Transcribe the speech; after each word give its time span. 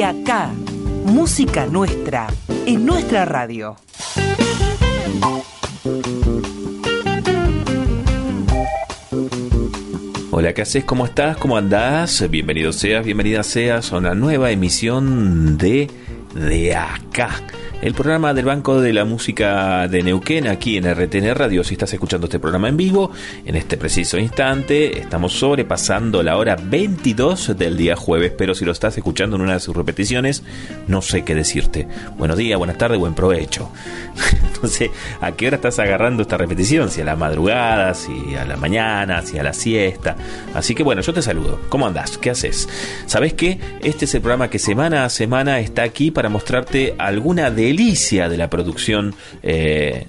De 0.00 0.06
acá, 0.06 0.50
música 1.04 1.66
nuestra, 1.66 2.26
en 2.64 2.86
nuestra 2.86 3.26
radio. 3.26 3.76
Hola, 10.30 10.54
¿qué 10.54 10.62
haces? 10.62 10.84
¿Cómo 10.84 11.04
estás? 11.04 11.36
¿Cómo 11.36 11.58
andás? 11.58 12.26
Bienvenido 12.30 12.72
seas, 12.72 13.04
bienvenida 13.04 13.42
seas 13.42 13.92
a 13.92 13.98
una 13.98 14.14
nueva 14.14 14.50
emisión 14.50 15.58
de 15.58 15.90
De 16.34 16.74
Acá 16.74 17.28
el 17.82 17.94
programa 17.94 18.34
del 18.34 18.44
Banco 18.44 18.80
de 18.80 18.92
la 18.92 19.06
Música 19.06 19.88
de 19.88 20.02
Neuquén 20.02 20.46
aquí 20.48 20.76
en 20.76 20.84
RTN 20.84 21.34
Radio. 21.34 21.64
Si 21.64 21.74
estás 21.74 21.92
escuchando 21.94 22.26
este 22.26 22.38
programa 22.38 22.68
en 22.68 22.76
vivo, 22.76 23.10
en 23.46 23.56
este 23.56 23.78
preciso 23.78 24.18
instante 24.18 24.98
estamos 24.98 25.32
sobrepasando 25.32 26.22
la 26.22 26.36
hora 26.36 26.56
22 26.62 27.56
del 27.56 27.78
día 27.78 27.96
jueves, 27.96 28.32
pero 28.36 28.54
si 28.54 28.66
lo 28.66 28.72
estás 28.72 28.98
escuchando 28.98 29.36
en 29.36 29.42
una 29.42 29.54
de 29.54 29.60
sus 29.60 29.74
repeticiones, 29.74 30.42
no 30.88 31.00
sé 31.00 31.24
qué 31.24 31.34
decirte. 31.34 31.88
Buenos 32.18 32.36
días, 32.36 32.58
buenas 32.58 32.76
tardes, 32.76 32.98
buen 32.98 33.14
provecho. 33.14 33.70
Entonces, 34.46 34.90
¿a 35.22 35.32
qué 35.32 35.46
hora 35.46 35.56
estás 35.56 35.78
agarrando 35.78 36.20
esta 36.20 36.36
repetición? 36.36 36.90
Si 36.90 37.00
a 37.00 37.04
la 37.04 37.16
madrugada, 37.16 37.94
si 37.94 38.34
a 38.34 38.44
la 38.44 38.58
mañana, 38.58 39.22
si 39.22 39.38
a 39.38 39.42
la 39.42 39.54
siesta. 39.54 40.16
Así 40.52 40.74
que 40.74 40.82
bueno, 40.82 41.00
yo 41.00 41.14
te 41.14 41.22
saludo. 41.22 41.58
¿Cómo 41.70 41.86
andás? 41.86 42.18
¿Qué 42.18 42.28
haces? 42.28 42.68
¿Sabes 43.06 43.32
qué? 43.32 43.58
Este 43.82 44.04
es 44.04 44.14
el 44.14 44.20
programa 44.20 44.50
que 44.50 44.58
semana 44.58 45.06
a 45.06 45.08
semana 45.08 45.60
está 45.60 45.82
aquí 45.82 46.10
para 46.10 46.28
mostrarte 46.28 46.94
alguna 46.98 47.50
de 47.50 47.69
delicia 47.70 48.28
de 48.28 48.36
la 48.36 48.50
producción 48.50 49.14
eh, 49.44 50.06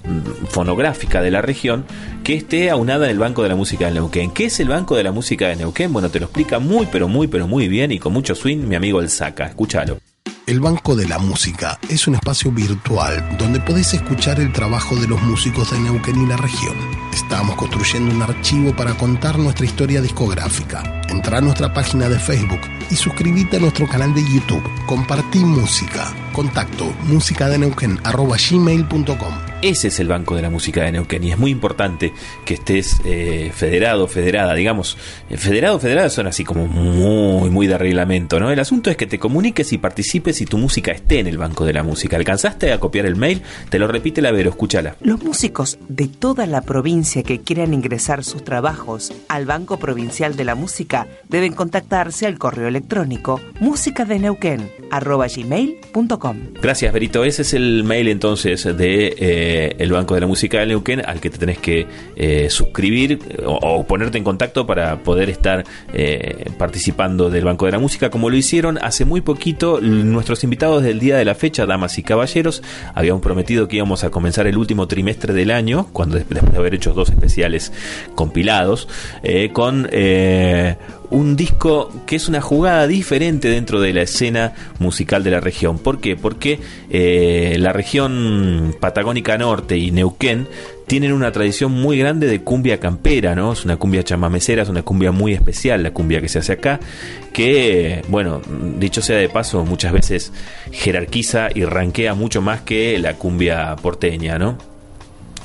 fonográfica 0.48 1.22
de 1.22 1.30
la 1.30 1.42
región 1.42 1.84
que 2.24 2.34
esté 2.34 2.70
aunada 2.70 3.04
en 3.04 3.12
el 3.12 3.18
Banco 3.20 3.44
de 3.44 3.48
la 3.48 3.56
Música 3.56 3.86
de 3.86 3.92
Neuquén. 3.92 4.32
¿Qué 4.32 4.46
es 4.46 4.58
el 4.58 4.68
Banco 4.68 4.96
de 4.96 5.04
la 5.04 5.12
Música 5.12 5.46
de 5.46 5.56
Neuquén? 5.56 5.92
Bueno, 5.92 6.10
te 6.10 6.18
lo 6.18 6.26
explica 6.26 6.58
muy, 6.58 6.86
pero 6.90 7.06
muy, 7.06 7.28
pero 7.28 7.46
muy 7.46 7.68
bien 7.68 7.92
y 7.92 8.00
con 8.00 8.12
mucho 8.12 8.34
swing 8.34 8.66
mi 8.66 8.74
amigo 8.74 9.00
El 9.00 9.10
Saca. 9.10 9.46
Escúchalo. 9.46 9.98
El 10.46 10.58
Banco 10.58 10.96
de 10.96 11.06
la 11.06 11.20
Música 11.20 11.78
es 11.88 12.08
un 12.08 12.16
espacio 12.16 12.50
virtual 12.50 13.36
donde 13.38 13.60
podés 13.60 13.94
escuchar 13.94 14.40
el 14.40 14.52
trabajo 14.52 14.96
de 14.96 15.06
los 15.06 15.22
músicos 15.22 15.70
de 15.70 15.78
Neuquén 15.78 16.20
y 16.20 16.26
la 16.26 16.36
región. 16.36 17.01
Estamos 17.12 17.56
construyendo 17.56 18.14
un 18.14 18.22
archivo 18.22 18.74
para 18.74 18.94
contar 18.94 19.38
nuestra 19.38 19.66
historia 19.66 20.00
discográfica. 20.00 21.02
Entra 21.08 21.38
a 21.38 21.40
nuestra 21.40 21.72
página 21.72 22.08
de 22.08 22.18
Facebook 22.18 22.60
y 22.90 22.96
suscríbete 22.96 23.58
a 23.58 23.60
nuestro 23.60 23.86
canal 23.86 24.12
de 24.14 24.22
YouTube. 24.22 24.68
Compartí 24.86 25.38
música. 25.40 26.12
Contacto 26.32 26.92
musicadeneuquen.gmail.com 27.04 29.52
ese 29.62 29.88
es 29.88 30.00
el 30.00 30.08
Banco 30.08 30.34
de 30.34 30.42
la 30.42 30.50
Música 30.50 30.82
de 30.82 30.90
Neuquén 30.90 31.22
y 31.22 31.30
es 31.30 31.38
muy 31.38 31.52
importante 31.52 32.12
que 32.44 32.54
estés 32.54 33.00
eh, 33.04 33.52
federado, 33.54 34.08
federada, 34.08 34.54
digamos. 34.54 34.98
Eh, 35.30 35.36
federado, 35.36 35.78
federada 35.78 36.10
son 36.10 36.26
así 36.26 36.42
como 36.42 36.66
muy, 36.66 37.48
muy 37.48 37.68
de 37.68 37.78
reglamento, 37.78 38.40
¿no? 38.40 38.50
El 38.50 38.58
asunto 38.58 38.90
es 38.90 38.96
que 38.96 39.06
te 39.06 39.20
comuniques 39.20 39.72
y 39.72 39.78
participes 39.78 40.40
y 40.40 40.46
tu 40.46 40.58
música 40.58 40.90
esté 40.90 41.20
en 41.20 41.28
el 41.28 41.38
Banco 41.38 41.64
de 41.64 41.74
la 41.74 41.84
Música. 41.84 42.16
¿Alcanzaste 42.16 42.72
a 42.72 42.80
copiar 42.80 43.06
el 43.06 43.14
mail? 43.14 43.42
Te 43.68 43.78
lo 43.78 43.86
repite 43.86 44.20
la 44.20 44.32
Vero, 44.32 44.50
escúchala. 44.50 44.96
Los 45.00 45.22
músicos 45.22 45.78
de 45.88 46.08
toda 46.08 46.46
la 46.46 46.62
provincia 46.62 47.01
que 47.02 47.40
quieran 47.40 47.74
ingresar 47.74 48.22
sus 48.22 48.44
trabajos 48.44 49.12
al 49.28 49.44
Banco 49.44 49.76
Provincial 49.76 50.36
de 50.36 50.44
la 50.44 50.54
Música 50.54 51.08
deben 51.28 51.52
contactarse 51.52 52.26
al 52.26 52.38
correo 52.38 52.68
electrónico 52.68 53.40
musicadeneuquen.com. 54.92 56.36
Gracias, 56.60 56.92
Berito. 56.92 57.24
Ese 57.24 57.42
es 57.42 57.54
el 57.54 57.84
mail 57.84 58.08
entonces 58.08 58.64
de... 58.64 59.06
Eh, 59.18 59.52
eh, 59.62 59.76
el 59.78 59.92
Banco 59.92 60.14
de 60.14 60.20
la 60.20 60.26
Música 60.26 60.60
de 60.60 60.66
Neuquén 60.66 61.02
al 61.04 61.20
que 61.20 61.30
te 61.30 61.38
tenés 61.38 61.58
que 61.58 61.86
eh, 62.16 62.48
suscribir 62.50 63.18
o, 63.44 63.84
ponerte 63.84 64.18
en 64.18 64.24
contacto 64.24 64.66
para 64.66 65.02
poder 65.02 65.30
estar 65.30 65.64
eh, 65.92 66.50
participando 66.58 67.30
del 67.30 67.44
Banco 67.44 67.66
de 67.66 67.72
la 67.72 67.78
Música, 67.78 68.10
como 68.10 68.30
lo 68.30 68.36
hicieron 68.36 68.78
hace 68.82 69.04
muy 69.04 69.20
poquito 69.20 69.80
nuestros 69.80 70.44
invitados 70.44 70.82
del 70.82 70.98
día 71.00 71.16
de 71.16 71.24
la 71.24 71.34
fecha, 71.34 71.66
damas 71.66 71.98
y 71.98 72.02
caballeros. 72.02 72.62
Habíamos 72.94 73.22
prometido 73.22 73.68
que 73.68 73.76
íbamos 73.76 74.04
a 74.04 74.10
comenzar 74.10 74.46
el 74.46 74.56
último 74.56 74.88
trimestre 74.88 75.32
del 75.34 75.50
año, 75.50 75.88
cuando 75.92 76.16
después 76.16 76.40
de 76.42 76.56
haber 76.56 76.74
hecho 76.74 76.92
dos 76.92 77.10
especiales 77.10 77.72
compilados, 78.14 78.88
con 79.52 79.88
un 81.12 81.36
disco 81.36 81.92
que 82.06 82.16
es 82.16 82.28
una 82.28 82.40
jugada 82.40 82.86
diferente 82.86 83.48
dentro 83.48 83.80
de 83.80 83.92
la 83.92 84.02
escena 84.02 84.54
musical 84.78 85.22
de 85.22 85.30
la 85.30 85.40
región. 85.40 85.78
¿Por 85.78 86.00
qué? 86.00 86.16
Porque 86.16 86.58
eh, 86.90 87.56
la 87.58 87.72
región 87.72 88.74
Patagónica 88.80 89.36
Norte 89.36 89.76
y 89.76 89.90
Neuquén 89.90 90.48
tienen 90.86 91.12
una 91.12 91.30
tradición 91.30 91.72
muy 91.72 91.98
grande 91.98 92.26
de 92.26 92.40
cumbia 92.40 92.80
campera, 92.80 93.34
¿no? 93.34 93.52
Es 93.52 93.64
una 93.64 93.76
cumbia 93.76 94.02
chamamecera, 94.02 94.62
es 94.62 94.68
una 94.70 94.82
cumbia 94.82 95.12
muy 95.12 95.34
especial, 95.34 95.82
la 95.82 95.92
cumbia 95.92 96.20
que 96.20 96.28
se 96.28 96.38
hace 96.38 96.54
acá, 96.54 96.80
que, 97.32 98.02
bueno, 98.08 98.40
dicho 98.78 99.02
sea 99.02 99.18
de 99.18 99.28
paso, 99.28 99.64
muchas 99.64 99.92
veces 99.92 100.32
jerarquiza 100.70 101.48
y 101.54 101.64
ranquea 101.64 102.14
mucho 102.14 102.40
más 102.40 102.62
que 102.62 102.98
la 102.98 103.14
cumbia 103.14 103.76
porteña, 103.76 104.38
¿no? 104.38 104.72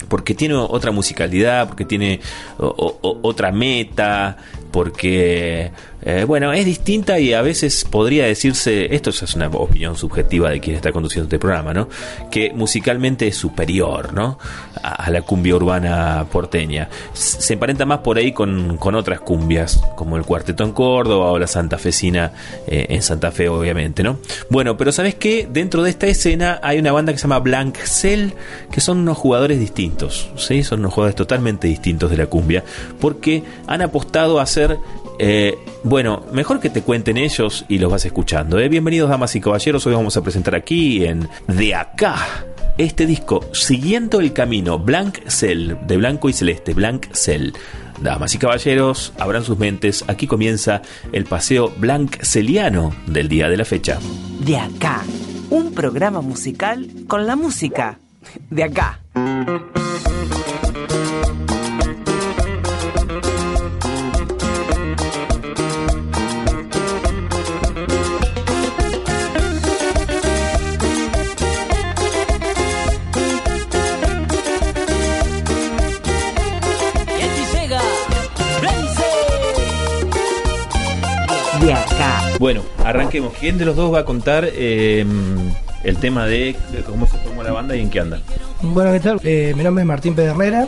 porque 0.07 0.33
tiene 0.33 0.55
otra 0.55 0.91
musicalidad, 0.91 1.67
porque 1.67 1.85
tiene 1.85 2.19
otra 2.57 3.51
meta, 3.51 4.37
porque 4.71 5.71
eh, 6.09 6.23
bueno, 6.23 6.53
es 6.53 6.63
distinta 6.63 7.19
y 7.19 7.33
a 7.33 7.41
veces 7.41 7.83
podría 7.83 8.27
decirse, 8.27 8.95
esto 8.95 9.09
es 9.09 9.35
una 9.35 9.47
opinión 9.47 9.97
subjetiva 9.97 10.49
de 10.49 10.61
quien 10.61 10.77
está 10.77 10.93
conduciendo 10.93 11.25
este 11.25 11.37
programa, 11.37 11.73
¿no? 11.73 11.89
Que 12.31 12.53
musicalmente 12.53 13.27
es 13.27 13.35
superior, 13.35 14.13
¿no? 14.13 14.39
A, 14.81 15.11
la 15.11 15.21
cumbia 15.23 15.57
urbana 15.57 16.25
porteña. 16.31 16.87
Se 17.11 17.51
emparenta 17.51 17.85
más 17.85 17.99
por 17.99 18.17
ahí 18.17 18.31
con, 18.31 18.79
otras 18.95 19.19
cumbias, 19.19 19.83
como 19.97 20.15
el 20.15 20.23
Cuarteto 20.23 20.63
en 20.63 20.71
Córdoba 20.71 21.29
o 21.29 21.39
la 21.39 21.47
Santa 21.47 21.77
Fecina 21.77 22.31
eh, 22.67 22.85
en 22.87 23.01
Santa 23.01 23.31
Fe, 23.31 23.49
obviamente, 23.49 24.01
¿no? 24.01 24.17
Bueno, 24.49 24.77
pero 24.77 24.93
¿sabes 24.93 25.15
qué? 25.15 25.45
Dentro 25.51 25.83
de 25.83 25.89
esta 25.89 26.07
escena 26.07 26.61
hay 26.63 26.79
una 26.79 26.93
banda 26.93 27.11
que 27.11 27.17
se 27.17 27.23
llama 27.23 27.39
Blank 27.39 27.79
Cell, 27.79 28.29
que 28.71 28.79
son 28.79 28.99
unos 28.99 29.17
jugadores 29.17 29.59
distintos, 29.59 30.29
¿sí? 30.37 30.63
Son 30.63 30.79
unos 30.79 30.93
jugadores 30.93 31.17
totalmente 31.17 31.67
distintos 31.67 32.09
de 32.09 32.15
la 32.15 32.27
cumbia, 32.27 32.63
porque 33.01 33.43
han 33.67 33.81
apostado 33.81 34.39
a 34.39 34.43
hacer 34.43 34.77
eh, 35.19 35.57
bueno, 35.83 36.23
mejor 36.31 36.59
que 36.59 36.69
te 36.69 36.81
cuenten 36.81 37.17
ellos 37.17 37.65
y 37.67 37.77
los 37.77 37.91
vas 37.91 38.05
escuchando. 38.05 38.59
¿eh? 38.59 38.69
Bienvenidos, 38.69 39.09
damas 39.09 39.35
y 39.35 39.41
caballeros. 39.41 39.85
Hoy 39.85 39.93
vamos 39.93 40.17
a 40.17 40.21
presentar 40.21 40.55
aquí 40.55 41.05
en 41.05 41.27
De 41.47 41.75
Acá 41.75 42.15
este 42.77 43.07
disco, 43.07 43.43
Siguiendo 43.53 44.19
el 44.19 44.33
Camino, 44.33 44.77
Blank 44.77 45.27
Cell, 45.27 45.73
de 45.87 45.97
blanco 45.97 46.29
y 46.29 46.33
celeste, 46.33 46.73
Blank 46.73 47.07
Cell. 47.11 47.51
Damas 48.01 48.35
y 48.35 48.37
caballeros, 48.37 49.13
abran 49.17 49.43
sus 49.43 49.57
mentes. 49.57 50.05
Aquí 50.07 50.27
comienza 50.27 50.83
el 51.11 51.25
paseo 51.25 51.73
blanc 51.77 52.21
celiano 52.21 52.93
del 53.07 53.27
día 53.27 53.49
de 53.49 53.57
la 53.57 53.65
fecha. 53.65 53.97
De 54.39 54.57
Acá, 54.57 55.01
un 55.49 55.73
programa 55.73 56.21
musical 56.21 56.87
con 57.07 57.25
la 57.25 57.35
música. 57.35 57.97
De 58.51 58.63
acá. 58.63 58.99
Arranquemos. 83.07 83.33
¿Quién 83.39 83.57
de 83.57 83.65
los 83.65 83.75
dos 83.75 83.93
va 83.93 83.99
a 83.99 84.05
contar 84.05 84.49
em, 84.53 85.53
el 85.83 85.97
tema 85.97 86.25
de 86.25 86.55
cómo 86.85 87.07
se 87.07 87.17
formó 87.17 87.43
la 87.43 87.51
banda 87.51 87.75
y 87.75 87.81
en 87.81 87.89
qué 87.89 87.99
anda? 87.99 88.21
Bueno, 88.61 88.91
¿qué 88.91 88.99
tal? 88.99 89.19
Eh, 89.23 89.53
mi 89.55 89.63
nombre 89.63 89.83
es 89.83 89.87
Martín 89.87 90.13
Pedernera. 90.13 90.67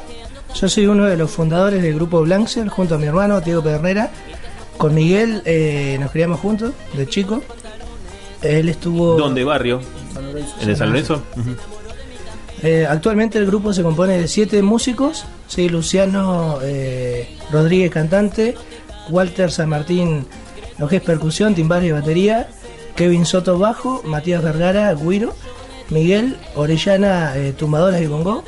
Yo 0.55 0.69
soy 0.69 0.87
uno 0.87 1.05
de 1.05 1.17
los 1.17 1.29
fundadores 1.29 1.81
del 1.81 1.95
grupo 1.95 2.21
Blancel 2.21 2.69
junto 2.69 2.95
a 2.95 2.97
mi 2.97 3.05
hermano 3.05 3.41
Diego 3.41 3.61
Pedernera. 3.61 4.09
Con 4.77 4.95
Miguel 4.95 5.41
eh, 5.45 5.97
nos 5.99 6.11
criamos 6.11 6.39
juntos, 6.39 6.73
de 6.93 7.07
chico. 7.07 7.43
Él 8.41 8.69
estuvo... 8.69 9.17
¿Dónde, 9.17 9.43
barrio? 9.43 9.81
¿En 10.61 10.69
el 10.69 10.77
San 10.77 10.89
Lorenzo? 10.89 11.21
Eh, 12.61 12.85
actualmente 12.89 13.37
el 13.37 13.45
grupo 13.45 13.73
se 13.73 13.83
compone 13.83 14.17
de 14.17 14.27
siete 14.27 14.61
músicos, 14.61 15.25
¿sí? 15.47 15.69
Luciano 15.69 16.59
Rodríguez 17.51 17.89
cantante, 17.91 18.55
Walter 19.09 19.51
San 19.51 19.69
Martín 19.69 20.25
lo 20.79 20.87
que 20.87 20.97
es 20.97 21.01
percusión, 21.01 21.53
timbal 21.55 21.83
y 21.83 21.91
batería, 21.91 22.49
Kevin 22.95 23.25
Soto 23.25 23.59
bajo, 23.59 24.01
Matías 24.03 24.43
Vergara, 24.43 24.93
guiro, 24.93 25.35
Miguel 25.89 26.37
Orellana, 26.55 27.37
eh, 27.37 27.53
tumbadoras 27.53 28.01
y 28.01 28.07
bongo, 28.07 28.43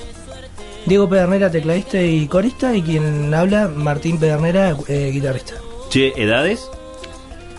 Diego 0.85 1.07
Pedernera, 1.07 1.51
tecladista 1.51 2.01
y 2.01 2.27
corista, 2.27 2.75
y 2.75 2.81
quien 2.81 3.33
habla, 3.33 3.67
Martín 3.67 4.17
Pedernera, 4.17 4.75
eh, 4.87 5.11
guitarrista. 5.13 5.55
Che, 5.89 6.13
¿edades? 6.21 6.69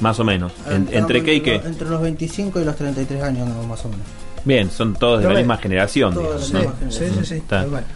Más 0.00 0.18
o 0.18 0.24
menos. 0.24 0.52
¿Entre 0.90 1.22
qué 1.22 1.34
y 1.34 1.40
qué? 1.40 1.56
Entre 1.56 1.88
los 1.88 2.00
25 2.00 2.60
y 2.60 2.64
los 2.64 2.74
33 2.74 3.22
años, 3.22 3.48
más 3.66 3.84
o 3.84 3.88
menos. 3.88 4.06
Bien, 4.44 4.70
son 4.70 4.94
todos 4.94 5.22
de 5.22 5.28
la 5.28 5.34
misma 5.34 5.56
generación. 5.58 6.18
sí, 6.40 6.56
sí, 6.88 7.04
sí, 7.18 7.24
sí, 7.24 7.42
bueno, 7.48 7.86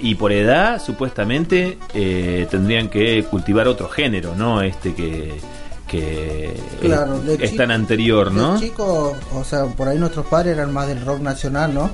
y 0.00 0.14
por 0.14 0.32
edad, 0.32 0.80
supuestamente, 0.82 1.78
eh, 1.94 2.46
tendrían 2.50 2.88
que 2.88 3.24
cultivar 3.24 3.68
otro 3.68 3.88
género, 3.88 4.34
¿no? 4.36 4.62
Este 4.62 4.94
que, 4.94 5.40
que 5.86 6.54
Claro, 6.80 7.20
es 7.26 7.38
chico- 7.50 7.56
tan 7.56 7.70
anterior, 7.70 8.30
¿no? 8.30 8.58
Chicos, 8.60 9.16
o 9.34 9.44
sea, 9.44 9.64
por 9.66 9.88
ahí 9.88 9.98
nuestros 9.98 10.26
padres 10.26 10.54
eran 10.56 10.72
más 10.72 10.86
del 10.86 11.04
rock 11.04 11.20
nacional, 11.20 11.72
¿no? 11.74 11.90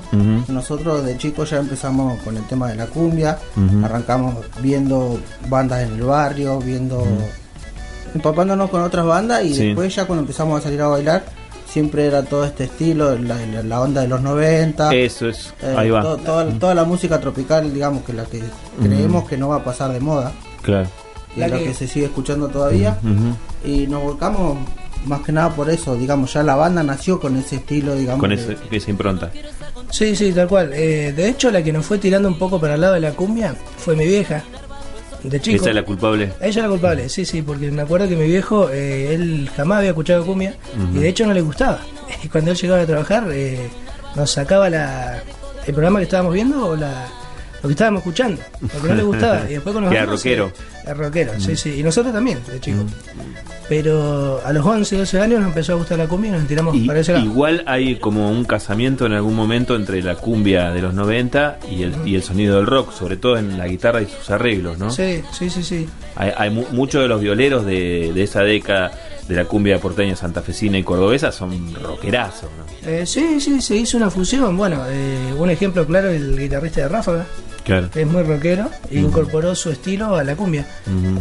Nosotros 0.49 1.03
de 1.05 1.17
chicos 1.17 1.49
ya 1.49 1.57
empezamos 1.57 2.21
con 2.23 2.35
el 2.37 2.43
tema 2.47 2.67
de 2.69 2.75
la 2.75 2.87
cumbia, 2.87 3.37
arrancamos 3.83 4.35
viendo 4.61 5.19
bandas 5.49 5.83
en 5.83 5.93
el 5.95 6.01
barrio, 6.03 6.59
viendo... 6.59 7.05
empapándonos 8.13 8.69
con 8.69 8.81
otras 8.81 9.05
bandas 9.05 9.43
y 9.43 9.53
Sí. 9.53 9.65
después 9.67 9.93
ya 9.93 10.05
cuando 10.05 10.21
empezamos 10.21 10.59
a 10.59 10.63
salir 10.63 10.81
a 10.81 10.87
bailar, 10.87 11.25
siempre 11.75 12.05
era 12.05 12.23
todo 12.23 12.45
este 12.45 12.63
estilo, 12.63 13.17
la, 13.17 13.35
la- 13.47 13.61
la 13.61 13.81
onda 13.81 13.99
de 14.01 14.07
los 14.07 14.21
90. 14.21 14.95
Eso 14.95 15.27
es, 15.27 15.53
eh, 15.61 15.75
ahí 15.77 15.89
va. 15.89 16.01
to- 16.01 16.15
toda, 16.15 16.45
toda 16.57 16.73
la 16.73 16.85
música 16.85 17.19
tropical, 17.19 17.73
digamos, 17.73 18.05
que 18.05 18.13
la 18.13 18.23
que 18.23 18.41
creemos 18.81 19.27
que 19.27 19.35
no 19.37 19.49
va 19.49 19.57
a 19.57 19.63
pasar 19.65 19.91
de 19.91 19.99
moda, 19.99 20.31
Claro. 20.61 20.87
y 21.35 21.41
La 21.41 21.49
lo 21.49 21.57
que- 21.57 21.65
que 21.65 21.73
se 21.73 21.85
sigue 21.89 22.05
escuchando 22.05 22.47
todavía. 22.47 22.97
Y 23.65 23.87
nos 23.87 24.01
volcamos 24.03 24.57
más 25.05 25.19
que 25.21 25.33
nada 25.33 25.49
por 25.49 25.69
eso, 25.69 25.97
digamos, 25.97 26.31
ya 26.31 26.43
la 26.43 26.55
banda 26.55 26.81
nació 26.81 27.19
con 27.19 27.35
ese 27.35 27.57
estilo, 27.57 27.93
digamos. 27.93 28.21
Con 28.21 28.29
de- 28.29 28.35
ese- 28.37 28.57
esa 28.71 28.89
impronta. 28.89 29.31
Sí, 29.91 30.15
sí, 30.15 30.31
tal 30.31 30.47
cual. 30.47 30.71
Eh, 30.73 31.11
de 31.13 31.27
hecho, 31.27 31.51
la 31.51 31.61
que 31.61 31.73
nos 31.73 31.85
fue 31.85 31.97
tirando 31.97 32.29
un 32.29 32.39
poco 32.39 32.57
para 32.61 32.75
el 32.75 32.81
lado 32.81 32.93
de 32.93 33.01
la 33.01 33.11
cumbia 33.11 33.53
fue 33.77 33.97
mi 33.97 34.05
vieja, 34.05 34.43
de 35.23 35.39
chico. 35.41 35.57
Esa 35.61 35.69
es 35.69 35.75
la 35.75 35.83
culpable. 35.83 36.31
Ella 36.39 36.49
es 36.49 36.55
la 36.57 36.67
culpable, 36.69 37.09
sí, 37.09 37.25
sí, 37.25 37.41
porque 37.41 37.71
me 37.71 37.81
acuerdo 37.81 38.07
que 38.07 38.15
mi 38.15 38.25
viejo, 38.27 38.69
eh, 38.71 39.13
él 39.13 39.49
jamás 39.55 39.77
había 39.79 39.89
escuchado 39.91 40.25
cumbia 40.25 40.55
y 40.93 40.99
de 40.99 41.09
hecho 41.09 41.25
no 41.25 41.33
le 41.33 41.41
gustaba. 41.41 41.79
Y 42.23 42.27
cuando 42.27 42.51
él 42.51 42.57
llegaba 42.57 42.81
a 42.81 42.85
trabajar, 42.85 43.27
eh, 43.31 43.67
nos 44.15 44.29
sacaba 44.31 44.69
la, 44.69 45.21
el 45.65 45.73
programa 45.73 45.99
que 45.99 46.03
estábamos 46.05 46.33
viendo 46.33 46.67
o 46.67 46.75
la, 46.75 47.07
lo 47.61 47.67
que 47.69 47.73
estábamos 47.73 47.99
escuchando, 47.99 48.41
porque 48.71 48.87
no 48.89 48.95
le 48.95 49.03
gustaba. 49.03 49.41
Y 49.49 49.53
después 49.53 49.73
cuando 49.73 49.81
nos 49.81 49.89
Que 49.91 49.95
era 49.97 50.05
vimos, 50.05 50.19
rockero. 50.19 50.47
eh, 50.47 50.81
era 50.85 50.93
rockero, 50.93 51.31
sí, 51.39 51.55
sí. 51.55 51.79
Y 51.79 51.83
nosotros 51.83 52.13
también, 52.13 52.39
de 52.51 52.59
chico. 52.59 52.83
Pero 53.67 54.41
a 54.45 54.53
los 54.53 54.63
11, 54.65 54.95
12 54.97 55.19
años 55.21 55.39
nos 55.39 55.49
empezó 55.49 55.73
a 55.73 55.75
gustar 55.75 55.97
la 55.97 56.07
cumbia 56.07 56.29
y 56.29 56.33
nos 56.33 56.47
tiramos 56.47 56.75
Y- 56.75 56.85
para 56.85 56.99
ese 56.99 57.13
lado. 57.13 57.25
igual 57.25 57.63
hay 57.65 57.95
como 57.95 58.29
un 58.29 58.45
casamiento 58.45 59.05
en 59.07 59.13
algún 59.13 59.33
momento 59.35 59.75
entre 59.75 60.03
la 60.03 60.15
cumbia 60.15 60.71
de 60.71 60.81
los 60.83 60.93
90 60.93 61.57
y 61.71 61.81
el, 61.83 61.93
y 62.05 62.15
el 62.15 62.21
sonido 62.23 62.57
del 62.57 62.67
rock, 62.67 62.91
sobre 62.93 63.17
todo 63.17 63.37
en 63.37 63.57
la 63.57 63.67
guitarra 63.67 64.01
y 64.03 64.05
sus 64.05 64.29
arreglos, 64.29 64.77
¿no? 64.77 64.91
Sí, 64.91 65.21
sí, 65.31 65.49
sí, 65.49 65.63
sí. 65.63 65.87
Hay, 66.15 66.31
hay 66.37 66.49
mu- 66.49 66.65
muchos 66.71 67.01
de 67.01 67.07
los 67.07 67.19
violeros 67.21 67.65
de, 67.65 68.11
de 68.13 68.23
esa 68.23 68.41
década 68.41 68.91
de 69.27 69.35
la 69.35 69.45
cumbia 69.45 69.79
porteña, 69.79 70.15
santafesina 70.15 70.77
y 70.77 70.83
cordobesa 70.83 71.31
son 71.31 71.73
rockerazos, 71.75 72.49
¿no? 72.57 72.89
Eh, 72.89 73.05
sí, 73.05 73.39
sí, 73.41 73.59
se 73.61 73.75
hizo 73.75 73.97
una 73.97 74.09
fusión. 74.09 74.55
Bueno, 74.55 74.83
eh, 74.87 75.33
un 75.37 75.49
ejemplo 75.49 75.85
claro, 75.85 76.09
el 76.09 76.37
guitarrista 76.37 76.81
de 76.81 76.87
Ráfaga, 76.89 77.25
Claro. 77.63 77.89
es 77.95 78.05
muy 78.07 78.21
rockero, 78.21 78.69
e 78.91 78.99
incorporó 78.99 79.55
su 79.55 79.71
estilo 79.71 80.15
a 80.15 80.23
la 80.23 80.35
cumbia. 80.35 80.67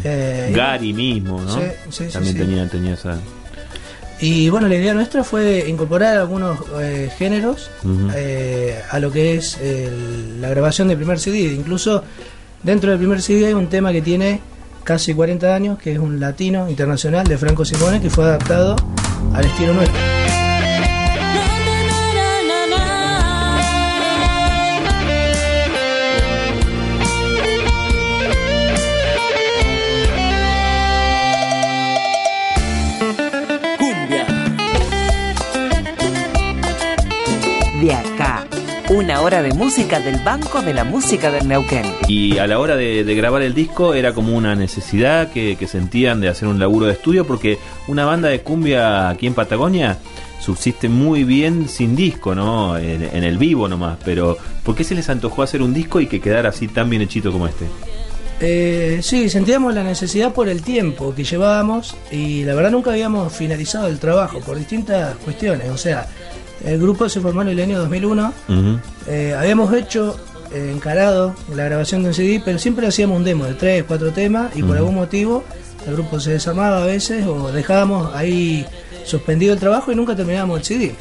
Eh, 0.04 0.52
Gary 0.54 0.92
mismo, 0.92 1.40
¿no? 1.40 1.54
Sí, 1.54 1.60
sí, 1.88 2.04
También 2.12 2.34
sí. 2.34 2.40
tenía, 2.40 2.68
tenía 2.68 2.94
esa. 2.94 3.18
Y 4.20 4.48
bueno, 4.50 4.68
la 4.68 4.76
idea 4.76 4.94
nuestra 4.94 5.24
fue 5.24 5.64
incorporar 5.68 6.16
algunos 6.18 6.58
eh, 6.80 7.10
géneros 7.18 7.70
eh, 8.14 8.78
a 8.90 8.98
lo 9.00 9.10
que 9.10 9.34
es 9.36 9.58
el- 9.60 10.40
la 10.40 10.48
grabación 10.50 10.88
del 10.88 10.98
primer 10.98 11.18
CD. 11.18 11.52
Incluso 11.54 12.04
dentro 12.62 12.90
del 12.90 12.98
primer 12.98 13.20
CD 13.22 13.46
hay 13.46 13.54
un 13.54 13.66
tema 13.68 13.92
que 13.92 14.02
tiene 14.02 14.40
casi 14.84 15.14
40 15.14 15.54
años, 15.54 15.78
que 15.78 15.92
es 15.92 15.98
un 15.98 16.20
latino 16.20 16.68
internacional 16.68 17.26
de 17.26 17.38
Franco 17.38 17.64
Simone, 17.64 18.00
que 18.00 18.10
fue 18.10 18.24
adaptado 18.24 18.76
al 19.32 19.44
estilo 19.44 19.74
nuestro. 19.74 19.98
Acá, 38.14 38.23
una 38.94 39.22
hora 39.22 39.42
de 39.42 39.52
música 39.52 39.98
del 39.98 40.22
Banco 40.22 40.62
de 40.62 40.72
la 40.72 40.84
Música 40.84 41.32
del 41.32 41.48
Neuquén. 41.48 41.84
Y 42.06 42.38
a 42.38 42.46
la 42.46 42.60
hora 42.60 42.76
de, 42.76 43.02
de 43.02 43.14
grabar 43.16 43.42
el 43.42 43.52
disco 43.52 43.92
era 43.92 44.14
como 44.14 44.36
una 44.36 44.54
necesidad 44.54 45.32
que, 45.32 45.56
que 45.56 45.66
sentían 45.66 46.20
de 46.20 46.28
hacer 46.28 46.46
un 46.46 46.60
laburo 46.60 46.86
de 46.86 46.92
estudio 46.92 47.26
porque 47.26 47.58
una 47.88 48.04
banda 48.04 48.28
de 48.28 48.42
cumbia 48.42 49.08
aquí 49.08 49.26
en 49.26 49.34
Patagonia 49.34 49.98
subsiste 50.38 50.88
muy 50.88 51.24
bien 51.24 51.68
sin 51.68 51.96
disco, 51.96 52.36
¿no? 52.36 52.78
En, 52.78 53.02
en 53.02 53.24
el 53.24 53.36
vivo 53.36 53.66
nomás, 53.66 53.98
pero 54.04 54.38
¿por 54.62 54.76
qué 54.76 54.84
se 54.84 54.94
les 54.94 55.08
antojó 55.08 55.42
hacer 55.42 55.60
un 55.60 55.74
disco 55.74 56.00
y 56.00 56.06
que 56.06 56.20
quedara 56.20 56.50
así 56.50 56.68
tan 56.68 56.88
bien 56.88 57.02
hechito 57.02 57.32
como 57.32 57.48
este? 57.48 57.66
Eh, 58.40 59.00
sí, 59.02 59.28
sentíamos 59.28 59.74
la 59.74 59.82
necesidad 59.82 60.32
por 60.32 60.48
el 60.48 60.62
tiempo 60.62 61.14
que 61.14 61.24
llevábamos 61.24 61.96
y 62.12 62.44
la 62.44 62.54
verdad 62.54 62.70
nunca 62.70 62.90
habíamos 62.90 63.32
finalizado 63.32 63.88
el 63.88 63.98
trabajo 63.98 64.40
por 64.40 64.56
distintas 64.56 65.16
cuestiones. 65.16 65.70
O 65.70 65.78
sea, 65.78 66.06
el 66.64 66.78
grupo 66.80 67.08
se 67.08 67.20
formó 67.20 67.42
en 67.42 67.48
el 67.48 67.60
año 67.60 67.78
2001, 67.78 68.32
Ujú. 68.48 68.78
eh, 69.08 69.34
habíamos 69.38 69.72
hecho, 69.74 70.16
eh, 70.52 70.70
encarado 70.74 71.34
la 71.54 71.64
grabación 71.64 72.02
de 72.02 72.08
un 72.08 72.14
CD, 72.14 72.40
pero 72.44 72.58
siempre 72.58 72.86
hacíamos 72.86 73.16
un 73.18 73.24
demo 73.24 73.44
de 73.44 73.54
tres, 73.54 73.84
cuatro 73.86 74.10
temas 74.12 74.56
y 74.56 74.62
por 74.62 74.76
algún 74.76 74.94
motivo 74.94 75.44
el 75.86 75.94
grupo 75.94 76.18
se 76.20 76.32
desarmaba 76.32 76.82
a 76.82 76.86
veces 76.86 77.26
o 77.26 77.50
dejábamos 77.52 78.14
ahí 78.14 78.64
suspendido 79.04 79.52
el 79.52 79.58
trabajo 79.60 79.92
y 79.92 79.94
nunca 79.94 80.16
terminábamos 80.16 80.58
el 80.60 80.64
CD. 80.64 80.94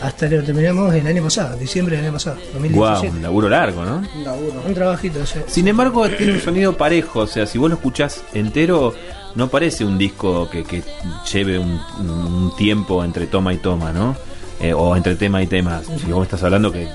Hasta 0.00 0.28
que 0.28 0.36
lo 0.36 0.44
terminamos 0.44 0.94
el 0.94 1.04
año 1.08 1.24
pasado, 1.24 1.56
diciembre 1.56 1.96
del 1.96 2.04
año 2.04 2.12
pasado, 2.12 2.36
Guau, 2.52 2.62
2017. 3.02 3.16
un 3.16 3.22
laburo 3.22 3.48
largo, 3.48 3.84
¿no? 3.84 3.96
Un 4.16 4.22
laburo. 4.24 4.62
Un 4.64 4.72
trabajito, 4.74 5.26
sí. 5.26 5.40
Sin 5.48 5.66
embargo, 5.66 6.08
tiene 6.08 6.34
un 6.34 6.40
sonido 6.40 6.76
parejo, 6.76 7.20
o 7.20 7.26
sea, 7.26 7.46
si 7.46 7.58
vos 7.58 7.68
lo 7.68 7.74
escuchás 7.76 8.22
entero, 8.32 8.94
no 9.34 9.48
parece 9.48 9.84
un 9.84 9.98
disco 9.98 10.48
que, 10.50 10.62
que 10.62 10.84
lleve 11.32 11.58
un, 11.58 11.80
un 11.98 12.52
tiempo 12.56 13.02
entre 13.02 13.26
toma 13.26 13.52
y 13.52 13.56
toma, 13.56 13.92
¿no? 13.92 14.14
Eh, 14.60 14.72
o 14.72 14.96
entre 14.96 15.14
tema 15.14 15.42
y 15.42 15.46
tema. 15.46 15.80
Si 15.84 16.06
vos 16.10 16.18
me 16.20 16.24
estás 16.24 16.42
hablando 16.42 16.72
que 16.72 16.88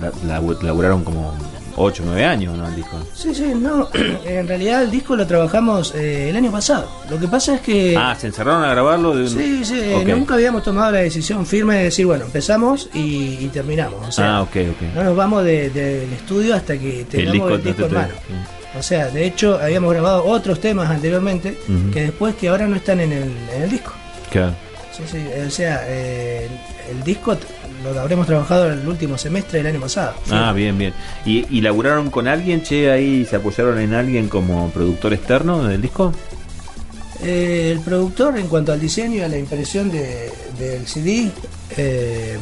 la, 0.00 0.10
la- 0.26 0.56
laburaron 0.62 1.04
como 1.04 1.34
8 1.76 2.02
o 2.02 2.06
9 2.06 2.24
años, 2.24 2.56
¿no? 2.56 2.66
El 2.68 2.76
disco. 2.76 2.96
Sí, 3.14 3.34
sí, 3.34 3.52
no. 3.54 3.88
En 4.24 4.48
realidad 4.48 4.82
el 4.82 4.90
disco 4.90 5.14
lo 5.16 5.26
trabajamos 5.26 5.94
eh, 5.94 6.30
el 6.30 6.36
año 6.36 6.50
pasado. 6.50 6.88
Lo 7.10 7.18
que 7.18 7.28
pasa 7.28 7.56
es 7.56 7.60
que. 7.60 7.94
Ah, 7.98 8.14
se 8.18 8.28
encerraron 8.28 8.64
a 8.64 8.70
grabarlo 8.70 9.14
de 9.14 9.22
un... 9.24 9.28
Sí, 9.28 9.64
sí, 9.64 9.82
nunca 10.06 10.34
habíamos 10.34 10.62
tomado 10.62 10.92
la 10.92 10.98
decisión 11.00 11.44
firme 11.46 11.76
de 11.76 11.84
decir, 11.84 12.06
bueno, 12.06 12.24
empezamos 12.24 12.88
y, 12.94 13.36
y 13.40 13.50
terminamos. 13.52 14.08
O 14.08 14.12
sea, 14.12 14.36
ah, 14.36 14.42
ok, 14.42 14.56
ok. 14.70 14.94
no 14.94 15.04
nos 15.04 15.16
vamos 15.16 15.44
de- 15.44 15.68
del 15.70 16.12
estudio 16.14 16.54
hasta 16.54 16.78
que 16.78 17.04
tengamos 17.10 17.52
el 17.52 17.62
disco, 17.62 17.82
no 17.82 17.88
te- 17.88 17.94
en 17.94 18.00
mano. 18.00 18.14
O 18.78 18.82
sea, 18.82 19.08
de 19.08 19.26
hecho, 19.26 19.58
habíamos 19.62 19.92
grabado 19.92 20.24
otros 20.24 20.58
temas 20.60 20.88
anteriormente 20.90 21.58
que 21.92 22.02
después 22.04 22.34
que 22.36 22.48
ahora 22.48 22.66
no 22.66 22.76
están 22.76 23.00
en 23.00 23.12
el, 23.12 23.30
en 23.54 23.62
el 23.64 23.70
disco. 23.70 23.92
Claro. 24.30 24.54
Sí, 24.96 25.02
sí, 25.10 25.18
o 25.46 25.50
sea, 25.50 25.82
eh, 25.86 26.48
el 26.90 27.02
disco 27.02 27.36
lo 27.82 27.98
habremos 27.98 28.26
trabajado 28.26 28.70
en 28.70 28.80
el 28.80 28.88
último 28.88 29.16
semestre 29.16 29.58
del 29.58 29.68
año 29.68 29.80
pasado. 29.80 30.14
Ah, 30.30 30.52
bien, 30.54 30.76
bien. 30.76 30.92
¿Y, 31.24 31.46
¿Y 31.56 31.60
laburaron 31.62 32.10
con 32.10 32.28
alguien, 32.28 32.62
che, 32.62 32.90
ahí 32.90 33.24
se 33.24 33.36
apoyaron 33.36 33.78
en 33.80 33.94
alguien 33.94 34.28
como 34.28 34.68
productor 34.70 35.14
externo 35.14 35.64
del 35.64 35.80
disco? 35.80 36.12
Eh, 37.22 37.70
el 37.72 37.80
productor, 37.80 38.36
en 38.38 38.48
cuanto 38.48 38.72
al 38.72 38.80
diseño 38.80 39.16
y 39.16 39.20
a 39.20 39.28
la 39.28 39.38
impresión 39.38 39.90
de- 39.90 40.30
del 40.58 40.86
CD, 40.86 41.30
eh, 41.76 42.36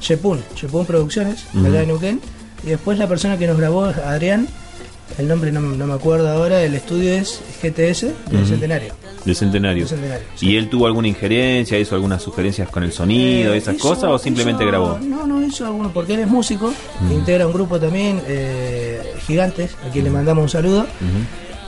Shepun, 0.00 0.42
Shepun 0.56 0.86
Producciones, 0.86 1.44
de 1.52 1.68
acá 1.68 1.78
de 1.78 1.86
Neuquén. 1.86 2.20
Y 2.64 2.68
después 2.68 2.98
la 2.98 3.06
persona 3.06 3.36
que 3.38 3.46
nos 3.46 3.56
grabó 3.58 3.88
es 3.90 3.96
Adrián, 3.98 4.48
el 5.18 5.28
nombre 5.28 5.52
no, 5.52 5.60
no 5.60 5.86
me 5.86 5.94
acuerdo 5.94 6.28
ahora, 6.28 6.62
el 6.62 6.74
estudio 6.74 7.12
es 7.12 7.40
GTS 7.62 8.06
del. 8.30 8.46
Centenario. 8.46 8.92
Del 9.24 9.34
centenario. 9.36 9.80
Del 9.84 9.88
Centenario, 9.88 10.26
sí. 10.34 10.50
¿Y 10.50 10.56
él 10.56 10.68
tuvo 10.68 10.86
alguna 10.86 11.08
injerencia, 11.08 11.78
hizo 11.78 11.94
algunas 11.94 12.22
sugerencias 12.22 12.68
con 12.68 12.82
el 12.82 12.92
sonido, 12.92 13.54
Eh, 13.54 13.58
esas 13.58 13.76
hizo- 13.76 13.88
cosas, 13.88 14.04
o 14.10 14.18
simplemente 14.18 14.62
hizo- 14.64 14.70
grabó? 14.70 14.98
No, 15.00 15.26
no 15.26 15.42
hizo 15.44 15.64
alguno, 15.66 15.90
porque 15.94 16.14
él 16.14 16.20
es 16.20 16.28
músico, 16.28 16.72
integra 17.10 17.46
un 17.46 17.52
grupo 17.52 17.78
también, 17.80 18.20
eh, 18.26 19.14
Gigantes, 19.26 19.70
a 19.86 19.90
quien 19.92 20.04
le 20.04 20.10
mandamos 20.10 20.42
un 20.42 20.48
saludo. 20.50 20.86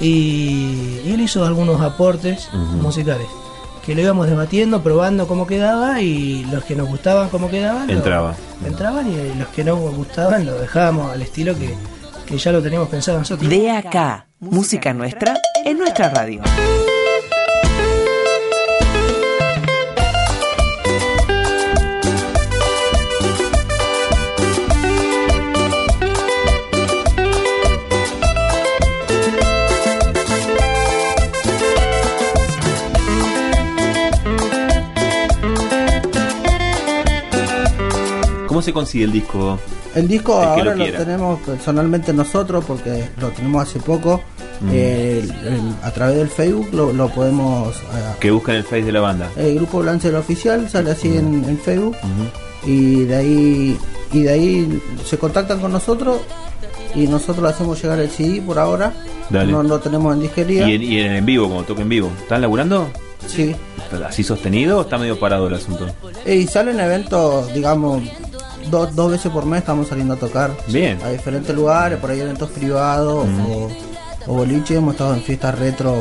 Y, 0.01 1.01
y 1.07 1.13
él 1.15 1.21
hizo 1.23 1.45
algunos 1.45 1.81
aportes 1.81 2.49
musicales 2.53 3.27
que 3.85 3.95
lo 3.95 4.01
íbamos 4.03 4.27
debatiendo, 4.27 4.83
probando 4.83 5.27
cómo 5.29 5.47
quedaba 5.47 6.03
y 6.03 6.45
los 6.51 6.65
que 6.65 6.75
nos 6.75 6.89
gustaban 6.89 7.29
cómo 7.29 7.49
quedaban 7.49 7.87
lo- 7.87 7.93
Entraba. 7.95 8.35
entraban 8.67 9.07
y 9.11 9.39
los 9.39 9.49
que 9.49 9.63
no 9.65 9.77
gustaban 9.77 10.45
lo 10.45 10.59
dejábamos 10.59 11.13
al 11.13 11.23
estilo 11.23 11.55
que, 11.57 11.73
que 12.27 12.37
ya 12.39 12.53
lo 12.53 12.63
teníamos 12.63 12.89
pensado 12.89 13.19
nosotros. 13.19 13.49
De 13.49 13.71
acá, 13.71 14.27
música 14.41 14.93
nuestra 14.93 15.37
en 15.65 15.79
nuestra 15.79 16.11
radio. 16.11 16.43
¿Cómo 38.47 38.63
se 38.63 38.73
consigue 38.73 39.05
el 39.05 39.13
disco? 39.13 39.59
El 39.97 40.07
disco 40.09 40.41
El 40.41 40.49
ahora 40.49 40.75
lo 40.77 40.87
lo, 40.87 40.93
tenemos 40.93 41.41
personalmente 41.41 42.13
nosotros 42.13 42.65
porque 42.67 43.09
lo 43.21 43.29
tenemos 43.31 43.63
hace 43.69 43.81
poco. 43.81 44.21
Eh, 44.71 45.21
el- 45.23 45.31
el- 45.55 45.75
a 45.83 45.91
través 45.91 46.17
del 46.17 46.29
Facebook 46.29 46.69
lo, 46.73 46.93
lo 46.93 47.09
podemos... 47.09 47.77
eh, 47.77 48.15
Que 48.21 48.31
buscan 48.31 48.55
el 48.57 48.63
face 48.65 48.83
de 48.85 48.93
la 48.93 49.01
banda. 49.01 49.31
el 49.37 49.55
grupo 49.57 49.83
Lance 49.83 50.09
el 50.09 50.15
Oficial 50.17 50.69
sale 50.71 50.93
así 50.93 51.09
en, 51.09 51.45
en 51.47 51.59
Facebook 51.59 51.97
Ujú. 51.97 52.71
y 52.71 53.05
de 53.05 53.17
ahí 53.17 53.79
y 54.13 54.23
de 54.23 54.31
ahí 54.31 54.83
se 55.05 55.19
contactan 55.19 55.61
con 55.61 55.73
nosotros 55.73 56.21
y 56.95 57.07
nosotros 57.07 57.43
le 57.43 57.49
hacemos 57.51 57.83
llegar 57.83 57.99
el 57.99 58.09
CD 58.09 58.41
por 58.41 58.59
ahora. 58.59 58.93
Dale. 59.29 59.51
No 59.53 59.63
lo 59.63 59.79
tenemos 59.81 60.15
en 60.15 60.21
disquería. 60.23 60.67
Y 60.69 60.75
en, 60.77 60.83
y 60.83 61.01
en, 61.01 61.13
en 61.13 61.27
vivo, 61.27 61.49
como 61.49 61.65
toca 61.65 61.83
en 61.83 61.89
vivo. 61.91 62.11
¿Están 62.23 62.41
laburando? 62.41 62.89
Sí. 63.27 63.55
¿Así 64.07 64.23
sostenido 64.25 64.79
o 64.79 64.83
está 64.83 64.97
medio 64.99 65.19
parado 65.19 65.49
el 65.49 65.55
asunto? 65.55 65.87
Y 66.25 66.47
salen 66.47 66.79
eventos, 66.81 67.53
digamos, 67.53 68.03
dos, 68.71 68.95
dos 68.95 69.11
veces 69.13 69.31
por 69.33 69.45
mes 69.47 69.61
estamos 69.61 69.89
saliendo 69.89 70.15
a 70.15 70.17
tocar. 70.17 70.51
Bien. 70.69 70.99
A 71.05 71.11
diferentes 71.11 71.55
lugares, 71.55 71.99
por 71.99 72.11
ahí 72.11 72.21
eventos 72.21 72.51
privados 72.51 73.27
o, 73.49 73.71
o 74.27 74.35
boliche. 74.35 74.77
Hemos 74.77 74.95
estado 74.95 75.15
en 75.15 75.23
fiestas 75.23 75.59
retro. 75.59 75.95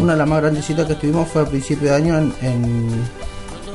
Una 0.00 0.12
de 0.12 0.18
las 0.18 0.26
más 0.28 0.40
grandecitas 0.40 0.86
que 0.86 0.94
estuvimos 0.94 1.28
fue 1.28 1.42
a 1.42 1.44
principio 1.44 1.90
de 1.90 1.94
año 1.96 2.16
en, 2.18 2.32
en, 2.40 3.02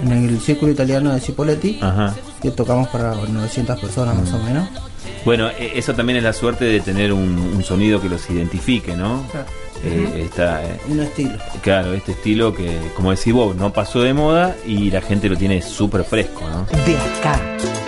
en 0.04 0.12
el 0.12 0.40
Círculo 0.40 0.72
Italiano 0.72 1.14
de 1.14 1.20
Cipoletti. 1.20 1.78
Ajá. 1.82 2.16
Que 2.42 2.50
tocamos 2.52 2.88
para 2.90 3.14
900 3.14 3.80
personas 3.80 4.16
más 4.16 4.34
o 4.34 4.40
menos. 4.40 4.68
Bueno, 5.24 5.50
e- 5.50 5.78
eso 5.78 5.94
también 5.94 6.18
es 6.18 6.24
la 6.24 6.34
suerte 6.34 6.66
de 6.66 6.80
tener 6.80 7.14
un, 7.14 7.38
un 7.56 7.64
sonido 7.64 8.02
que 8.02 8.10
los 8.10 8.28
identifique, 8.30 8.96
¿no? 8.98 9.24
Claro. 9.32 9.46
Eh, 9.86 10.24
está, 10.26 10.64
eh, 10.66 10.80
Un 10.88 11.02
estilo. 11.02 11.34
claro, 11.62 11.94
este 11.94 12.14
estilo 12.14 12.54
que, 12.56 12.78
como 12.96 13.12
decís 13.12 13.34
vos, 13.34 13.56
no 13.56 13.74
pasó 13.74 14.02
de 14.02 14.14
moda 14.14 14.56
y 14.66 14.90
la 14.92 15.02
gente 15.02 15.28
lo 15.28 15.36
tiene 15.36 15.62
súper 15.62 16.04
fresco, 16.06 16.42
¿no? 16.50 16.66
De 16.86 16.98
acá, 16.98 17.40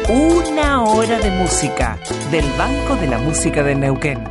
una 0.09 0.83
hora 0.83 1.17
de 1.19 1.31
música 1.31 1.97
del 2.31 2.45
Banco 2.57 2.95
de 2.97 3.07
la 3.07 3.17
Música 3.19 3.63
de 3.63 3.75
Neuquén. 3.75 4.23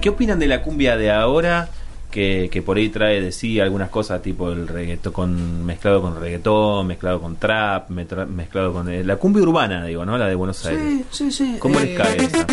¿Qué 0.00 0.08
opinan 0.08 0.38
de 0.38 0.46
la 0.46 0.62
cumbia 0.62 0.96
de 0.96 1.10
ahora? 1.10 1.68
Que, 2.10 2.48
que 2.50 2.62
por 2.62 2.78
ahí 2.78 2.88
trae 2.88 3.20
de 3.20 3.32
sí 3.32 3.60
algunas 3.60 3.90
cosas 3.90 4.22
tipo 4.22 4.50
el 4.50 4.66
reggaetón 4.66 5.12
con, 5.12 5.66
mezclado 5.66 6.00
con 6.00 6.18
reggaetón, 6.18 6.86
mezclado 6.86 7.20
con 7.20 7.36
trap, 7.36 7.90
metra- 7.90 8.24
mezclado 8.24 8.72
con 8.72 8.88
eh, 8.90 9.04
la 9.04 9.16
cumbia 9.16 9.42
urbana, 9.42 9.84
digo, 9.84 10.06
¿no? 10.06 10.16
La 10.16 10.26
de 10.26 10.34
Buenos 10.34 10.64
Aires. 10.64 10.82
Sí, 11.10 11.30
sí, 11.30 11.30
sí. 11.30 11.56
¿Cómo 11.58 11.78
eh, 11.80 11.84
les 11.84 11.98
cae 11.98 12.16
esa? 12.16 12.46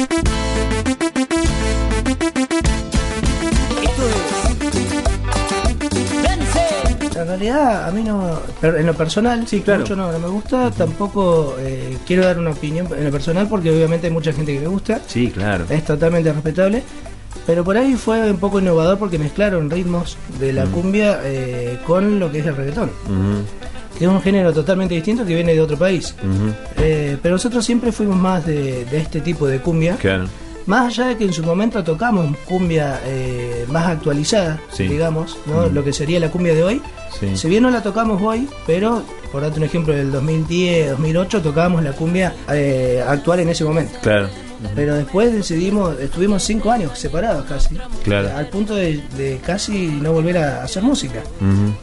En 7.26 7.30
realidad, 7.32 7.88
a 7.88 7.92
mí 7.92 8.04
no. 8.04 8.40
En 8.62 8.86
lo 8.86 8.94
personal, 8.94 9.48
sí, 9.48 9.62
claro. 9.62 9.80
mucho 9.82 9.96
no, 9.96 10.12
no 10.12 10.20
me 10.20 10.28
gusta. 10.28 10.70
Tampoco 10.70 11.56
eh, 11.60 11.98
quiero 12.06 12.24
dar 12.24 12.38
una 12.38 12.52
opinión 12.52 12.88
en 12.96 13.04
lo 13.04 13.10
personal 13.12 13.48
porque 13.50 13.72
obviamente 13.72 14.06
hay 14.06 14.14
mucha 14.14 14.32
gente 14.32 14.54
que 14.54 14.60
le 14.60 14.68
gusta. 14.68 15.02
Sí, 15.08 15.32
claro. 15.32 15.66
Es 15.68 15.84
totalmente 15.84 16.32
respetable. 16.32 16.84
Pero 17.48 17.64
por 17.64 17.78
ahí 17.78 17.96
fue 17.96 18.30
un 18.30 18.38
poco 18.38 18.60
innovador 18.60 19.00
porque 19.00 19.18
mezclaron 19.18 19.72
ritmos 19.72 20.18
de 20.40 20.54
la 20.54 20.66
cumbia 20.66 21.20
eh, 21.24 21.80
con 21.88 22.20
lo 22.20 22.32
que 22.32 22.40
es 22.40 22.46
el 22.46 22.56
reggaetón. 22.56 22.90
Ujú, 23.06 23.98
Que 23.98 24.06
es 24.06 24.10
un 24.12 24.22
género 24.22 24.54
totalmente 24.54 24.94
distinto 24.94 25.26
que 25.26 25.34
viene 25.34 25.54
de 25.56 25.62
otro 25.62 25.78
país. 25.78 26.16
ujú. 26.22 26.54
Eh, 26.78 27.18
pero 27.24 27.34
nosotros 27.36 27.66
siempre 27.66 27.92
fuimos 27.92 28.18
más 28.18 28.46
de, 28.46 28.86
de 28.86 28.98
este 29.00 29.20
tipo 29.22 29.48
de 29.48 29.60
cumbia. 29.60 29.96
Claro. 29.98 30.26
Más 30.66 30.88
allá 30.88 31.10
de 31.10 31.18
que 31.18 31.26
en 31.26 31.34
su 31.34 31.44
momento 31.44 31.84
tocamos 31.84 32.36
cumbia 32.48 33.00
eh, 33.06 33.66
más 33.70 33.86
actualizada, 33.88 34.60
Sí. 34.72 34.88
digamos, 34.88 35.38
¿no? 35.46 35.68
Mm. 35.70 35.74
lo 35.74 35.84
que 35.84 35.94
sería 35.94 36.20
la 36.20 36.32
cumbia 36.32 36.56
de 36.56 36.64
hoy. 36.64 36.82
Sí. 37.20 37.38
Si 37.38 37.48
bien 37.48 37.62
no 37.64 37.70
la 37.70 37.84
tocamos 37.84 38.22
hoy, 38.22 38.50
pero 38.66 39.04
por 39.32 39.42
darte 39.44 39.60
un 39.60 39.66
ejemplo 39.66 39.94
del 39.94 40.12
2010, 40.12 40.92
2008 40.92 41.42
tocábamos 41.42 41.84
la 41.84 41.92
cumbia 41.94 42.34
eh, 42.52 43.04
actual 43.08 43.42
en 43.42 43.50
ese 43.50 43.64
momento. 43.64 43.98
Claro. 44.02 44.28
Pero 44.74 44.96
después 44.96 45.32
decidimos, 45.32 46.00
estuvimos 46.00 46.42
cinco 46.42 46.72
años 46.72 46.98
separados 46.98 47.46
casi, 47.46 47.78
Claro. 48.04 48.30
eh, 48.30 48.32
al 48.32 48.48
punto 48.48 48.74
de, 48.74 49.04
de 49.16 49.38
casi 49.46 49.88
no 49.88 50.14
volver 50.14 50.38
a 50.40 50.64
hacer 50.64 50.82
música. 50.82 51.22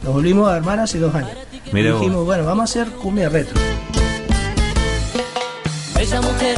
Nos 0.03 0.13
volvimos 0.13 0.49
a 0.49 0.55
armar 0.55 0.79
hace 0.79 0.99
dos 0.99 1.13
años. 1.15 1.31
Mirá 1.71 1.89
y 1.89 1.91
vos. 1.93 2.01
dijimos, 2.01 2.25
bueno, 2.25 2.43
vamos 2.43 2.61
a 2.61 2.63
hacer 2.65 2.91
cumbia 2.95 3.29
retro. 3.29 3.57
Bella 5.95 6.21
mujer, 6.21 6.57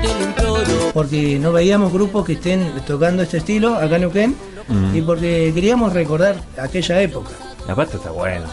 te 0.00 0.08
lo 0.08 0.22
imploro. 0.22 0.90
porque 0.94 1.38
no 1.38 1.52
veíamos 1.52 1.92
grupos 1.92 2.24
que 2.24 2.32
estén 2.34 2.72
tocando 2.86 3.22
este 3.22 3.38
estilo 3.38 3.74
acá 3.76 3.96
en 3.96 4.00
Neuquén 4.02 4.36
Mm. 4.68 4.96
y 4.96 5.02
porque 5.02 5.52
queríamos 5.54 5.92
recordar 5.92 6.36
aquella 6.58 7.00
época. 7.00 7.30
La 7.68 7.74
pasta 7.76 7.98
está 7.98 8.10
buena. 8.10 8.46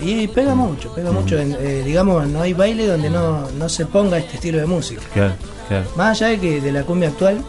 Y 0.00 0.26
pega 0.28 0.54
mucho, 0.54 0.92
pega 0.94 1.10
mucho. 1.12 1.38
en- 1.38 1.56
eh, 1.58 1.82
digamos, 1.84 2.26
no 2.26 2.42
hay 2.42 2.52
baile 2.52 2.86
donde 2.86 3.08
no, 3.10 3.48
no 3.52 3.68
se 3.68 3.86
ponga 3.86 4.18
este 4.18 4.34
estilo 4.34 4.58
de 4.58 4.66
música. 4.66 5.02
Claro, 5.14 5.34
claro. 5.68 5.86
Más 5.96 6.20
allá 6.20 6.28
de 6.32 6.40
que 6.40 6.60
de 6.60 6.72
la 6.72 6.82
cumbia 6.82 7.08
actual, 7.10 7.42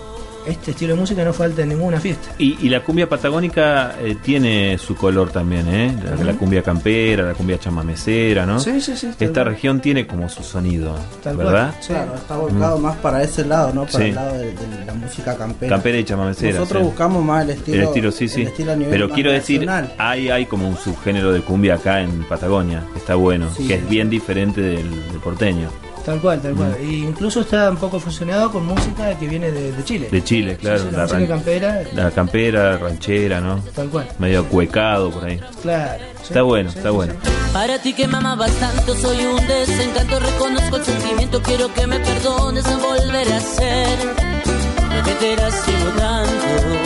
este 0.48 0.72
estilo 0.72 0.94
de 0.96 1.00
música 1.00 1.24
no 1.24 1.34
falta 1.34 1.62
en 1.62 1.70
ninguna 1.70 2.00
fiesta. 2.00 2.30
Y, 2.38 2.58
y 2.66 2.70
la 2.70 2.82
cumbia 2.84 3.08
patagónica 3.10 3.96
eh, 4.01 4.18
tiene 4.24 4.77
su 4.77 4.96
color 4.96 5.30
también, 5.30 5.68
¿eh? 5.68 5.96
La, 6.04 6.24
la 6.24 6.34
cumbia 6.34 6.62
campera, 6.63 7.24
la 7.24 7.34
cumbia 7.34 7.60
chamamecera, 7.60 8.46
¿no? 8.46 8.60
Sí, 8.60 8.80
sí, 8.82 8.96
sí. 8.96 9.08
Esta 9.08 9.27
cual. 9.34 9.46
región 9.46 9.80
tiene 9.82 10.08
como 10.08 10.30
su 10.30 10.44
sonido, 10.44 10.96
Tal 11.24 11.36
cual. 11.36 11.48
¿verdad? 11.48 11.75
Sí. 11.82 11.88
Claro, 11.94 12.16
está 12.16 12.38
volcado 12.38 12.77
más 12.80 12.96
para 12.98 13.24
ese 13.24 13.46
lado, 13.46 13.72
¿no? 13.74 13.86
Para 13.86 13.98
Sí. 13.98 14.10
el 14.10 14.16
lado 14.16 14.34
de, 14.38 14.46
de 14.54 14.86
la 14.86 14.94
música 14.94 15.36
campera. 15.38 15.70
Campera 15.75 15.98
y 15.98 16.04
chamamecera. 16.04 16.60
Nosotros 16.60 16.82
sí. 16.82 16.86
buscamos 16.88 17.24
más 17.24 17.44
el 17.44 17.50
estilo, 17.51 17.77
el 17.77 17.84
estilo, 17.84 18.12
sí, 18.12 18.27
sí. 18.27 18.42
el 18.42 18.48
estilo 18.48 18.72
a 18.72 18.75
nivel 18.75 18.92
Pero 18.92 19.08
más 19.08 19.16
quiero 19.16 19.32
decir, 19.32 19.70
hay, 19.98 20.30
hay 20.30 20.46
como 20.46 20.68
un 20.68 20.77
subgénero 20.77 21.32
de 21.32 21.42
cumbia 21.42 21.75
acá 21.75 22.01
en 22.01 22.24
Patagonia, 22.24 22.84
que 22.94 23.00
está 23.00 23.16
bueno, 23.16 23.50
Sí. 23.56 23.68
que 23.68 23.75
es 23.75 23.89
bien 23.89 24.10
diferente 24.10 24.62
del, 24.62 24.89
del 24.89 25.20
porteño. 25.24 25.70
Tal 26.08 26.22
cual, 26.22 26.40
tal 26.42 26.54
Mm. 26.54 26.58
cual. 26.58 26.76
E 26.80 26.86
incluso 26.86 27.42
está 27.42 27.70
un 27.70 27.76
poco 27.76 28.00
fusionado 28.00 28.50
con 28.50 28.66
música 28.66 29.14
que 29.20 29.28
viene 29.28 29.52
de, 29.52 29.74
de 29.74 29.84
Chile. 29.84 30.08
De 30.10 30.24
Chile, 30.24 30.56
claro. 30.56 30.80
Sí, 30.80 30.86
sí, 30.90 30.96
la 30.96 31.06
la, 31.06 31.08
ran- 31.08 31.28
campera, 31.28 31.82
la 31.94 32.12
campera, 32.12 32.78
ranchera, 32.78 33.42
¿no? 33.42 33.60
tal 33.76 33.90
cual. 33.90 34.08
Medio 34.18 34.46
cuecado 34.46 35.12
por 35.12 35.26
ahí. 35.26 35.38
Claro. 35.62 36.02
sí, 36.22 36.24
Está 36.30 36.44
bueno, 36.44 36.72
sí, 36.72 36.78
está 36.78 36.90
sí, 36.92 36.96
bueno. 36.96 37.14
sí. 37.22 37.30
Para 37.52 37.82
ti 37.82 37.92
que 37.94 38.08
me 38.08 38.18
amabas 38.20 38.52
tanto, 38.54 38.96
soy 38.96 39.18
un 39.26 39.46
desencanto. 39.48 40.18
Reconozco 40.18 40.78
el 40.78 40.86
sentimiento, 40.86 41.42
quiero 41.42 41.74
que 41.74 41.86
me 41.86 42.00
perdones. 42.00 42.64
No 42.66 42.80
volveré 42.80 43.34
a 43.34 43.40
ser 43.42 44.00
lo 44.96 45.04
que 45.04 45.12
te 45.12 45.36
sido 45.36 45.90
tanto. 45.98 46.78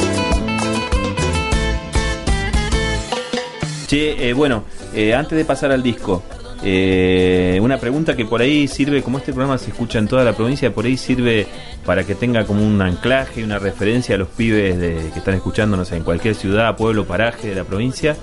Che, 3.85 4.29
eh, 4.29 4.33
bueno, 4.33 4.63
eh, 4.95 5.13
antes 5.13 5.37
de 5.37 5.45
pasar 5.45 5.71
al 5.71 5.83
disco, 5.83 6.23
eh, 6.63 7.59
una 7.61 7.77
pregunta 7.77 8.15
que 8.15 8.25
por 8.25 8.41
ahí 8.41 8.67
sirve, 8.67 9.01
como 9.01 9.17
este 9.17 9.33
programa 9.33 9.57
se 9.57 9.71
escucha 9.71 9.99
en 9.99 10.07
toda 10.07 10.23
la 10.23 10.33
provincia, 10.33 10.73
por 10.73 10.85
ahí 10.85 10.97
sirve 10.97 11.47
para 11.85 12.03
que 12.03 12.15
tenga 12.15 12.45
como 12.45 12.65
un 12.65 12.81
anclaje, 12.81 13.43
una 13.43 13.59
referencia 13.59 14.15
a 14.15 14.17
los 14.17 14.27
pibes 14.29 14.77
de, 14.79 15.09
que 15.11 15.19
están 15.19 15.33
escuchándonos 15.35 15.91
en 15.91 16.03
cualquier 16.03 16.35
ciudad, 16.35 16.75
pueblo, 16.77 17.05
paraje 17.05 17.49
de 17.49 17.55
la 17.55 17.63
provincia. 17.63 18.15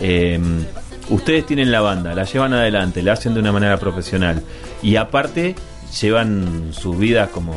Eh, 0.00 0.38
ustedes 1.10 1.46
tienen 1.46 1.70
la 1.70 1.80
banda, 1.80 2.14
la 2.14 2.24
llevan 2.24 2.52
adelante, 2.54 3.02
la 3.02 3.12
hacen 3.12 3.34
de 3.34 3.40
una 3.40 3.52
manera 3.52 3.76
profesional 3.78 4.42
y 4.82 4.96
aparte 4.96 5.54
llevan 6.00 6.70
sus 6.72 6.98
vidas 6.98 7.28
como 7.30 7.54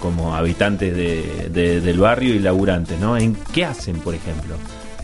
como 0.00 0.36
habitantes 0.36 0.94
de- 0.94 1.48
de- 1.50 1.80
del 1.80 1.98
barrio 1.98 2.32
y 2.32 2.38
laburantes, 2.38 3.00
¿no? 3.00 3.16
¿En 3.16 3.34
qué 3.52 3.64
hacen, 3.64 3.96
por 3.98 4.14
ejemplo? 4.14 4.54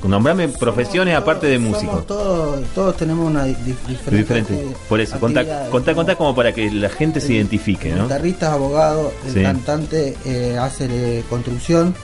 Nombrame 0.09 0.49
profesiones 0.49 1.17
aparte 1.17 1.47
de 1.47 1.57
Somos 1.57 1.71
músicos. 1.73 2.07
Todos, 2.07 2.65
todos 2.75 2.97
tenemos 2.97 3.27
una 3.31 3.45
di- 3.45 3.55
di- 3.65 3.75
diferente. 3.89 4.17
Diferente. 4.45 4.77
Por 4.89 5.01
eso, 5.01 5.19
contá, 5.19 5.69
contá, 5.71 5.95
contá 5.95 6.17
como 6.17 6.35
para 6.35 6.53
que 6.53 6.71
la 6.71 6.89
gente 6.89 7.21
se 7.21 7.33
identifique, 7.35 7.91
El 7.91 7.99
¿no? 7.99 8.03
guitarrista 8.05 8.47
es 8.49 8.53
abogado, 8.53 9.13
el 9.27 9.33
Sí. 9.33 9.43
cantante 9.43 10.15
eh, 10.25 10.59
hace 10.61 10.87
eh, 10.91 11.25
construcción, 11.31 11.95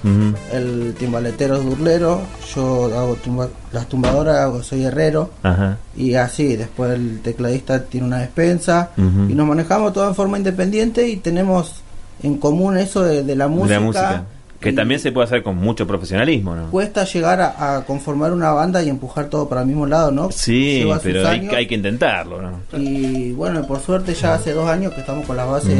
el 0.52 0.94
timbaletero 0.98 1.56
es 1.56 1.64
durlero, 1.64 2.20
yo 2.54 2.84
hago 2.98 3.16
tumba- 3.16 3.48
las 3.72 3.86
tumbadoras, 3.88 4.36
hago- 4.38 4.62
soy 4.62 4.84
herrero. 4.84 5.30
Ajá. 5.42 5.76
Y 5.96 6.14
así, 6.14 6.56
después 6.56 6.92
el 6.92 7.20
tecladista 7.22 7.84
tiene 7.84 8.06
una 8.06 8.18
despensa 8.18 8.90
y 8.96 9.34
nos 9.34 9.46
manejamos 9.46 9.92
todo 9.92 10.08
en 10.08 10.14
forma 10.14 10.38
independiente 10.38 11.06
y 11.08 11.16
tenemos 11.16 11.82
en 12.22 12.36
común 12.38 12.76
eso 12.78 13.02
de, 13.02 13.22
de 13.24 13.36
la 13.36 13.44
De 13.44 13.50
música. 13.50 13.74
la 13.74 13.80
música. 13.80 14.24
Que 14.60 14.70
y 14.70 14.74
también 14.74 15.00
se 15.00 15.10
puede 15.10 15.24
hacer 15.26 15.42
con 15.42 15.56
mucho 15.56 15.86
profesionalismo, 15.86 16.54
¿no? 16.54 16.70
Cuesta 16.70 17.04
llegar 17.04 17.40
a, 17.40 17.76
a 17.76 17.84
conformar 17.86 18.32
una 18.32 18.50
banda 18.52 18.82
y 18.82 18.90
empujar 18.90 19.26
todo 19.30 19.48
para 19.48 19.62
el 19.62 19.66
mismo 19.66 19.86
lado, 19.86 20.10
¿no? 20.10 20.30
Sí, 20.30 20.80
Lleva 20.80 21.00
pero 21.02 21.26
hay, 21.26 21.48
hay 21.48 21.66
que 21.66 21.74
intentarlo, 21.76 22.42
¿no? 22.42 22.60
Y 22.78 23.32
bueno, 23.32 23.66
por 23.66 23.80
suerte 23.80 24.12
ya 24.12 24.34
hace 24.34 24.52
dos 24.52 24.68
años 24.68 24.92
que 24.92 25.00
estamos 25.00 25.24
con 25.26 25.38
la 25.38 25.46
base, 25.46 25.74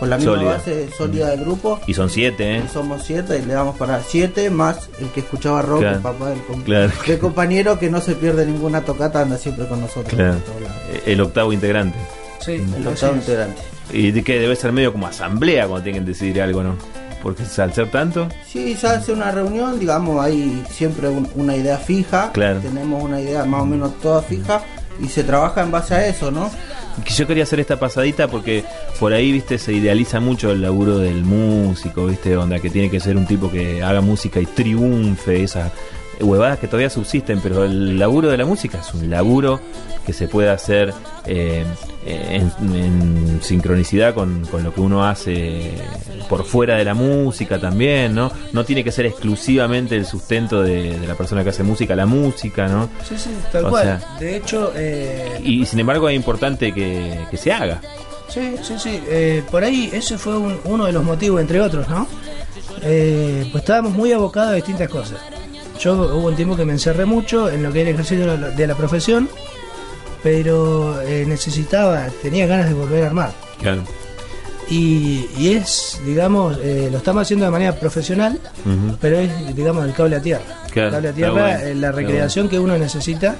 con 0.00 0.08
la 0.08 0.16
misma 0.16 0.32
Sólida. 0.36 0.50
base 0.52 0.88
sólida 0.96 1.28
del 1.30 1.40
grupo. 1.40 1.80
Y 1.86 1.92
son 1.92 2.08
siete, 2.08 2.56
¿eh? 2.56 2.62
Y 2.64 2.68
somos 2.72 3.02
siete 3.02 3.38
y 3.42 3.46
le 3.46 3.52
damos 3.52 3.76
para 3.76 4.00
siete 4.02 4.48
más 4.48 4.88
el 5.00 5.08
que 5.08 5.20
escuchaba 5.20 5.60
rock, 5.60 5.80
Claro. 5.80 5.96
el 5.96 6.02
papá 6.02 6.30
del, 6.30 6.40
com- 6.44 6.62
Claro. 6.62 6.92
del 7.06 7.18
compañero 7.18 7.78
que 7.78 7.90
no 7.90 8.00
se 8.00 8.14
pierde 8.14 8.46
ninguna 8.46 8.80
tocata, 8.80 9.20
anda 9.20 9.36
siempre 9.36 9.66
con 9.66 9.82
nosotros. 9.82 10.14
Claro. 10.14 10.36
Eh, 10.94 11.02
El 11.12 11.20
octavo 11.20 11.52
integrante. 11.52 11.98
Sí, 12.40 12.52
El 12.74 12.86
octavo 12.86 13.16
integrante. 13.16 13.60
Y 13.92 14.12
que 14.22 14.38
debe 14.40 14.56
ser 14.56 14.72
medio 14.72 14.92
como 14.92 15.06
asamblea 15.06 15.66
cuando 15.66 15.84
tienen 15.84 16.04
que 16.04 16.08
decidir 16.12 16.40
algo, 16.40 16.62
¿no? 16.62 16.74
Porque 17.24 17.42
al 17.58 17.72
ser 17.72 17.90
tanto, 17.90 18.28
Sí, 18.46 18.76
se 18.76 18.86
hace 18.86 19.10
una 19.12 19.30
reunión, 19.32 19.80
digamos, 19.80 20.22
hay 20.24 20.62
siempre 20.70 21.08
un- 21.08 21.26
una 21.34 21.56
idea 21.56 21.78
fija, 21.78 22.30
Claro. 22.32 22.60
tenemos 22.60 23.02
una 23.02 23.20
idea 23.20 23.44
más 23.46 23.62
o 23.62 23.66
menos 23.66 23.98
toda 24.00 24.20
fija 24.22 24.60
y 25.02 25.08
se 25.08 25.24
trabaja 25.24 25.62
en 25.62 25.70
base 25.72 25.94
a 25.94 26.06
eso, 26.06 26.30
¿no? 26.30 26.50
yo 27.04 27.26
quería 27.26 27.42
hacer 27.42 27.58
esta 27.58 27.80
pasadita 27.80 28.28
porque 28.28 28.64
por 29.00 29.12
ahí, 29.12 29.32
viste, 29.32 29.58
se 29.58 29.72
idealiza 29.72 30.20
mucho 30.20 30.52
el 30.52 30.62
laburo 30.62 30.98
del 30.98 31.24
músico, 31.24 32.06
viste, 32.06 32.36
onda 32.36 32.60
que 32.60 32.70
tiene 32.70 32.88
que 32.88 33.00
ser 33.00 33.16
un 33.16 33.26
tipo 33.26 33.50
que 33.50 33.82
haga 33.82 34.00
música 34.00 34.38
y 34.38 34.46
triunfe, 34.46 35.42
esa 35.42 35.72
huevadas 36.20 36.58
que 36.58 36.66
todavía 36.66 36.90
subsisten, 36.90 37.40
pero 37.40 37.64
el 37.64 37.98
laburo 37.98 38.28
de 38.28 38.36
la 38.36 38.46
música 38.46 38.78
es 38.78 38.94
un 38.94 39.10
laburo 39.10 39.60
que 40.04 40.12
se 40.12 40.28
puede 40.28 40.50
hacer 40.50 40.92
eh, 41.26 41.64
en, 42.06 43.40
sincronicidad 43.42 44.14
con, 44.14 44.42
lo 44.62 44.74
que 44.74 44.80
uno 44.80 45.04
hace 45.04 45.72
por 46.28 46.44
fuera 46.44 46.76
de 46.76 46.84
la 46.84 46.94
música 46.94 47.58
también, 47.58 48.14
¿no? 48.14 48.30
No 48.52 48.64
tiene 48.64 48.84
que 48.84 48.92
ser 48.92 49.06
exclusivamente 49.06 49.96
el 49.96 50.04
sustento 50.04 50.62
de, 50.62 50.98
la 51.06 51.14
persona 51.14 51.42
que 51.42 51.50
hace 51.50 51.62
música, 51.62 51.96
la 51.96 52.06
música, 52.06 52.68
¿no? 52.68 52.88
Sí, 53.08 53.16
sí, 53.16 53.30
tal 53.50 53.68
cual. 53.68 54.04
de 54.20 54.36
hecho... 54.36 54.72
Eh, 54.76 55.40
y, 55.42 55.64
sin 55.66 55.80
embargo 55.80 56.08
es 56.08 56.16
importante 56.16 56.72
que, 56.72 57.26
se 57.36 57.52
haga. 57.52 57.80
Sí, 58.28 58.56
sí, 58.62 58.74
sí. 58.78 59.02
Eh, 59.08 59.42
por 59.50 59.64
ahí 59.64 59.90
ese 59.92 60.18
fue 60.18 60.36
uno 60.36 60.86
de 60.86 60.92
los 60.92 61.04
motivos, 61.04 61.40
entre 61.40 61.60
otros, 61.60 61.88
¿no? 61.88 62.06
pues 62.80 63.54
estábamos 63.54 63.92
muy 63.92 64.12
abocados 64.12 64.50
a 64.50 64.54
distintas 64.54 64.88
cosas. 64.88 65.18
Yo 65.78 65.94
hubo 65.94 66.28
un 66.28 66.36
tiempo 66.36 66.56
que 66.56 66.64
me 66.64 66.72
encerré 66.72 67.04
mucho 67.04 67.50
en 67.50 67.62
lo 67.62 67.72
que 67.72 67.80
era 67.80 67.90
el 67.90 67.94
ejercicio 67.94 68.36
de 68.36 68.66
la, 68.66 68.74
profesión, 68.74 69.28
pero 70.22 71.00
eh, 71.02 71.24
necesitaba, 71.26 72.06
tenía 72.22 72.46
ganas 72.46 72.68
de 72.68 72.74
volver 72.74 73.04
a 73.04 73.06
armar. 73.06 73.32
Claro. 73.60 73.82
Y, 74.70 75.54
es, 75.54 76.00
digamos, 76.04 76.58
eh, 76.62 76.88
lo 76.90 76.98
estamos 76.98 77.22
haciendo 77.22 77.44
de 77.44 77.50
manera 77.50 77.72
profesional, 77.78 78.40
pero 79.00 79.18
es, 79.18 79.54
digamos, 79.54 79.84
el 79.84 79.92
cable 79.92 80.16
a 80.16 80.20
tierra. 80.20 80.42
el 80.66 80.90
cable 80.90 81.08
a 81.08 81.12
tierra, 81.12 81.62
eh, 81.62 81.74
la 81.74 81.92
recreación 81.92 82.48
que 82.48 82.58
uno 82.58 82.78
necesita 82.78 83.36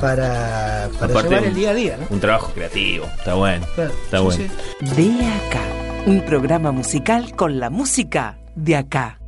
para, 0.00 0.88
para 0.98 1.22
llevar 1.22 1.44
el 1.44 1.54
día 1.54 1.70
a 1.70 1.74
día. 1.74 1.98
Un 2.08 2.20
trabajo 2.20 2.52
creativo, 2.54 3.04
está 3.18 3.34
bueno. 3.34 3.66
está 3.76 4.20
bueno. 4.20 4.44
De 4.80 5.10
acá, 5.26 5.62
un 6.06 6.22
programa 6.22 6.72
musical 6.72 7.36
con 7.36 7.60
la 7.60 7.68
música 7.68 8.38
de 8.54 8.76
acá. 8.76 9.18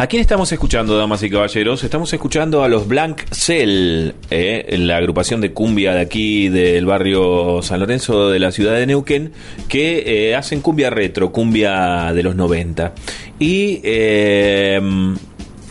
¿A 0.00 0.06
quién 0.06 0.22
estamos 0.22 0.50
escuchando, 0.50 0.96
damas 0.96 1.22
y 1.22 1.28
caballeros? 1.28 1.84
Estamos 1.84 2.10
escuchando 2.14 2.64
a 2.64 2.68
los 2.70 2.88
Blank 2.88 3.20
Cell, 3.32 4.12
eh, 4.30 4.76
la 4.78 4.96
agrupación 4.96 5.42
de 5.42 5.52
cumbia 5.52 5.92
de 5.92 6.00
aquí 6.00 6.48
del 6.48 6.86
barrio 6.86 7.60
San 7.60 7.80
Lorenzo 7.80 8.30
de 8.30 8.38
la 8.38 8.50
ciudad 8.50 8.76
de 8.76 8.86
Neuquén, 8.86 9.32
que 9.68 10.30
eh, 10.30 10.36
hacen 10.36 10.62
cumbia 10.62 10.88
retro, 10.88 11.32
cumbia 11.32 12.14
de 12.14 12.22
los 12.22 12.34
90. 12.34 12.94
Y 13.38 13.82
eh, 13.84 14.80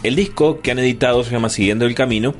el 0.03 0.15
disco 0.15 0.61
que 0.61 0.69
han 0.69 0.77
editado 0.77 1.23
se 1.23 1.31
llama 1.31 1.49
Siguiendo 1.49 1.87
el 1.87 1.95
Camino. 1.95 2.35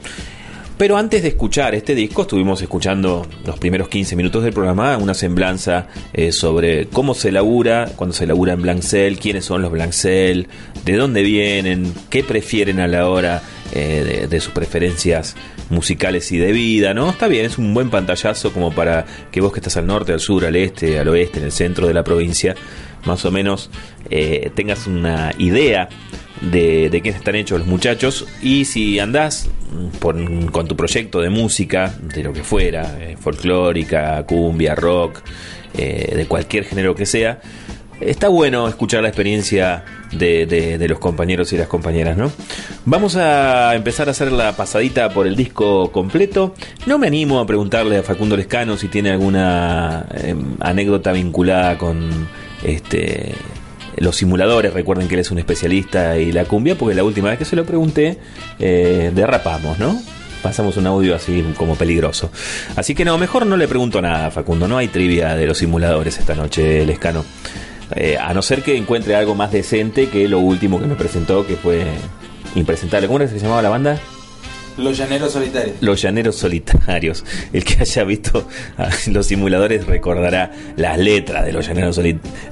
Pero 0.80 0.96
antes 0.96 1.24
de 1.24 1.28
escuchar 1.28 1.76
este 1.76 1.94
disco, 1.94 2.22
estuvimos 2.22 2.62
escuchando 2.62 3.28
los 3.46 3.60
primeros 3.60 3.90
15 3.90 4.16
minutos 4.16 4.46
del 4.46 4.54
programa, 4.54 4.96
una 4.96 5.14
semblanza 5.14 5.88
eh, 6.14 6.32
sobre 6.32 6.88
cómo 6.88 7.14
se 7.14 7.34
labura, 7.34 7.92
cuando 7.98 8.16
se 8.16 8.26
labura 8.26 8.54
en 8.54 8.62
Blancel, 8.62 9.20
quiénes 9.20 9.44
son 9.44 9.62
los 9.62 9.74
Blancel, 9.74 10.48
de 10.86 10.96
dónde 10.96 11.22
vienen, 11.22 11.94
qué 12.10 12.24
prefieren 12.24 12.80
a 12.80 12.88
la 12.88 13.10
hora 13.10 13.44
eh, 13.74 14.28
de, 14.30 14.40
sus 14.40 14.54
preferencias 14.54 15.36
musicales 15.70 16.32
y 16.32 16.38
de 16.38 16.54
vida, 16.54 16.94
¿no? 16.94 17.10
Está 17.10 17.28
bien, 17.28 17.46
es 17.46 17.58
un 17.58 17.74
buen 17.74 17.90
pantallazo 17.90 18.54
como 18.54 18.72
para 18.72 19.06
que 19.34 19.42
vos 19.42 19.52
que 19.52 19.60
estás 19.60 19.76
al 19.76 19.86
norte, 19.86 20.14
al 20.14 20.22
sur, 20.22 20.46
al 20.46 20.56
este, 20.56 20.98
al 20.98 21.10
oeste, 21.10 21.40
en 21.40 21.46
el 21.46 21.52
centro 21.52 21.88
de 21.88 21.94
la 21.94 22.06
provincia, 22.06 22.56
más 23.04 23.26
o 23.26 23.32
menos 23.32 23.70
eh, 24.10 24.50
tengas 24.56 24.88
una 24.88 25.34
idea 25.38 25.90
de, 26.42 26.90
de 26.90 27.02
quiénes 27.02 27.20
están 27.20 27.36
hechos 27.36 27.60
los 27.60 27.68
muchachos 27.68 28.26
y 28.42 28.66
si 28.66 29.00
andás 29.00 29.50
con 30.00 30.68
tu 30.68 30.76
proyecto 30.76 31.22
de 31.22 31.30
música, 31.30 31.94
de 32.02 32.24
lo 32.24 32.34
que 32.34 32.44
fuera, 32.44 32.98
eh, 33.00 33.18
folclórica, 33.20 34.26
cumbia, 34.26 34.76
rock, 34.76 35.22
eh, 35.78 36.14
de 36.16 36.26
cualquier 36.26 36.66
género 36.66 36.96
que 36.96 37.06
sea, 37.06 37.42
está 38.02 38.30
bueno 38.30 38.68
escuchar 38.68 39.04
la 39.04 39.10
experiencia 39.10 39.84
de, 40.12 40.46
de, 40.46 40.88
los 40.88 41.00
compañeros 41.00 41.54
y 41.54 41.58
las 41.58 41.68
compañeras, 41.68 42.18
¿no? 42.18 42.32
Vamos 42.86 43.16
a 43.16 43.76
empezar 43.76 44.08
a 44.08 44.12
hacer 44.12 44.32
la 44.32 44.56
pasadita 44.56 45.10
por 45.10 45.28
el 45.28 45.36
disco 45.36 45.92
completo. 45.92 46.56
No 46.88 46.98
me 46.98 47.08
animo 47.08 47.40
a 47.40 47.46
preguntarle 47.46 47.98
a 47.98 48.04
Facundo 48.04 48.36
Lescano 48.36 48.78
si 48.78 48.88
tiene 48.88 49.12
alguna 49.12 50.08
em, 50.16 50.56
anécdota 50.60 51.12
vinculada 51.12 51.78
con 51.78 52.28
este 52.64 53.34
los 54.00 54.16
simuladores, 54.16 54.74
recuerden 54.74 55.08
que 55.08 55.16
él 55.16 55.22
es 55.22 55.32
un 55.32 55.40
especialista 55.40 56.18
y 56.18 56.32
la 56.32 56.46
cumbia, 56.46 56.76
porque 56.76 56.96
la 56.96 57.04
última 57.04 57.30
vez 57.30 57.38
que 57.38 57.46
se 57.46 57.56
lo 57.56 57.66
pregunté, 57.66 58.18
eh, 58.60 59.12
derrapamos, 59.14 59.80
¿no? 59.80 60.02
Pasamos 60.42 60.78
un 60.78 60.88
audio 60.88 61.16
así 61.16 61.44
como 61.58 61.76
peligroso. 61.76 62.32
Así 62.76 62.96
que 62.96 63.04
no, 63.04 63.18
mejor 63.18 63.46
no 63.46 63.58
le 63.58 63.68
pregunto 63.68 64.02
nada, 64.02 64.32
Facundo. 64.32 64.68
No 64.70 64.78
hay 64.78 64.88
trivia 64.88 65.36
de 65.36 65.46
los 65.46 65.58
simuladores 65.58 66.18
esta 66.18 66.34
noche, 66.34 66.86
Lescano. 66.86 67.26
Eh, 67.96 68.18
a 68.18 68.34
no 68.34 68.42
ser 68.42 68.62
que 68.62 68.78
encuentre 68.78 69.16
algo 69.16 69.36
más 69.36 69.52
decente 69.52 70.08
que 70.08 70.30
lo 70.30 70.40
último 70.40 70.80
que 70.80 70.88
me 70.88 70.96
presentó, 70.96 71.46
que 71.46 71.56
fue 71.56 71.84
impresentable. 72.56 73.08
¿Cómo 73.08 73.20
era 73.20 73.28
que 73.28 73.38
se 73.38 73.40
llamaba 73.40 73.62
la 73.62 73.70
banda? 73.70 74.00
Los 74.80 74.98
llaneros 74.98 75.34
solitarios. 75.34 75.76
Los 75.82 76.02
llaneros 76.02 76.36
solitarios. 76.36 77.26
El 77.54 77.64
que 77.64 77.78
haya 77.82 78.04
visto 78.04 78.48
los 79.08 79.26
simuladores 79.26 79.86
recordará 79.86 80.52
las 80.76 80.98
letras 80.98 81.46
de 81.46 81.54
los 81.54 81.68
llaneros, 81.68 82.00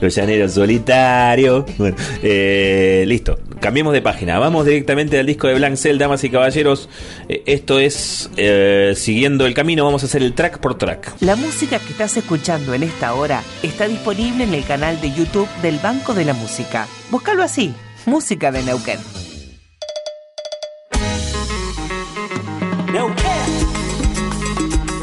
los 0.02 0.16
llaneros 0.16 0.54
solitarios. 0.54 1.66
Bueno, 1.78 1.96
eh, 2.22 3.06
listo. 3.08 3.40
Cambiemos 3.60 3.94
de 3.94 4.02
página. 4.02 4.38
Vamos 4.40 4.66
directamente 4.66 5.20
al 5.20 5.26
disco 5.26 5.48
de 5.48 5.56
Blanc 5.56 5.78
Cell, 5.78 5.98
damas 5.98 6.24
y 6.24 6.30
caballeros. 6.30 6.90
Eh, 7.30 7.44
esto 7.46 7.80
es 7.80 8.30
eh, 8.38 8.94
Siguiendo 8.96 9.46
el 9.46 9.54
Camino. 9.54 9.86
Vamos 9.86 10.04
a 10.04 10.06
hacer 10.08 10.22
el 10.22 10.34
track 10.34 10.60
por 10.60 10.78
track. 10.78 11.16
La 11.22 11.36
música 11.36 11.80
que 11.80 11.92
estás 11.92 12.18
escuchando 12.18 12.74
en 12.74 12.84
esta 12.84 13.14
hora 13.14 13.44
está 13.64 13.88
disponible 13.88 14.44
en 14.44 14.54
el 14.54 14.66
canal 14.66 15.00
de 15.02 15.12
YouTube 15.12 15.50
del 15.62 15.80
Banco 15.80 16.14
de 16.14 16.26
la 16.26 16.34
Música. 16.34 16.88
Búscalo 17.10 17.44
así. 17.44 17.74
Música 18.06 18.52
de 18.52 18.64
Neuquén. 18.64 19.27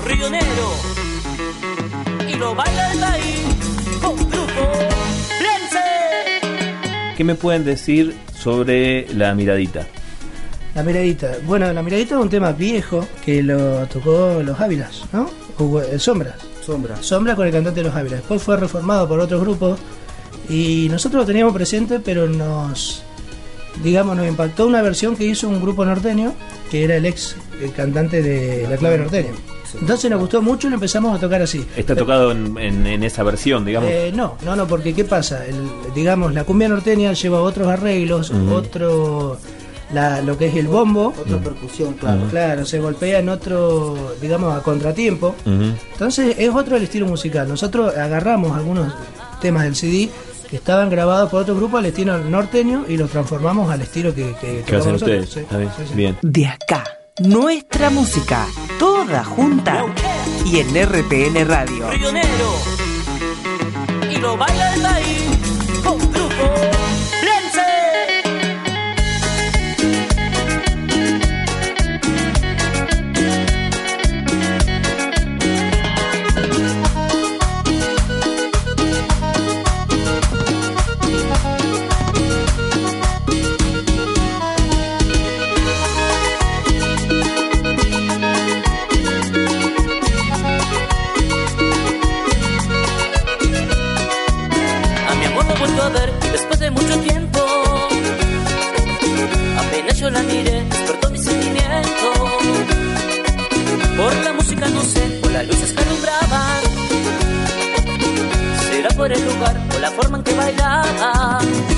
Río 0.07 0.31
Negro 0.31 0.73
y 2.27 2.35
lo 2.37 2.55
baila 2.55 2.93
el 2.93 2.99
país 2.99 3.41
con 4.01 4.17
grupo 4.17 4.73
¿Qué 7.17 7.25
me 7.25 7.35
pueden 7.35 7.65
decir 7.65 8.15
sobre 8.35 9.07
la 9.15 9.35
miradita? 9.35 9.87
La 10.75 10.83
miradita. 10.83 11.37
Bueno, 11.47 11.73
la 11.73 11.83
miradita 11.83 12.17
es 12.17 12.21
un 12.21 12.29
tema 12.29 12.53
viejo 12.53 13.07
que 13.25 13.43
lo 13.43 13.87
tocó 13.87 14.43
los 14.43 14.59
Ávilas, 14.61 15.05
¿no? 15.13 15.31
Eh, 15.83 15.99
Sombras. 15.99 16.35
Sombra. 16.65 16.97
Sombra 17.01 17.37
con 17.37 17.47
el 17.47 17.53
cantante 17.53 17.81
de 17.81 17.87
los 17.87 17.95
Ávilas. 17.95 18.21
Después 18.21 18.43
fue 18.43 18.57
reformado 18.57 19.07
por 19.07 19.21
otros 19.21 19.41
grupos 19.43 19.79
y 20.49 20.89
nosotros 20.91 21.23
lo 21.23 21.27
teníamos 21.27 21.55
presente, 21.55 22.01
pero 22.01 22.27
nos, 22.27 23.05
digamos, 23.83 24.17
nos 24.17 24.27
impactó 24.27 24.67
una 24.67 24.83
versión 24.83 25.17
que 25.17 25.25
hizo 25.25 25.49
un 25.49 25.61
grupo 25.61 25.85
norteño, 25.85 26.35
que 26.71 26.85
era 26.85 26.97
el 26.97 27.07
ex 27.07 27.37
el 27.61 27.73
cantante 27.73 28.23
de 28.23 28.67
La 28.69 28.77
Clave 28.77 28.99
Norteña. 28.99 29.31
Entonces 29.81 30.11
nos 30.11 30.21
gustó 30.21 30.41
mucho 30.41 30.67
y 30.69 30.71
lo 30.71 30.75
empezamos 30.75 31.17
a 31.17 31.21
tocar 31.21 31.43
así. 31.43 31.67
¿Está 31.77 31.97
tocado 31.97 32.31
en, 32.31 33.03
esa 33.03 33.23
versión, 33.23 33.65
digamos? 33.65 33.91
Eh, 33.91 34.13
no, 34.15 34.37
no, 34.45 34.55
no, 34.55 34.67
porque 34.67 34.95
¿qué 34.95 35.05
pasa? 35.05 35.45
El, 35.47 35.69
digamos, 35.95 36.33
la 36.33 36.45
cumbia 36.45 36.69
norteña 36.69 37.13
lleva 37.13 37.41
otros 37.41 37.69
arreglos, 37.69 38.31
otro... 38.31 39.39
La, 39.93 40.23
lo 40.23 40.37
que 40.37 40.47
es 40.47 40.57
el 40.57 40.67
bombo. 40.67 41.15
Otra 41.17 41.39
percusión, 41.39 41.93
claro. 41.93 42.23
Claro, 42.29 42.65
se 42.65 42.81
golpea 42.81 43.21
en 43.21 43.29
otro, 43.29 44.17
digamos, 44.21 44.57
a 44.57 44.63
contratiempo. 44.63 45.37
Entonces 45.45 46.35
es 46.39 46.51
otro 46.51 46.77
el 46.77 46.85
estilo 46.85 47.07
musical. 47.07 47.49
Nosotros 47.49 47.95
agarramos 47.97 48.57
algunos 48.57 48.93
temas 49.41 49.65
del 49.65 49.77
CD 49.77 50.11
que 50.55 50.59
estaban 50.59 50.89
grabados 50.89 51.31
por 51.31 51.43
otro 51.43 51.57
grupo 51.57 51.79
al 51.79 51.87
estilo 51.87 52.17
norteño 52.17 52.85
y 52.89 52.97
los 52.97 53.11
transformamos 53.11 53.73
al 53.73 53.81
estilo 53.81 54.15
que, 54.15 54.37
que, 54.65 54.77
hacen 54.77 54.95
ustedes. 54.95 55.37
Bien. 55.97 56.17
De 56.23 56.47
acá 56.47 56.85
nuestra 57.19 57.91
música, 57.91 58.47
toda 58.79 59.25
junta 59.25 59.85
y 60.47 60.61
en 60.61 60.69
RPN 60.69 61.45
Radio. 61.49 61.91
Río 61.91 62.13
Negro 62.13 62.53
y 64.13 64.17
lo 64.19 64.37
baila 64.37 65.01
el 65.01 65.44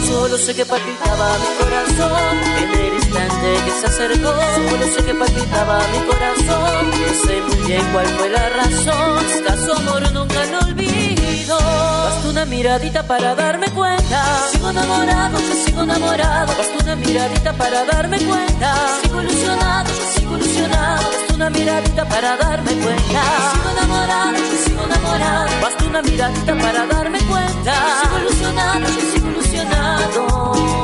Solo 0.09 0.39
sé 0.39 0.55
que 0.55 0.67
palpitaba 0.67 1.39
mi 1.39 1.65
corazón 1.65 2.37
en 2.63 2.81
el 2.81 2.95
instante 2.95 3.49
que 3.65 3.71
se 3.81 3.87
acercó. 3.87 4.33
Solo 4.69 4.87
sé 4.95 5.05
que 5.05 5.15
palpitaba 5.15 5.79
mi 5.93 5.99
corazón. 6.07 6.91
No 6.91 7.27
sé 7.27 7.41
muy 7.43 7.67
bien 7.67 7.85
cuál 7.93 8.07
fue 8.07 8.29
la 8.31 8.49
razón. 8.49 9.25
Caso 9.47 9.77
amor 9.77 10.13
nunca 10.13 10.45
lo 10.47 10.59
olvido. 10.67 11.57
Basta 11.57 12.29
una 12.29 12.45
miradita 12.45 13.07
para 13.07 13.37
darme 13.37 13.69
cuenta. 13.71 14.49
Sigo 14.51 14.71
enamorado, 14.71 15.39
yo 15.39 15.65
sigo 15.65 15.83
enamorado. 15.83 16.53
Basta 16.59 16.83
una 16.83 16.97
miradita 16.97 17.53
para 17.53 17.85
darme 17.85 18.19
cuenta. 18.19 18.75
Sigo 19.03 19.23
ilusionado, 19.23 19.89
yo 19.89 20.21
sigo 20.21 20.37
ilusionado. 20.39 21.16
Una 21.37 21.51
miradita 21.51 22.09
para 22.09 22.35
darme 22.39 22.73
cuenta. 22.77 23.23
Sigo 23.53 23.71
enamorado, 23.77 24.37
yo 24.39 24.59
sigo 24.65 24.85
enamorado. 24.85 25.51
Basta 25.61 25.85
una 25.85 26.01
miradita 26.01 26.57
para 26.57 26.87
darme 26.87 27.19
cuenta. 27.19 27.75
Sigo 28.01 28.19
ilusionado, 28.21 28.81
yo 28.81 29.13
sigo 29.13 29.31
ilusionado. 29.31 30.76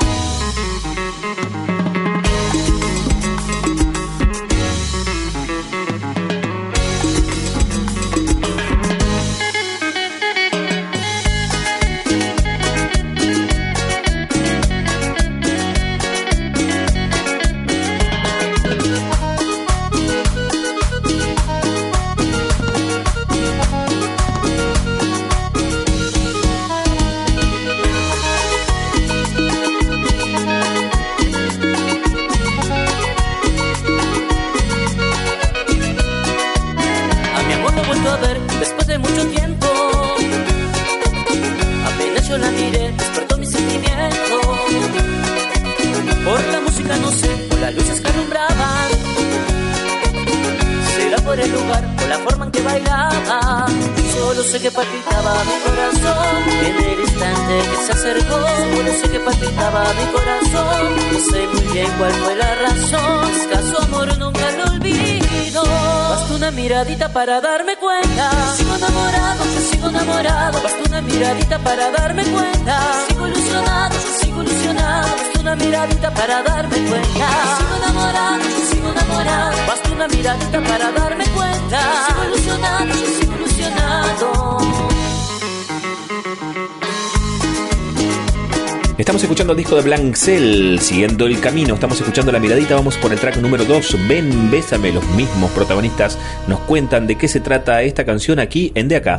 Estamos 89.23 89.37
escuchando 89.37 89.53
el 89.53 89.59
disco 89.59 89.77
de 89.77 89.83
Blank 89.83 90.17
Cell, 90.17 90.79
siguiendo 90.81 91.27
el 91.27 91.39
camino, 91.39 91.75
estamos 91.75 91.97
escuchando 92.01 92.33
la 92.33 92.41
miradita, 92.41 92.75
vamos 92.75 92.99
por 92.99 93.13
el 93.13 93.21
track 93.21 93.37
número 93.37 93.65
2, 93.65 94.09
Ven, 94.09 94.51
Bésame, 94.51 94.91
los 94.91 95.07
mismos 95.11 95.49
protagonistas 95.53 96.19
nos 96.49 96.59
cuentan 96.63 97.07
de 97.07 97.17
qué 97.17 97.29
se 97.29 97.39
trata 97.39 97.83
esta 97.83 98.05
canción 98.05 98.41
aquí 98.41 98.73
en 98.75 98.89
De 98.89 98.97
Acá. 98.97 99.19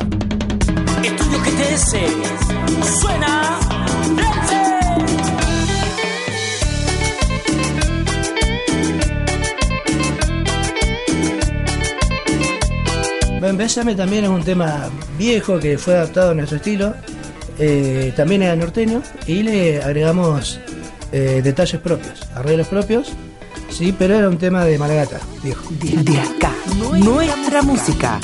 Estudio 1.02 1.38
GTS. 1.40 1.96
Suena. 3.00 3.58
Ven, 13.40 13.56
Bésame 13.56 13.94
también 13.94 14.24
es 14.24 14.30
un 14.30 14.44
tema 14.44 14.90
viejo 15.16 15.58
que 15.58 15.78
fue 15.78 15.94
adaptado 15.94 16.32
a 16.32 16.34
nuestro 16.34 16.58
estilo. 16.58 16.94
Eh, 17.58 18.12
también 18.16 18.42
era 18.42 18.56
norteño 18.56 19.02
y 19.26 19.42
le 19.42 19.82
agregamos 19.82 20.60
eh, 21.12 21.40
detalles 21.42 21.80
propios, 21.80 22.20
arreglos 22.34 22.68
propios. 22.68 23.12
Sí, 23.70 23.94
pero 23.96 24.16
era 24.16 24.28
un 24.28 24.38
tema 24.38 24.64
de 24.64 24.78
Malagata, 24.78 25.20
viejo. 25.42 25.64
De, 25.70 26.02
de 26.02 26.20
acá, 26.20 26.52
nuestra 26.98 27.62
música. 27.62 28.20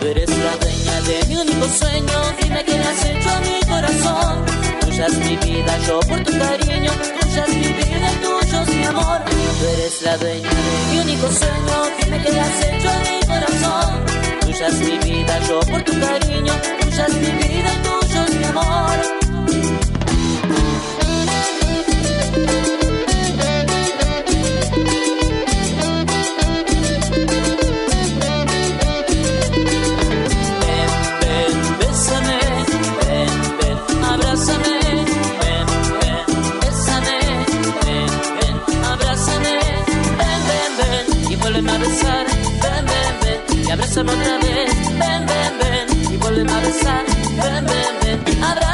Tú 0.00 0.06
eres 0.06 0.30
la 0.30 0.56
dueña 0.56 1.00
de 1.02 1.26
mi 1.28 1.36
único 1.36 1.66
sueño. 1.68 2.12
Dime 2.40 2.64
qué 2.64 2.72
le 2.72 2.84
has 2.84 3.04
hecho 3.04 3.30
a 3.30 3.40
mi 3.40 3.60
corazón. 3.68 4.44
Tuya 4.80 5.06
es 5.06 5.18
mi 5.18 5.36
vida, 5.36 5.78
yo 5.86 6.00
por 6.00 6.22
tu 6.22 6.38
cariño. 6.38 6.92
Tuya 7.20 7.44
es 7.46 7.56
mi 7.56 7.68
vida 7.68 8.12
y 8.12 8.43
es 8.64 8.76
mi 8.76 8.84
amor. 8.84 9.20
Tú 9.24 9.66
eres 9.74 10.02
la 10.02 10.16
dueña 10.16 10.50
mi 10.90 10.98
único 10.98 11.26
sueño. 11.28 11.76
Qué 11.98 12.30
le 12.32 12.40
has 12.40 12.64
hecho 12.64 12.90
mi 13.04 13.26
corazón. 13.26 14.04
Tuya 14.40 14.66
es 14.68 14.78
mi 14.80 14.98
vida, 14.98 15.38
yo 15.48 15.60
por 15.60 15.82
tu 15.82 15.92
cariño. 16.00 16.52
Tuya 16.80 17.06
es 17.06 17.14
mi 17.14 17.30
vida 17.48 17.70
y 17.74 17.82
tuyo 17.82 18.24
es 18.24 18.34
mi 18.36 18.44
amor. 18.44 19.23
Abrázame 43.94 44.12
otra 44.12 44.38
vez, 44.38 44.74
ven, 44.98 45.26
ven, 45.26 45.58
ven, 45.60 46.12
y 46.12 46.16
vuelve 46.16 46.52
a 46.52 46.60
besar, 46.60 47.04
ven, 47.36 47.64
ven, 47.64 48.24
ven, 48.24 48.42
abrázame. 48.42 48.73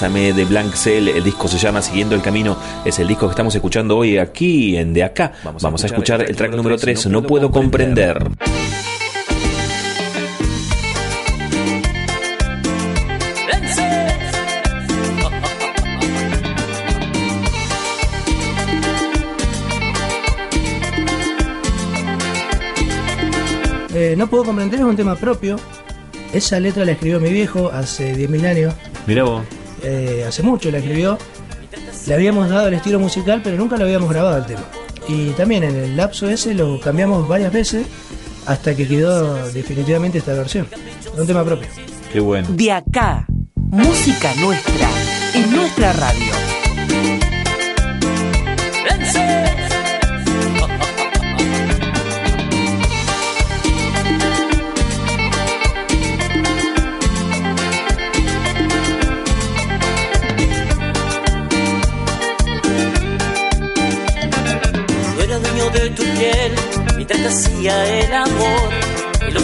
Bésame 0.00 0.32
de 0.32 0.46
Blank 0.46 0.72
Cell. 0.76 1.08
El 1.08 1.22
disco 1.22 1.46
se 1.46 1.58
llama 1.58 1.82
Siguiendo 1.82 2.14
el 2.14 2.22
Camino. 2.22 2.56
Es 2.86 2.98
el 3.00 3.06
disco 3.06 3.26
que 3.26 3.32
estamos 3.32 3.54
escuchando 3.54 3.98
hoy 3.98 4.16
aquí 4.16 4.74
en 4.78 4.94
De 4.94 5.04
Acá. 5.04 5.32
Vamos, 5.44 5.84
a, 5.84 5.86
escuchar 5.88 6.22
el 6.22 6.34
track, 6.34 6.54
número 6.54 6.78
3, 6.78 7.08
No, 7.08 7.22
puedo 7.22 7.50
comprender. 7.50 8.30
Eh, 23.92 24.14
no 24.16 24.28
puedo 24.28 24.44
comprender, 24.44 24.80
es 24.80 24.86
un 24.86 24.96
tema 24.96 25.14
propio. 25.14 25.56
Esa 26.32 26.58
letra 26.58 26.86
la 26.86 26.92
escribió 26.92 27.20
mi 27.20 27.30
viejo 27.30 27.70
hace 27.70 28.16
10.000 28.16 28.46
años. 28.46 28.74
Mira 29.06 29.24
vos. 29.24 29.59
Eh, 29.82 30.24
hace 30.26 30.42
mucho 30.42 30.70
la 30.70 30.78
escribió. 30.78 31.18
Le 32.06 32.14
habíamos 32.14 32.48
dado 32.48 32.68
el 32.68 32.74
estilo 32.74 32.98
musical, 32.98 33.40
pero 33.42 33.56
nunca 33.56 33.76
lo 33.76 33.84
habíamos 33.84 34.10
grabado 34.10 34.38
el 34.38 34.46
tema. 34.46 34.64
Y 35.08 35.30
también 35.30 35.64
en 35.64 35.76
el 35.76 35.96
lapso 35.96 36.28
ese 36.28 36.54
lo 36.54 36.80
cambiamos 36.80 37.26
varias 37.28 37.52
veces 37.52 37.86
hasta 38.46 38.74
que 38.74 38.86
quedó 38.86 39.50
definitivamente 39.52 40.18
esta 40.18 40.32
versión. 40.32 40.66
Un 41.16 41.26
tema 41.26 41.44
propio. 41.44 41.68
Qué 42.12 42.20
bueno. 42.20 42.48
De 42.50 42.72
acá, 42.72 43.26
música 43.54 44.34
nuestra, 44.36 44.88
en 45.34 45.52
nuestra 45.52 45.92
radio. 45.92 46.29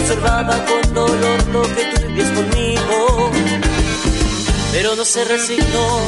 Observaba 0.07 0.55
con 0.65 0.93
dolor 0.93 1.47
lo 1.51 1.61
que 1.63 1.83
tú 1.93 2.07
vivías 2.07 2.29
conmigo. 2.31 3.31
Pero 4.71 4.95
no 4.95 5.03
se 5.03 5.25
resignó, 5.25 5.99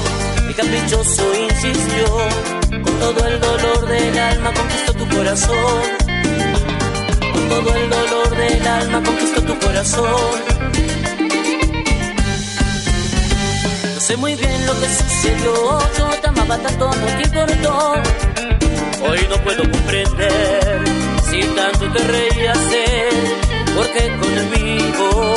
mi 0.47 0.53
caprichoso 0.53 1.23
insistió, 1.35 2.05
con 2.83 2.99
todo 2.99 3.27
el 3.27 3.41
dolor 3.41 3.87
del 3.87 4.17
alma 4.17 4.53
conquistó 4.53 4.93
tu 4.93 5.07
corazón. 5.09 5.81
Con 7.33 7.49
todo 7.49 7.75
el 7.75 7.89
dolor 7.89 8.37
del 8.37 8.67
alma 8.67 9.03
conquistó 9.03 9.41
tu 9.41 9.59
corazón. 9.59 10.31
No 13.95 13.99
sé 13.99 14.15
muy 14.15 14.35
bien 14.35 14.65
lo 14.65 14.79
que 14.79 14.87
sucedió, 14.87 15.79
yo 15.97 16.07
te 16.21 16.27
amaba 16.27 16.57
tanto, 16.57 16.87
no 16.87 17.05
te 17.17 17.23
importó 17.23 17.93
Hoy 19.01 19.19
no 19.29 19.37
puedo 19.43 19.63
comprender 19.69 20.83
si 21.29 21.41
tanto 21.41 21.91
te 21.91 21.99
reías 21.99 22.57
él, 22.57 23.48
porque 23.75 24.09
conmigo 24.21 25.35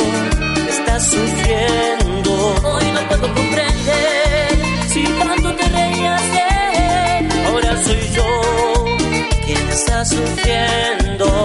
estás 0.69 1.03
sufriendo. 1.09 2.31
Hoy 2.63 2.85
no 2.93 3.07
puedo 3.07 3.33
comprender 3.33 4.49
si 4.89 5.03
tanto 5.03 5.55
te 5.55 5.69
reías 5.69 6.21
él, 6.21 7.29
ahora 7.47 7.83
soy 7.83 8.09
yo 8.15 8.85
quien 9.45 9.69
está 9.69 10.05
sufriendo. 10.05 11.42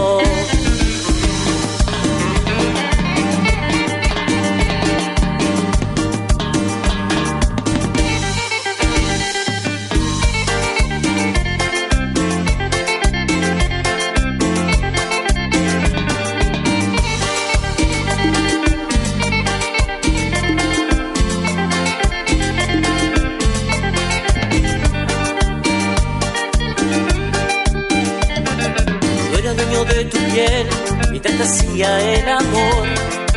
Hacía 31.79 32.15
el 32.15 32.29
amor 32.29 32.89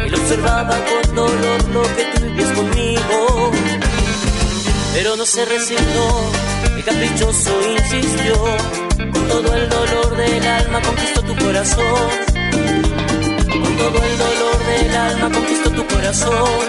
lo 0.09 0.17
observaba 0.17 0.75
con 0.75 1.15
dolor 1.15 1.69
lo 1.73 1.83
que 1.95 2.03
tú 2.15 2.55
conmigo. 2.55 3.51
Pero 4.93 5.15
no 5.15 5.25
se 5.25 5.45
resignó, 5.45 6.07
mi 6.75 6.81
caprichoso 6.81 7.51
insistió, 7.71 8.33
con 9.13 9.27
todo 9.27 9.55
el 9.55 9.69
dolor 9.69 10.17
del 10.17 10.47
alma 10.47 10.81
conquistó 10.81 11.21
tu 11.21 11.35
corazón. 11.35 12.09
Con 13.63 13.77
todo 13.77 14.03
el 14.03 14.17
dolor 14.17 14.57
del 14.65 14.95
alma 14.95 15.31
conquistó 15.31 15.69
tu 15.71 15.85
corazón. 15.87 16.65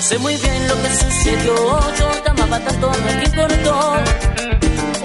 Sé 0.00 0.18
muy 0.18 0.36
bien 0.36 0.68
lo 0.68 0.82
que 0.82 0.94
sucedió, 0.94 1.54
yo 1.98 2.08
te 2.22 2.30
amaba 2.30 2.60
tanto, 2.60 2.90
no 2.90 3.20
te 3.20 3.24
importó. 3.24 3.94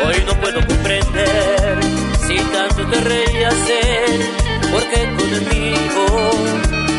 Hoy 0.06 0.24
no 0.26 0.40
puedo 0.40 0.66
comprender 0.68 1.39
si 2.30 2.38
tanto 2.54 2.86
te 2.92 3.02
reías 3.02 3.56
él, 3.70 4.22
porque 4.72 5.00
conmigo 5.18 6.06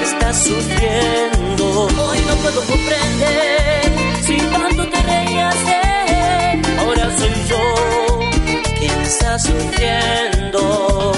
estás 0.02 0.36
sufriendo. 0.42 1.86
Hoy 1.86 2.18
no 2.28 2.34
puedo 2.42 2.60
comprender 2.62 3.92
si 4.26 4.36
tanto 4.38 4.82
te 4.88 5.02
reías 5.02 5.56
él, 5.84 6.62
ahora 6.80 7.16
soy 7.16 7.34
yo 7.48 7.64
quien 8.80 9.00
está 9.02 9.38
sufriendo. 9.38 11.12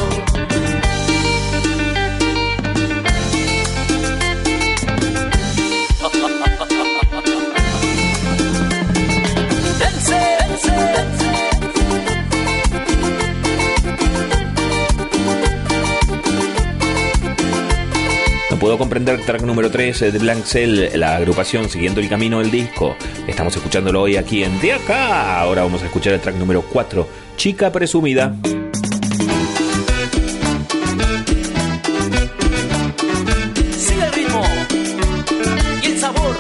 Puedo 18.73 18.79
comprender 18.79 19.21
track 19.21 19.43
número 19.43 19.71
3 19.71 20.01
de 20.01 20.19
Blank 20.19 20.45
Cell, 20.45 20.99
la 20.99 21.17
agrupación 21.17 21.69
siguiendo 21.69 22.01
el 22.01 22.09
camino 22.09 22.39
del 22.39 22.51
disco. 22.51 22.97
Estamos 23.27 23.55
escuchándolo 23.55 24.01
hoy 24.01 24.17
aquí 24.17 24.45
en 24.45 24.59
De 24.63 24.73
Acá. 24.73 25.41
Ahora 25.41 25.63
vamos 25.63 25.83
a 25.83 25.85
escuchar 25.85 26.15
el 26.15 26.21
track 26.21 26.37
número 26.37 26.63
4, 26.63 27.07
Chica 27.37 27.71
Presumida. 27.71 28.35
Sigue 33.77 34.05
el 34.07 34.13
ritmo 34.15 34.43
y 35.83 35.87
el 35.89 35.99
sabor 35.99 36.35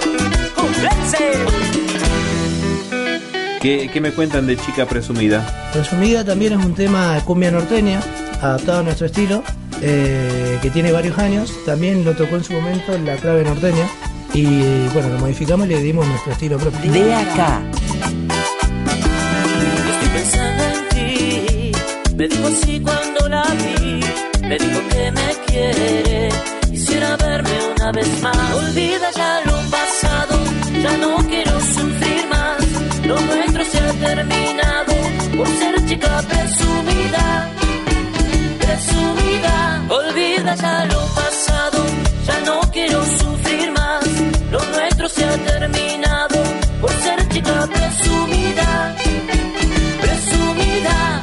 con 0.55 0.69
¿Qué, 3.61 3.91
¿Qué 3.93 4.01
me 4.01 4.13
cuentan 4.13 4.47
de 4.47 4.57
Chica 4.57 4.87
Presumida? 4.87 5.71
Presumida 5.75 6.25
también 6.25 6.55
es 6.59 6.65
un 6.65 6.75
tema 6.75 7.17
de 7.17 7.21
cumbia 7.21 7.51
norteña, 7.51 8.01
adaptado 8.41 8.81
a 8.81 8.83
nuestro 8.85 9.05
estilo 9.05 9.45
eh, 9.83 10.59
que 10.63 10.71
tiene 10.71 10.93
varios 10.93 11.19
años. 11.19 11.53
También 11.67 12.05
lo 12.05 12.15
tocó 12.15 12.37
en 12.37 12.45
su 12.45 12.53
momento 12.53 12.95
en 12.95 13.05
la 13.05 13.17
clave 13.17 13.45
norteña. 13.45 13.87
Y 14.33 14.89
bueno, 14.95 15.11
lo 15.11 15.19
modificamos 15.19 15.67
y 15.67 15.71
le 15.71 15.83
dimos 15.83 16.07
nuestro 16.07 16.33
estilo 16.33 16.57
propio. 16.59 16.93
De 16.93 17.15
acá. 17.15 17.63
Estoy 19.93 20.09
pensando 20.15 20.65
en 20.65 20.89
ti. 20.89 21.73
Me 22.17 22.29
dijo 22.29 22.47
así 22.47 22.81
cuando 22.81 23.29
la 23.29 23.43
vi. 23.43 24.01
Me 24.47 24.59
dijo 24.59 24.81
que 24.89 25.11
me 25.11 25.35
quiere. 25.47 26.29
Quisiera 26.71 27.17
verme 27.17 27.51
una 27.77 27.93
vez 27.93 28.23
más. 28.23 28.55
Olvida 28.55 29.11
ya 29.17 29.41
lo 29.45 29.59
pasado. 29.71 30.39
Ya 30.83 30.97
no 30.97 31.17
quiero 31.29 31.61
sufrir 31.61 32.27
más. 32.31 33.07
Lo 33.07 33.21
nuestro 33.21 33.65
se 33.65 33.79
ha 33.79 33.93
terminado. 33.93 34.95
Por 35.37 35.47
ser 35.49 35.87
chica 35.87 36.23
presumida. 36.29 37.62
Olvida 40.43 40.57
ya 40.57 40.85
lo 40.87 41.07
pasado, 41.15 41.85
ya 42.27 42.41
no 42.41 42.61
quiero 42.73 43.01
sufrir 43.05 43.71
más. 43.71 44.05
Lo 44.51 44.59
nuestro 44.59 45.09
se 45.09 45.25
ha 45.25 45.37
terminado 45.39 46.43
por 46.81 46.91
ser 46.91 47.29
chica 47.29 47.69
presumida. 47.73 48.97
Presumida. 50.01 51.23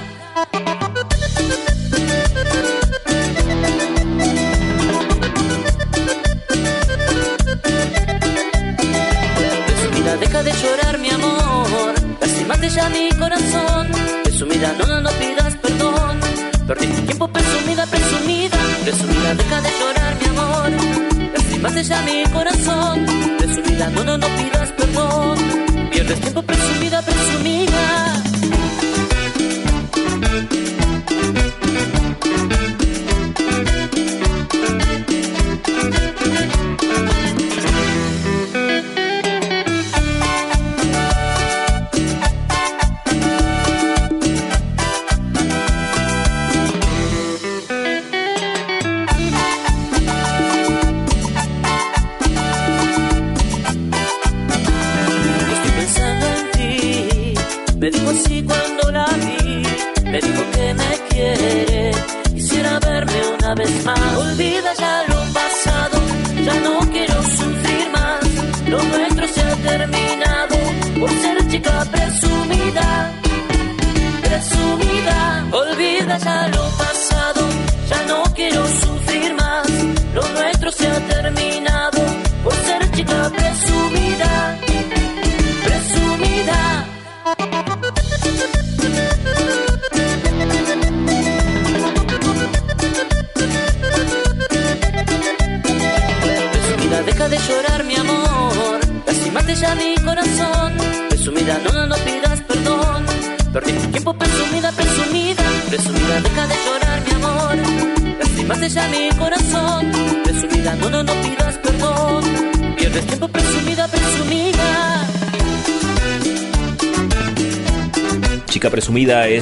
Presumida, 9.67 10.15
deja 10.15 10.43
de 10.43 10.51
llorar, 10.53 10.97
mi 10.97 11.09
amor. 11.09 11.93
Lastimate 12.21 12.69
ya 12.69 12.87
mi 12.87 13.09
corazón. 13.19 13.87
Presumida, 14.23 14.73
no, 14.79 14.85
no, 14.87 15.01
no 15.01 15.09
Deja 19.37 19.61
de 19.61 19.69
llorar, 19.79 20.15
mi 20.19 20.27
amor. 20.27 20.71
lastimaste 21.33 21.83
ya 21.83 22.01
mi 22.01 22.23
corazón. 22.31 23.05
Presumida, 23.37 23.89
no, 23.91 24.03
no, 24.03 24.17
no 24.17 24.27
pidas 24.27 24.71
perdón. 24.71 25.68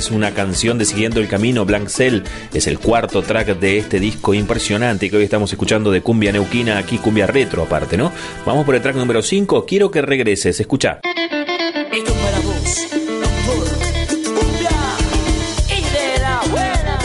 Es 0.07 0.11
una 0.11 0.33
canción 0.33 0.77
de 0.77 0.85
Siguiendo 0.85 1.19
el 1.19 1.27
Camino, 1.27 1.65
Blank 1.65 1.89
Cell. 1.89 2.21
Es 2.53 2.67
el 2.67 2.79
cuarto 2.79 3.23
track 3.23 3.59
de 3.59 3.77
este 3.77 3.99
disco 3.99 4.33
impresionante 4.33 5.09
que 5.09 5.17
hoy 5.17 5.23
estamos 5.23 5.51
escuchando 5.51 5.91
de 5.91 6.01
Cumbia 6.01 6.31
Neuquina, 6.31 6.77
aquí 6.77 6.97
Cumbia 6.97 7.27
Retro 7.27 7.63
aparte, 7.63 7.97
¿no? 7.97 8.11
Vamos 8.45 8.65
por 8.65 8.75
el 8.75 8.81
track 8.81 8.95
número 8.95 9.21
5, 9.21 9.65
Quiero 9.65 9.91
que 9.91 10.01
regreses, 10.01 10.59
escucha. 10.59 11.01
Esto 11.03 12.11
es 12.11 12.17
para 12.17 12.39
vos, 12.39 12.87
doctor. 13.19 13.65
Cumbia 14.33 14.69
y 15.67 15.81
de 15.81 16.19
la 16.21 16.41
buena. 16.51 16.99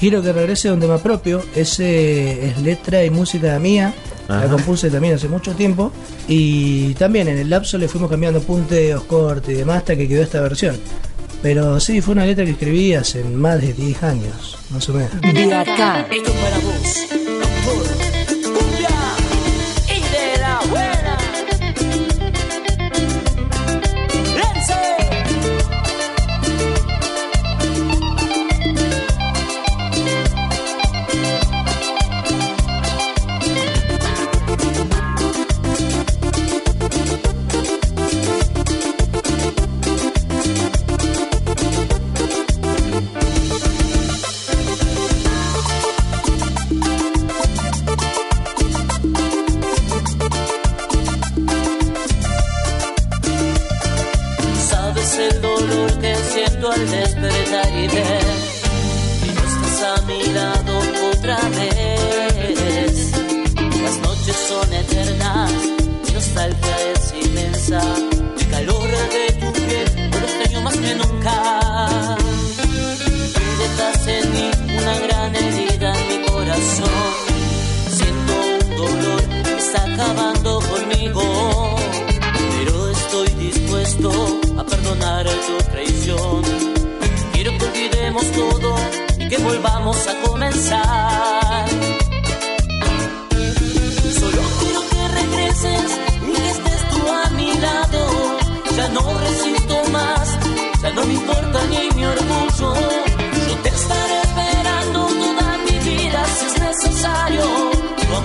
Quiero 0.00 0.22
que 0.22 0.32
regrese 0.32 0.70
un 0.70 0.80
tema 0.80 0.98
propio. 0.98 1.42
Ese 1.54 2.46
es 2.46 2.58
letra 2.62 3.04
y 3.04 3.10
música 3.10 3.58
mía. 3.58 3.92
Ajá. 4.28 4.44
La 4.44 4.50
compuse 4.50 4.90
también 4.90 5.14
hace 5.14 5.28
mucho 5.28 5.52
tiempo. 5.52 5.92
Y 6.28 6.94
también 6.94 7.28
en 7.28 7.38
el 7.38 7.50
lapso 7.50 7.78
le 7.78 7.88
fuimos 7.88 8.10
cambiando 8.10 8.40
punteos, 8.40 9.04
cortes 9.04 9.54
y 9.54 9.58
demás 9.58 9.78
hasta 9.78 9.96
que 9.96 10.08
quedó 10.08 10.22
esta 10.22 10.40
versión. 10.40 10.76
Pero 11.42 11.78
sí, 11.80 12.00
fue 12.00 12.12
una 12.12 12.26
letra 12.26 12.44
que 12.44 12.52
escribí 12.52 12.94
hace 12.94 13.22
más 13.22 13.60
de 13.60 13.72
10 13.72 14.02
años, 14.02 14.58
más 14.70 14.88
o 14.88 14.94
menos. 14.94 15.20
De 15.20 15.54
acá, 15.54 16.06
Esto 16.10 16.30
es 16.30 16.36
para 16.36 16.58
vos, 16.58 17.15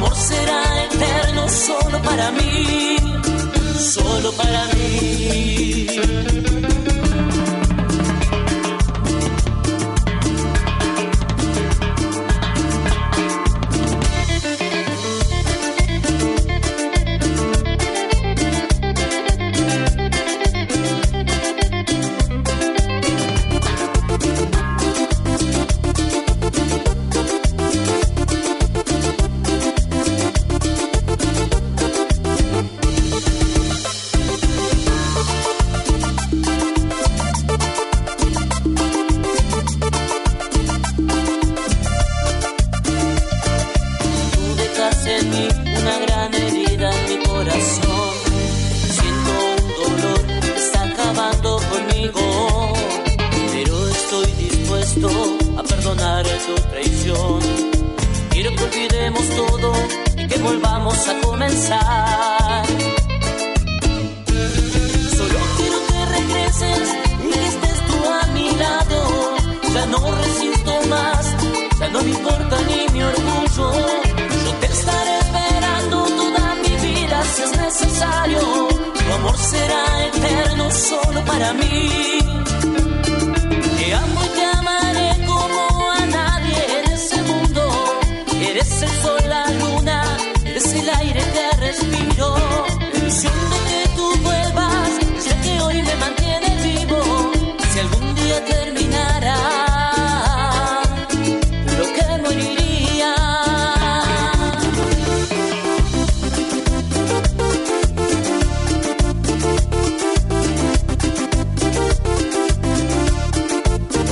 amor 0.01 0.15
será 0.15 0.63
eterno 0.85 1.47
solo 1.47 2.01
para 2.01 2.31
mí, 2.31 2.97
solo 3.77 4.31
para 4.33 4.65
mí. 4.65 4.70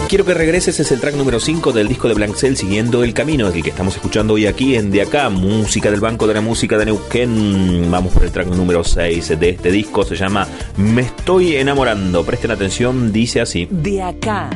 Quiero 0.09 0.25
que 0.25 0.33
regreses 0.33 0.79
es 0.79 0.91
el 0.91 0.99
track 0.99 1.13
número 1.13 1.39
5 1.39 1.71
del 1.71 1.87
disco 1.87 2.07
de 2.07 2.15
Blank 2.15 2.33
siguiendo 2.35 3.03
el 3.03 3.13
camino, 3.13 3.47
el 3.47 3.61
que 3.61 3.69
estamos 3.69 3.95
escuchando 3.95 4.33
hoy 4.33 4.47
aquí 4.47 4.75
en 4.75 4.89
De 4.89 5.03
Acá, 5.03 5.29
música 5.29 5.91
del 5.91 5.99
Banco 5.99 6.25
de 6.25 6.33
la 6.33 6.41
Música 6.41 6.79
de 6.79 6.85
Neuquén. 6.85 7.91
Vamos 7.91 8.11
por 8.11 8.23
el 8.23 8.31
track 8.31 8.47
número 8.47 8.83
6 8.83 9.39
de 9.39 9.49
este 9.49 9.71
disco, 9.71 10.03
se 10.03 10.15
llama 10.15 10.47
Me 10.77 11.03
estoy 11.03 11.57
enamorando. 11.57 12.25
Presten 12.25 12.49
atención, 12.49 13.13
dice 13.13 13.39
así. 13.39 13.67
De 13.69 14.01
acá, 14.01 14.49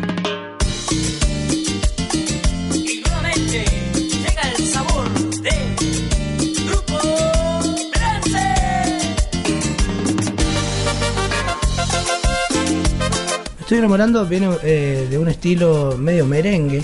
enamorando, 13.83 14.25
viene 14.25 14.49
eh, 14.63 15.07
de 15.09 15.17
un 15.17 15.27
estilo 15.29 15.95
medio 15.97 16.25
merengue, 16.25 16.83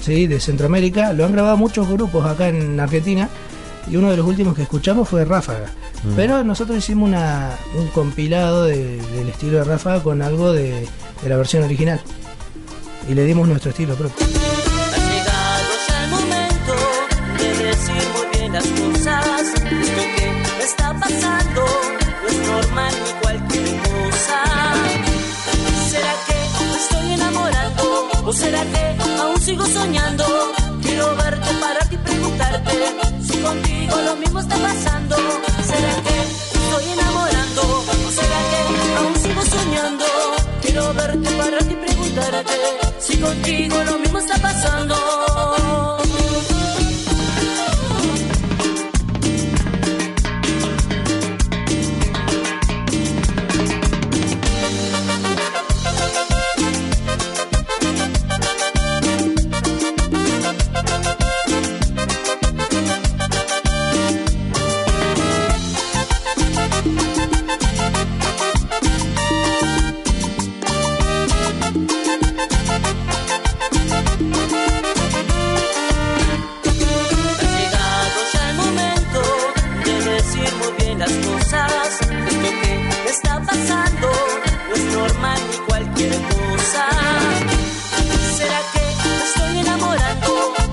¿sí? 0.00 0.26
de 0.26 0.40
Centroamérica. 0.40 1.12
Lo 1.12 1.24
han 1.24 1.32
grabado 1.32 1.56
muchos 1.56 1.88
grupos 1.88 2.26
acá 2.26 2.48
en 2.48 2.78
Argentina 2.80 3.28
y 3.90 3.96
uno 3.96 4.10
de 4.10 4.16
los 4.16 4.26
últimos 4.26 4.54
que 4.54 4.62
escuchamos 4.62 5.08
fue 5.08 5.24
Ráfaga. 5.24 5.70
Pero 6.16 6.44
nosotros 6.44 6.76
hicimos 6.78 7.08
una, 7.08 7.50
un 7.78 7.88
compilado 7.88 8.64
de- 8.64 8.98
del 9.00 9.28
estilo 9.28 9.58
de 9.58 9.64
Ráfaga 9.64 10.02
con 10.02 10.20
algo 10.20 10.52
de, 10.52 10.86
de 11.22 11.28
la 11.28 11.36
versión 11.36 11.62
original. 11.62 12.00
Y 13.08 13.14
le 13.14 13.24
dimos 13.24 13.48
nuestro 13.48 13.70
estilo 13.70 13.94
propio. 13.94 14.26
Ha 14.26 14.96
llegado 14.96 15.70
ya 15.88 16.04
el 16.04 16.10
momento 16.10 16.74
de 17.38 17.64
decir 17.64 18.02
muy 18.14 18.38
bien 18.38 18.52
las 18.52 18.66
cosas. 18.66 19.46
Esto 19.54 19.70
que 19.70 20.64
está 20.64 20.94
pasando 21.00 21.62
¿O 28.26 28.32
será 28.32 28.62
que 28.64 28.82
aún 29.20 29.40
sigo 29.40 29.66
soñando? 29.66 30.24
Quiero 30.82 31.14
verte, 31.16 31.54
pararte 31.60 31.94
y 31.94 31.98
preguntarte 31.98 32.72
si 33.22 33.36
contigo 33.38 33.96
lo 34.00 34.16
mismo 34.16 34.40
está 34.40 34.56
pasando. 34.56 35.16
¿Será 35.70 35.92
que 36.04 36.16
estoy 36.58 36.92
enamorando? 36.92 37.62
¿O 37.62 38.10
será 38.18 38.40
que 38.50 38.96
aún 38.96 39.16
sigo 39.16 39.42
soñando? 39.42 40.04
Quiero 40.62 40.94
verte, 40.94 41.30
pararte 41.32 41.72
y 41.72 41.76
preguntarte 41.86 42.52
si 42.98 43.20
contigo 43.20 43.84
lo 43.84 43.98
mismo 43.98 44.18
está 44.18 44.36
pasando. 44.38 45.43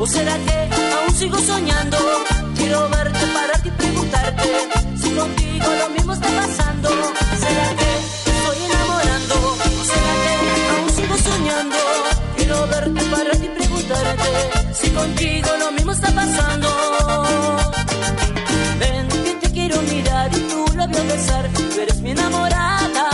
¿O 0.02 0.08
será 0.08 0.36
que 0.36 0.70
aún 0.96 1.14
sigo 1.14 1.38
soñando? 1.38 1.98
Quiero 2.58 2.90
verte, 2.90 3.20
pararte 3.36 3.68
y 3.68 3.72
preguntarte 3.72 4.50
si 5.00 5.10
contigo 5.12 5.68
lo 5.80 5.90
mismo 5.90 6.14
está 6.14 6.28
pasando. 6.42 6.90
¿Será 7.44 7.68
que 7.80 7.90
estoy 8.34 8.58
enamorando? 8.66 9.36
¿O 9.80 9.84
será 9.92 10.14
que 10.24 10.34
aún 10.74 10.90
sigo 10.98 11.16
soñando? 11.30 11.78
Quiero 12.36 12.68
verte, 12.68 13.02
pararte 13.12 13.46
y 13.46 13.50
preguntarte 13.50 14.30
si 14.74 14.90
contigo 14.90 15.50
lo 15.60 15.72
mismo 15.72 15.92
está 15.92 16.10
pasando. 16.12 16.70
Ven 18.80 19.08
que 19.08 19.34
te 19.42 19.52
quiero 19.52 19.82
mirar 19.84 20.32
y 20.36 20.40
tú 20.50 20.66
labio 20.78 21.04
besar, 21.06 21.48
tú 21.54 21.80
eres 21.80 22.02
mi 22.02 22.10
enamorada. 22.10 23.06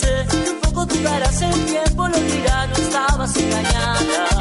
Sé 0.00 0.26
que 0.44 0.50
un 0.50 0.60
poco 0.60 0.84
dudarás 0.84 1.40
el 1.40 1.64
tiempo, 1.64 2.08
lo 2.08 2.18
dirá, 2.20 2.66
no 2.66 2.74
estabas 2.74 3.36
engañada. 3.36 4.37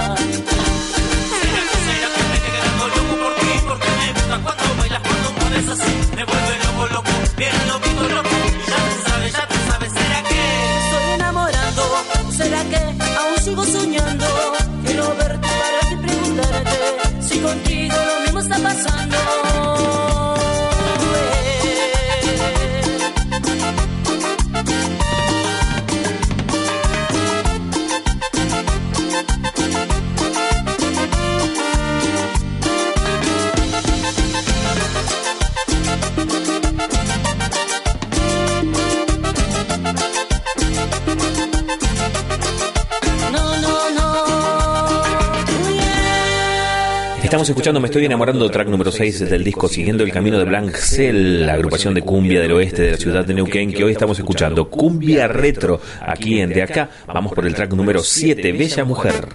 Estamos 47.48 47.60
escuchando 47.62 47.80
Me 47.80 47.88
estoy 47.88 48.04
enamorando, 48.04 48.52
track 48.52 48.68
número 48.68 48.92
6 48.92 49.30
del 49.30 49.42
disco 49.42 49.70
Siguiendo 49.70 50.04
el 50.04 50.12
camino 50.12 50.38
de 50.38 50.44
Blanc 50.44 50.76
Cell, 50.76 51.46
la 51.46 51.54
agrupación 51.54 51.94
de 51.94 52.02
cumbia 52.02 52.42
del 52.42 52.52
oeste 52.52 52.82
de 52.82 52.92
la 52.92 52.98
ciudad 52.98 53.24
de 53.24 53.34
Neuquén, 53.34 53.72
que 53.72 53.86
hoy 53.86 53.94
estamos 53.94 54.20
escuchando 54.20 54.70
Cumbia 54.70 55.30
Retro, 55.30 55.80
aquí 56.02 56.42
en 56.42 56.50
De 56.50 56.62
Acá. 56.62 56.90
Vamos 57.08 57.32
por 57.32 57.48
el 57.48 57.56
track 57.56 57.72
número 57.72 58.04
7, 58.04 58.52
Bella 58.52 58.84
Mujer. 58.84 59.30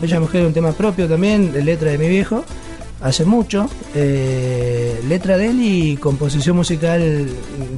Bella 0.00 0.20
Mujer 0.20 0.40
es 0.42 0.46
un 0.46 0.54
tema 0.54 0.70
propio 0.70 1.08
también, 1.08 1.52
de 1.52 1.64
letra 1.64 1.90
de 1.90 1.98
mi 1.98 2.08
viejo, 2.08 2.44
hace 3.04 3.24
mucho. 3.24 3.68
eh, 3.94 5.00
letra 5.06 5.36
de 5.36 5.50
él 5.50 5.58
y 5.62 5.96
composición 5.98 6.56
musical 6.56 7.00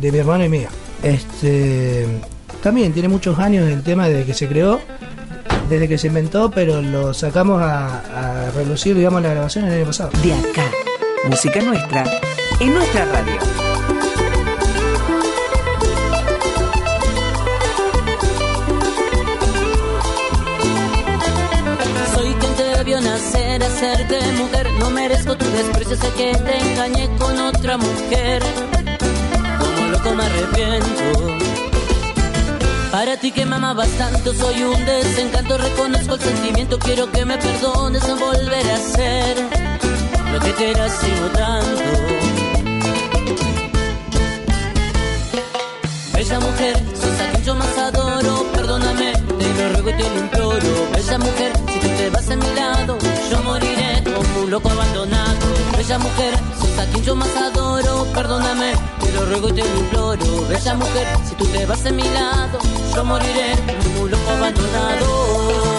de 0.01 0.13
mi 0.13 0.19
hermano 0.19 0.45
y 0.45 0.49
mía. 0.49 0.69
Este, 1.03 2.07
también 2.63 2.93
tiene 2.95 3.09
muchos 3.09 3.39
años 3.39 3.69
el 3.69 3.83
tema 3.83 4.09
desde 4.09 4.25
que 4.25 4.33
se 4.35 4.49
creó, 4.49 4.81
desde 5.69 5.89
que 5.89 5.99
se 5.99 6.07
inventó, 6.07 6.51
pero 6.51 6.81
lo 6.81 7.13
sacamos 7.13 7.61
a, 7.61 8.47
a 8.47 8.51
relucir, 8.53 8.97
digamos, 8.97 9.21
la 9.23 9.31
grabación 9.31 9.67
el 9.67 9.75
año 9.75 9.85
pasado. 9.87 10.11
de 10.23 10.33
acá. 10.33 10.65
Música 11.29 11.61
nuestra 11.61 12.05
en 12.61 12.73
nuestra 12.73 13.05
radio. 13.07 13.35
Soy 22.15 22.33
quien 22.41 22.55
te 22.55 22.85
vio 22.85 23.01
nacer, 23.01 23.63
hacerte 23.63 24.19
mujer. 24.39 24.66
Desprecio, 25.57 25.97
sé 25.97 26.11
que 26.19 26.35
te 26.37 26.59
engañé 26.59 27.09
con 27.19 27.39
otra 27.41 27.79
mujer. 27.79 28.43
Como 29.59 29.89
loco 29.89 30.15
me 30.15 30.25
arrepiento. 30.25 31.47
Para 32.91 33.17
ti 33.17 33.33
que 33.33 33.47
me 33.47 33.57
amabas 33.57 33.89
tanto 33.99 34.35
soy 34.35 34.63
un 34.63 34.85
desencanto, 34.85 35.57
reconozco 35.57 36.15
el 36.15 36.21
sentimiento, 36.21 36.79
quiero 36.79 37.11
que 37.11 37.25
me 37.25 37.39
perdones, 37.39 38.07
no 38.07 38.17
volveré 38.17 38.73
a 38.73 38.79
ser 38.79 39.37
lo 40.33 40.41
que 40.41 40.53
te 40.53 40.71
era 40.71 40.89
sigo 40.89 41.27
tanto. 41.29 41.83
Bella 46.15 46.41
mujer, 46.41 46.77
sos 46.95 47.21
a 47.21 47.31
quien 47.31 47.45
yo 47.45 47.55
más 47.55 47.79
adoro, 47.79 48.47
perdóname, 48.53 49.06
lo 49.57 49.69
ruego 49.73 49.91
y 49.91 49.93
te 49.95 50.11
lo 50.11 50.19
imploro. 50.21 50.91
Bella 50.95 51.19
mujer, 51.19 51.53
si 51.73 51.79
tú 51.81 51.89
te 51.97 52.11
vas 52.11 52.31
a 52.31 52.37
mi 52.37 52.55
lado, 52.55 52.99
yo 53.31 53.43
moriré 53.43 54.03
como 54.05 54.41
un 54.43 54.51
loco 54.51 54.69
abandonado. 54.71 55.47
Bella 55.77 55.99
mujer, 55.99 56.35
sos 56.59 56.79
a 56.79 56.87
quien 56.87 57.05
yo 57.05 57.15
más 57.17 57.37
adoro, 57.37 58.07
perdóname, 58.15 58.73
te 59.01 59.13
lo 59.13 59.27
ruego 59.27 59.49
y 59.49 59.53
te 59.53 59.63
lo 59.63 59.81
imploro. 59.81 60.47
Bella 60.49 60.75
mujer, 60.75 61.07
si 61.29 61.35
tú 61.35 61.45
te 61.47 61.67
vas 61.67 61.87
a 61.87 61.91
mi 61.91 62.03
lado, 62.03 62.59
yo 62.95 63.05
moriré 63.05 63.55
como 63.83 64.03
un 64.03 64.11
loco 64.11 64.31
abandonado. 64.31 65.76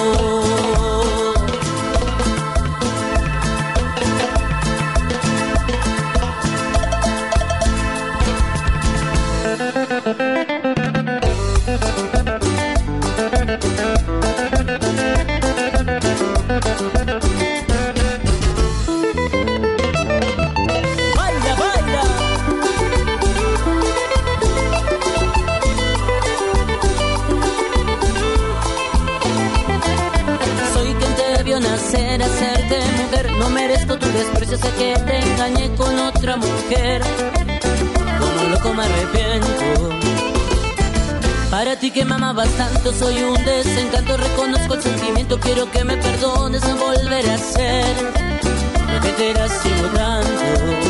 Tu 34.48 34.56
desprecio, 34.56 34.58
sé 34.58 34.70
que 34.78 35.00
te 35.06 35.20
engañé 35.20 35.76
con 35.76 36.00
otra 36.00 36.38
mujer. 36.38 37.02
Como 38.20 38.50
loco 38.50 38.74
me 38.74 38.84
arrepiento. 38.84 39.89
Para 41.50 41.76
ti 41.78 41.91
que 41.91 42.06
me 42.06 42.16
amabas 42.16 42.50
tanto, 42.58 42.91
soy 42.93 43.22
un 43.24 43.43
desencanto. 43.45 44.18
Reconozco 44.18 44.74
el 44.76 44.82
sentimiento, 44.82 45.39
quiero 45.39 45.70
que 45.72 45.84
me 45.84 45.98
perdones, 45.98 46.62
no 46.64 46.76
volveré 46.78 47.32
a 47.32 47.38
ser 47.38 47.95
lo 48.93 49.02
que 49.02 49.10
te 49.10 49.30
era 49.32 49.48
sigo 49.48 49.88
tanto. 49.95 50.88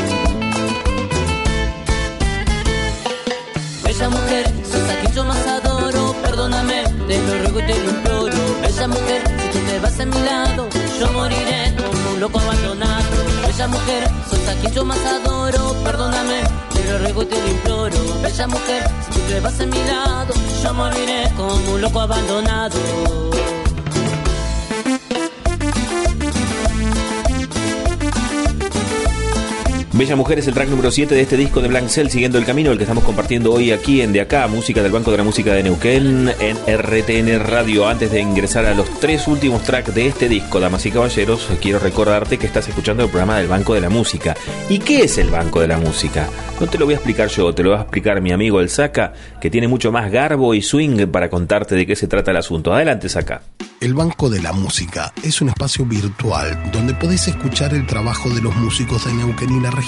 Bella 3.84 4.10
mujer, 4.10 4.46
sos 4.72 4.90
a 4.90 5.00
quien 5.00 5.14
yo 5.14 5.24
más 5.24 5.48
adoro, 5.48 6.16
perdóname, 6.22 6.84
te 7.08 7.18
lo 7.18 7.40
ruego 7.40 7.60
y 7.60 7.64
te 7.64 7.80
lo 7.80 7.90
imploro. 7.90 8.38
Bella 8.62 8.88
mujer, 8.88 9.22
si 9.52 9.58
tú 9.58 9.66
te 9.66 9.80
vas 9.80 10.00
a 10.00 10.06
mi 10.06 10.22
lado, 10.22 10.70
yo 11.00 11.12
moriré 11.14 11.76
como 11.78 12.14
un 12.14 12.20
loco 12.20 12.40
abandonado. 12.40 13.37
Bella 13.58 13.70
mujer, 13.70 14.08
sos 14.30 14.48
a 14.48 14.70
yo 14.70 14.86
más 14.86 15.00
adoro, 15.00 15.74
perdóname, 15.84 16.44
te 16.76 16.84
lo 16.92 17.00
ruego 17.00 17.24
y 17.24 17.26
te 17.26 17.42
lo 17.42 17.48
imploro. 17.48 17.98
Bella 18.22 18.48
mujer, 18.48 18.84
si 19.04 19.20
tú 19.20 19.20
te 19.28 19.40
vas 19.40 19.60
a 19.60 19.66
mi 19.66 19.84
lado, 19.84 20.34
yo 20.62 20.74
moriré 20.76 21.32
como 21.36 21.56
un 21.74 21.82
loco 21.82 22.02
abandonado. 22.02 22.78
Bella 29.98 30.16
Mujer 30.16 30.38
es 30.38 30.48
el 30.48 30.54
track 30.54 30.70
número 30.70 30.92
7 30.92 31.16
de 31.16 31.22
este 31.22 31.38
disco 31.38 31.60
de 31.60 31.70
Blank 31.70 31.88
Cell, 31.88 32.10
siguiendo 32.10 32.38
el 32.38 32.46
camino, 32.46 32.72
el 32.72 32.78
que 32.78 32.84
estamos 32.84 33.04
compartiendo 33.04 33.52
hoy 33.52 33.72
aquí 33.72 34.02
en 34.02 34.14
De 34.14 34.22
Acá, 34.22 34.48
música 34.48 34.84
del 34.84 34.92
Banco 34.92 35.10
de 35.10 35.18
la 35.18 35.24
Música 35.24 35.56
de 35.56 35.64
Neuquén, 35.64 36.32
en 36.40 36.58
RTN 36.68 37.44
Radio. 37.44 37.88
Antes 37.88 38.12
de 38.12 38.22
ingresar 38.22 38.68
a 38.68 38.76
los 38.76 38.88
tres 39.00 39.28
últimos 39.28 39.64
tracks 39.64 39.96
de 39.96 40.06
este 40.06 40.30
disco, 40.30 40.60
damas 40.60 40.86
y 40.86 40.92
caballeros, 40.92 41.48
quiero 41.60 41.80
recordarte 41.80 42.38
que 42.38 42.46
estás 42.46 42.68
escuchando 42.68 43.06
el 43.06 43.10
programa 43.10 43.40
del 43.40 43.48
Banco 43.48 43.74
de 43.74 43.82
la 43.82 43.90
Música. 43.90 44.36
¿Y 44.70 44.78
qué 44.78 45.06
es 45.06 45.18
el 45.18 45.32
Banco 45.32 45.62
de 45.62 45.68
la 45.68 45.78
Música? 45.78 46.30
No 46.60 46.68
te 46.68 46.78
lo 46.78 46.86
voy 46.86 46.94
a 46.94 46.98
explicar 46.98 47.30
yo, 47.30 47.52
te 47.56 47.64
lo 47.64 47.72
va 47.72 47.80
a 47.80 47.82
explicar 47.82 48.22
mi 48.22 48.32
amigo 48.32 48.62
el 48.62 48.70
Saca, 48.70 49.14
que 49.42 49.50
tiene 49.50 49.68
mucho 49.68 49.92
más 49.92 50.12
garbo 50.12 50.54
y 50.54 50.62
swing 50.62 51.08
para 51.08 51.32
contarte 51.32 51.74
de 51.74 51.88
qué 51.88 51.96
se 51.96 52.08
trata 52.08 52.30
el 52.30 52.38
asunto. 52.38 52.72
Adelante, 52.72 53.10
Saca. 53.10 53.42
El 53.80 53.94
Banco 53.94 54.28
de 54.30 54.42
la 54.42 54.54
Música 54.54 55.14
es 55.22 55.40
un 55.40 55.50
espacio 55.50 55.86
virtual 55.86 56.72
donde 56.72 56.96
podés 56.96 57.28
escuchar 57.28 57.76
el 57.76 57.86
trabajo 57.86 58.28
de 58.30 58.42
los 58.42 58.56
músicos 58.56 59.06
de 59.06 59.14
Neuquén 59.14 59.56
y 59.56 59.60
la 59.60 59.70
región. 59.70 59.87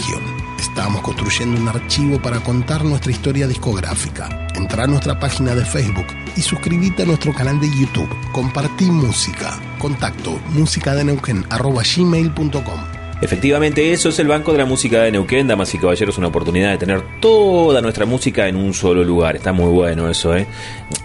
Estamos 0.60 1.02
construyendo 1.02 1.60
un 1.60 1.68
archivo 1.68 2.22
para 2.22 2.40
contar 2.40 2.86
nuestra 2.86 3.12
historia 3.12 3.48
discográfica. 3.48 4.48
Entra 4.56 4.86
a 4.86 4.88
nuestra 4.88 5.20
página 5.20 5.54
de 5.56 5.66
Facebook 5.66 6.08
y 6.36 6.42
suscríbete 6.42 7.04
a 7.04 7.06
nuestro 7.06 7.34
canal 7.34 7.60
de 7.60 7.70
YouTube. 7.70 8.10
Compartí 8.32 8.86
música. 8.86 9.60
Contacto 9.78 10.40
musicadeneuquen.gmail.com 10.54 12.99
Efectivamente, 13.22 13.92
eso 13.92 14.10
es 14.10 14.20
el 14.20 14.28
Banco 14.28 14.54
de 14.54 14.60
la 14.60 14.66
Música 14.66 15.02
de 15.02 15.12
Neuquén, 15.12 15.46
damas 15.46 15.74
y 15.76 15.78
caballeros, 15.78 16.18
una 16.18 16.28
oportunidad 16.28 16.72
de 16.72 16.78
tener 16.78 17.02
toda 17.20 17.82
nuestra 17.82 18.06
música 18.06 18.48
en 18.48 18.56
un 18.56 18.74
solo 18.74 19.04
lugar. 19.04 19.36
Está 19.36 19.52
muy 19.52 19.70
bueno 19.70 20.10
eso, 20.10 20.36
¿eh? 20.36 20.48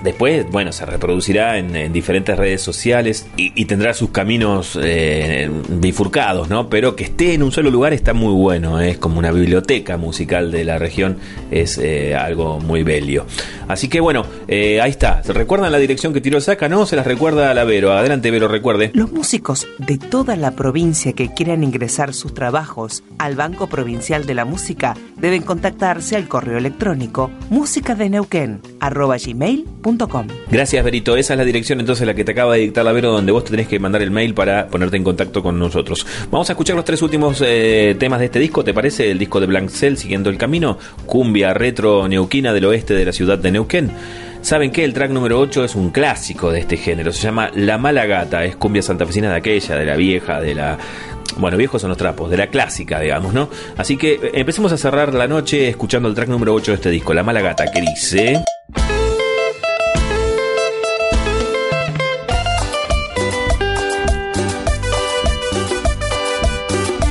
Después, 0.03 0.49
bueno, 0.51 0.71
se 0.71 0.87
reproducirá 0.87 1.59
en, 1.59 1.75
en 1.75 1.93
diferentes 1.93 2.37
redes 2.37 2.63
sociales 2.63 3.27
y, 3.37 3.65
tendrá 3.65 3.95
sus 3.95 4.11
caminos 4.11 4.79
eh, 4.81 5.51
bifurcados, 5.69 6.49
¿no? 6.49 6.69
Pero 6.69 6.95
que 6.95 7.05
esté 7.05 7.35
en 7.35 7.43
un 7.43 7.51
solo 7.51 7.71
lugar 7.71 7.93
está 7.93 8.13
muy 8.13 8.33
bueno, 8.33 8.81
¿eh? 8.81 8.91
es 8.91 8.99
como 8.99 9.19
una 9.19 9.33
biblioteca 9.33 9.97
musical 9.97 10.53
de 10.53 10.65
la 10.65 10.79
región, 10.79 11.19
es 11.51 11.79
eh, 11.79 12.15
algo 12.15 12.61
muy 12.61 12.83
bello. 12.83 13.27
Así 13.67 13.89
que 13.89 14.01
bueno, 14.01 14.25
ahí 14.49 14.91
está. 14.91 15.23
¿Se 15.23 15.33
recuerdan 15.33 15.73
la 15.73 15.79
dirección 15.79 16.13
que 16.13 16.21
tiró 16.21 16.41
Saca? 16.41 16.69
No, 16.69 16.87
se 16.87 16.97
las 16.97 17.07
recuerda 17.07 17.51
a 17.51 17.55
la 17.55 17.65
Vero. 17.65 17.93
Adelante, 17.93 18.31
Vero, 18.31 18.47
recuerde. 18.47 18.91
Los 18.95 19.11
músicos 19.11 19.67
de 19.79 19.99
toda 19.99 20.37
la 20.37 20.53
provincia 20.53 21.15
que 21.15 21.33
quieran 21.33 21.65
ingresar 21.65 22.04
sus 22.13 22.35
trabajos 22.35 23.03
al 23.19 23.37
Banco 23.37 23.69
Provincial 23.69 24.27
de 24.27 24.35
la 24.35 24.45
Música 24.45 24.97
deben 25.17 25.43
contactarse 25.43 26.17
al 26.17 26.27
correo 26.29 26.59
electrónico 26.59 27.31
musicadeneuquen@gmail.com. 27.51 30.27
Gracias, 30.51 30.85
Berito. 30.85 31.17
Esa 31.17 31.35
es 31.35 31.39
la 31.39 31.45
dirección 31.45 31.79
entonces 31.81 32.07
la 32.07 32.15
que 32.15 32.25
te 32.25 32.33
acaba 32.33 32.55
de 32.55 32.61
dictar 32.61 32.85
la 32.85 32.93
Vero, 32.93 33.13
donde 33.13 33.33
vos 33.33 33.45
te 33.45 33.53
tenés 33.53 33.69
que 33.69 33.79
mandar 33.79 34.03
el 34.03 34.11
mail 34.11 34.35
para 34.35 34.67
ponerte 34.67 34.97
en 34.97 35.05
contacto 35.05 35.41
con 35.43 35.59
nosotros. 35.59 36.07
Vamos 36.31 36.51
a 36.51 36.53
escuchar 36.53 36.77
los 36.77 36.85
tres 36.85 37.01
últimos 37.01 37.43
eh, 37.45 37.97
temas 37.99 38.19
de 38.19 38.27
este 38.27 38.39
disco, 38.39 38.63
¿te 38.65 38.75
parece? 38.75 39.11
El 39.11 39.19
disco 39.19 39.41
de 39.41 39.47
Blanc 39.47 39.71
Cell, 39.71 39.97
Siguiendo 39.97 40.29
el 40.29 40.37
Camino, 40.37 40.77
cumbia 41.07 41.55
retro 41.55 42.07
neuquina 42.09 42.53
del 42.53 42.67
oeste 42.67 42.95
de 42.95 43.05
la 43.05 43.13
ciudad 43.13 43.39
de 43.39 43.51
Neuquén. 43.51 43.91
Saben 44.45 44.73
que 44.73 44.85
el 44.85 44.93
track 44.93 45.11
número 45.11 45.41
8 45.41 45.65
es 45.65 45.75
un 45.75 45.89
clásico 45.89 46.53
de 46.53 46.61
este 46.61 46.77
género, 46.77 47.13
se 47.13 47.23
llama 47.23 47.51
La 47.55 47.79
Mala 47.79 48.05
Gata, 48.05 48.45
es 48.45 48.57
cumbia 48.57 48.83
santafesina 48.83 49.31
de 49.31 49.37
aquella, 49.37 49.77
de 49.77 49.87
la 49.87 49.97
vieja, 49.97 50.43
de 50.43 50.55
la... 50.55 50.77
Bueno, 51.37 51.57
viejos 51.57 51.81
son 51.81 51.89
los 51.89 51.99
trapos, 51.99 52.31
de 52.31 52.37
la 52.37 52.49
clásica, 52.49 53.01
digamos, 53.01 53.35
¿no? 53.35 53.49
Así 53.77 53.97
que 53.97 54.15
eh, 54.15 54.31
empecemos 54.35 54.73
a 54.73 54.77
cerrar 54.77 55.15
la 55.15 55.27
noche 55.27 55.69
escuchando 55.69 56.09
el 56.09 56.15
track 56.15 56.29
número 56.29 56.55
8 56.55 56.73
de 56.73 56.77
este 56.77 56.91
disco, 56.91 57.13
La 57.15 57.23
Mala 57.23 57.41
Gata, 57.41 57.71
que 57.71 57.81
dice... 57.81 58.45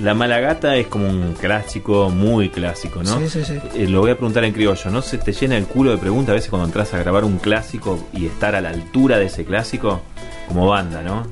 La 0.03 0.13
Malagata 0.13 0.75
es 0.75 0.87
como 0.87 1.07
un 1.07 1.33
clásico, 1.39 2.09
muy 2.09 2.49
clásico, 2.49 3.01
¿no? 3.01 3.19
Sí, 3.19 3.29
sí, 3.29 3.45
sí. 3.45 3.53
Eh, 3.73 3.87
lo 3.87 4.01
voy 4.01 4.11
a 4.11 4.15
preguntar 4.15 4.43
en 4.43 4.51
criollo. 4.51 4.91
¿No 4.91 5.01
se 5.01 5.17
te 5.17 5.31
llena 5.31 5.55
el 5.55 5.65
culo 5.65 5.91
de 5.91 5.97
preguntas 5.97 6.31
a 6.31 6.33
veces 6.33 6.49
cuando 6.49 6.65
entras 6.65 6.93
a 6.93 6.99
grabar 6.99 7.23
un 7.23 7.37
clásico 7.37 8.05
y 8.11 8.25
estar 8.25 8.53
a 8.53 8.59
la 8.59 8.71
altura 8.71 9.17
de 9.17 9.27
ese 9.27 9.45
clásico? 9.45 10.01
Como 10.49 10.67
banda, 10.67 11.01
¿no? 11.03 11.25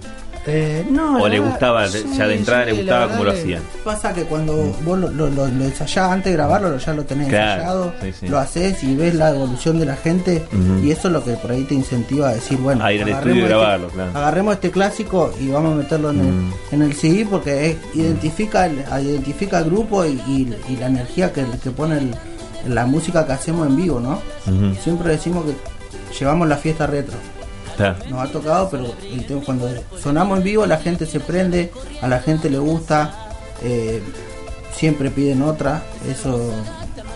Eh, 0.47 0.83
no, 0.89 1.21
¿O 1.21 1.27
le 1.27 1.39
verdad- 1.39 1.51
gustaba, 1.51 1.85
ya 1.87 2.27
de 2.27 2.35
entrada 2.35 2.65
le 2.65 2.73
gustaba 2.73 3.07
cómo 3.09 3.23
lo 3.25 3.31
que- 3.33 3.39
hacían? 3.41 3.61
Pasa 3.83 4.11
que 4.11 4.23
cuando 4.23 4.55
vos 4.83 4.97
lo, 4.97 5.09
lo, 5.11 5.29
lo- 5.29 5.47
lo 5.47 5.63
ensayás 5.65 6.09
antes 6.11 6.31
de 6.31 6.33
grabarlo, 6.33 6.75
ya 6.79 6.93
lo 6.95 7.03
tenés 7.05 7.27
Claro, 7.29 7.53
ensayado, 7.61 7.93
sí, 8.01 8.13
sí. 8.21 8.27
lo 8.27 8.39
haces 8.39 8.83
y 8.83 8.95
ves 8.95 9.13
la 9.13 9.29
evolución 9.29 9.79
de 9.79 9.85
la 9.85 9.95
gente 9.95 10.43
y 10.81 10.89
eso 10.89 11.09
es 11.09 11.13
lo 11.13 11.23
que 11.23 11.33
por 11.33 11.51
ahí 11.51 11.63
te 11.65 11.75
incentiva 11.75 12.29
a 12.29 12.33
decir, 12.33 12.57
bueno, 12.57 12.83
A 12.83 12.91
ir 12.91 13.03
al 13.03 13.09
agarremos 13.09 13.37
estudio 13.37 13.41
y 13.43 13.71
este- 13.83 13.93
claro. 13.93 14.09
agarremos 14.17 14.53
este 14.55 14.71
clásico 14.71 15.31
y 15.39 15.47
vamos 15.49 15.73
a 15.73 15.75
meterlo 15.75 16.09
en, 16.09 16.17
Mm. 16.17 16.53
el, 16.71 16.75
en 16.75 16.81
el 16.89 16.93
CD 16.95 17.27
porque 17.29 17.69
es- 17.71 17.77
identifica, 17.93 18.65
el, 18.65 18.83
identifica 19.03 19.59
el 19.59 19.65
grupo 19.65 20.03
y, 20.05 20.13
y- 20.27 20.55
y 20.69 20.75
la 20.77 20.87
energía 20.87 21.31
que, 21.31 21.45
que 21.63 21.69
pone 21.69 21.99
el- 21.99 22.15
la 22.73 22.87
música 22.87 23.27
que 23.27 23.33
hacemos 23.33 23.67
en 23.67 23.75
vivo, 23.75 23.99
¿no? 23.99 24.19
Siempre 24.81 25.09
decimos 25.11 25.45
que 25.45 25.53
llevamos 26.19 26.47
la 26.47 26.57
fiesta 26.57 26.87
retro. 26.87 27.15
Claro. 27.81 27.95
Nos 28.09 28.19
ha 28.29 28.31
tocado, 28.31 28.69
pero 28.69 28.93
cuando 29.45 29.69
sonamos 30.01 30.37
en 30.37 30.43
vivo 30.43 30.65
la 30.65 30.77
gente 30.77 31.05
se 31.05 31.19
prende, 31.19 31.71
a 32.01 32.07
la 32.07 32.19
gente 32.19 32.49
le 32.49 32.59
gusta, 32.59 33.29
eh, 33.63 34.01
siempre 34.73 35.09
piden 35.09 35.41
otra, 35.41 35.83
eso 36.09 36.51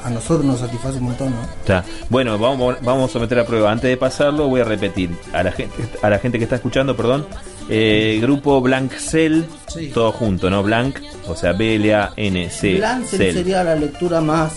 a 0.03 0.09
nosotros 0.11 0.45
nos 0.45 0.59
satisface 0.59 0.97
un 0.99 1.05
montón, 1.05 1.31
¿no? 1.31 1.41
Está. 1.61 1.83
Bueno, 2.09 2.37
vamos, 2.37 2.75
vamos 2.81 3.15
a 3.15 3.19
meter 3.19 3.39
a 3.39 3.45
prueba. 3.45 3.71
Antes 3.71 3.89
de 3.89 3.97
pasarlo, 3.97 4.47
voy 4.47 4.61
a 4.61 4.63
repetir 4.63 5.09
a 5.33 5.41
la 5.41 5.51
gente, 5.51 5.75
a 6.01 6.09
la 6.09 6.19
gente 6.19 6.37
que 6.37 6.43
está 6.43 6.57
escuchando, 6.57 6.95
perdón. 6.95 7.25
Eh, 7.69 8.19
grupo 8.21 8.61
Blanc 8.61 8.91
Cell, 8.93 9.43
Sí. 9.67 9.89
todo 9.91 10.11
junto, 10.11 10.51
¿no? 10.51 10.61
Blanc, 10.61 10.99
o 11.27 11.35
sea, 11.35 11.53
B-L-A-N-C. 11.53 12.73
Lancel 12.77 13.17
Cell. 13.19 13.33
sería 13.33 13.63
la 13.63 13.75
lectura 13.75 14.21
más 14.21 14.53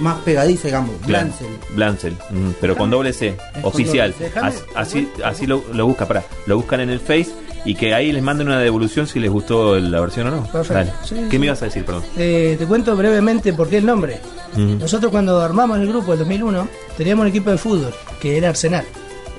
más 0.00 0.18
pegadiza, 0.20 0.68
digamos, 0.68 0.94
Blan- 1.02 1.06
Blancel. 1.30 1.46
Blancel, 1.74 2.12
mm, 2.30 2.50
pero 2.60 2.76
con 2.76 2.90
doble 2.90 3.12
C, 3.12 3.36
oficial. 3.62 4.12
doble 4.12 4.28
C. 4.28 4.34
Déjame- 4.34 4.48
As- 4.48 4.64
Así, 4.74 5.08
así 5.24 5.46
lo, 5.46 5.64
lo 5.72 5.86
busca, 5.86 6.06
para, 6.06 6.24
lo 6.46 6.56
buscan 6.56 6.80
en 6.80 6.90
el 6.90 7.00
Face 7.00 7.28
y 7.64 7.74
que 7.74 7.94
ahí 7.94 8.12
les 8.12 8.22
manden 8.22 8.48
una 8.48 8.58
devolución 8.60 9.06
si 9.06 9.20
les 9.20 9.30
gustó 9.30 9.78
la 9.78 10.00
versión 10.00 10.26
o 10.26 10.30
no. 10.30 10.42
Perfecto. 10.44 10.74
Dale. 10.74 10.92
Sí, 11.04 11.14
¿Qué 11.14 11.30
sí. 11.30 11.38
me 11.38 11.46
ibas 11.46 11.62
a 11.62 11.66
decir, 11.66 11.84
perdón? 11.84 12.02
Eh, 12.18 12.56
te 12.58 12.66
cuento 12.66 12.94
brevemente 12.96 13.52
por 13.52 13.68
qué 13.68 13.78
el 13.78 13.86
nombre. 13.86 14.20
Nosotros 14.56 15.10
cuando 15.10 15.40
armamos 15.40 15.78
el 15.78 15.88
grupo 15.88 16.12
en 16.12 16.18
2001 16.20 16.68
teníamos 16.96 17.22
un 17.24 17.28
equipo 17.28 17.50
de 17.50 17.58
fútbol 17.58 17.92
que 18.20 18.36
era 18.36 18.50
Arsenal. 18.50 18.84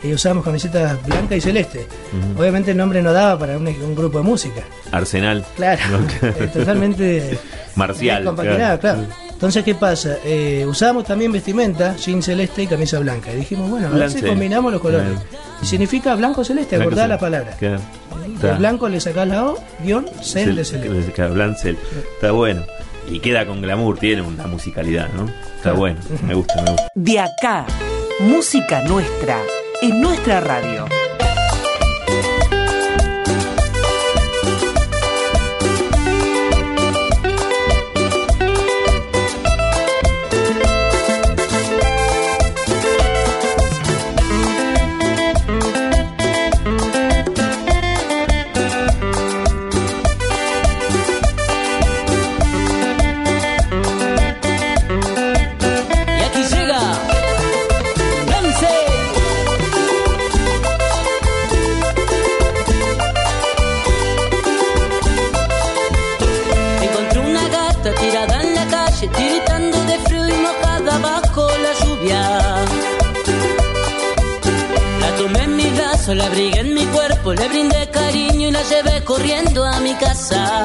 Y 0.03 0.13
usábamos 0.13 0.43
camisetas 0.43 1.03
blanca 1.05 1.35
y 1.35 1.41
celeste. 1.41 1.87
Obviamente 2.37 2.71
el 2.71 2.77
nombre 2.77 3.01
no 3.01 3.11
daba 3.13 3.39
para 3.39 3.57
un, 3.57 3.65
un 3.67 3.95
grupo 3.95 4.17
de 4.19 4.23
música. 4.25 4.61
Arsenal. 4.91 5.43
Claro, 5.55 5.81
eh, 6.21 6.49
totalmente 6.53 7.39
Marcial, 7.75 8.23
claro. 8.35 8.79
claro. 8.79 8.99
Entonces, 9.35 9.63
¿qué 9.63 9.75
pasa? 9.75 10.17
Eh, 10.23 10.65
usábamos 10.67 11.03
también 11.03 11.31
vestimenta, 11.31 11.95
jean 11.97 12.23
celeste 12.23 12.63
y 12.63 12.67
camisa 12.67 12.99
blanca. 12.99 13.31
Y 13.33 13.35
dijimos, 13.37 13.69
bueno, 13.69 13.87
a 13.87 13.91
ver 13.91 14.09
si 14.09 14.21
combinamos 14.21 14.71
los 14.71 14.81
colores. 14.81 15.07
Claro. 15.09 15.25
Y 15.61 15.65
significa 15.65 16.15
blanco 16.15 16.43
celeste, 16.43 16.77
Blanco 16.77 16.89
acordá 16.91 17.07
la 17.07 17.19
palabra. 17.19 17.51
Claro. 17.57 17.79
Del 18.23 18.33
Está. 18.35 18.53
blanco 18.53 18.89
le 18.89 18.99
sacás 18.99 19.27
la 19.27 19.45
O, 19.45 19.59
guion, 19.83 20.05
cel 20.21 20.55
de 20.55 20.61
Cel- 20.63 20.81
celeste. 20.81 21.11
claro, 21.11 21.33
Blancel. 21.33 21.77
Está 22.15 22.31
bueno. 22.31 22.63
Y 23.09 23.19
queda 23.19 23.45
con 23.45 23.61
glamour, 23.61 23.99
tiene 23.99 24.21
una 24.23 24.47
musicalidad, 24.47 25.09
¿no? 25.15 25.25
Está 25.27 25.61
Claro. 25.61 25.77
bueno, 25.77 25.99
me 26.25 26.33
gusta, 26.33 26.61
me 26.63 26.71
gusta. 26.71 26.87
De 26.95 27.19
acá, 27.19 27.65
música 28.21 28.81
nuestra, 28.83 29.37
en 29.81 30.01
nuestra 30.01 30.39
radio. 30.39 30.85
Le 77.37 77.47
brindé 77.49 77.89
cariño 77.89 78.47
y 78.47 78.51
la 78.51 78.61
llevé 78.63 79.03
corriendo 79.03 79.63
a 79.65 79.79
mi 79.79 79.93
casa. 79.95 80.63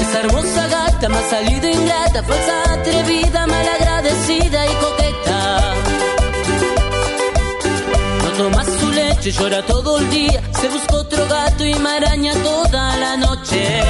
Esa 0.00 0.20
hermosa 0.20 0.68
gata 0.68 1.08
me 1.08 1.18
ha 1.18 1.30
salido 1.30 1.68
ingrata, 1.68 2.22
falsa, 2.22 2.72
atrevida, 2.74 3.46
malagradecida 3.46 4.66
y 4.66 4.74
coqueta. 4.84 5.74
No 8.22 8.30
toma 8.38 8.64
su 8.64 8.90
leche, 8.90 9.32
llora 9.32 9.64
todo 9.66 9.98
el 9.98 10.10
día, 10.10 10.42
se 10.60 10.68
busca 10.68 10.96
otro 10.96 11.26
gato 11.26 11.64
y 11.64 11.74
me 11.74 11.90
araña 11.90 12.32
toda 12.42 12.96
la 12.96 13.16
noche. 13.16 13.82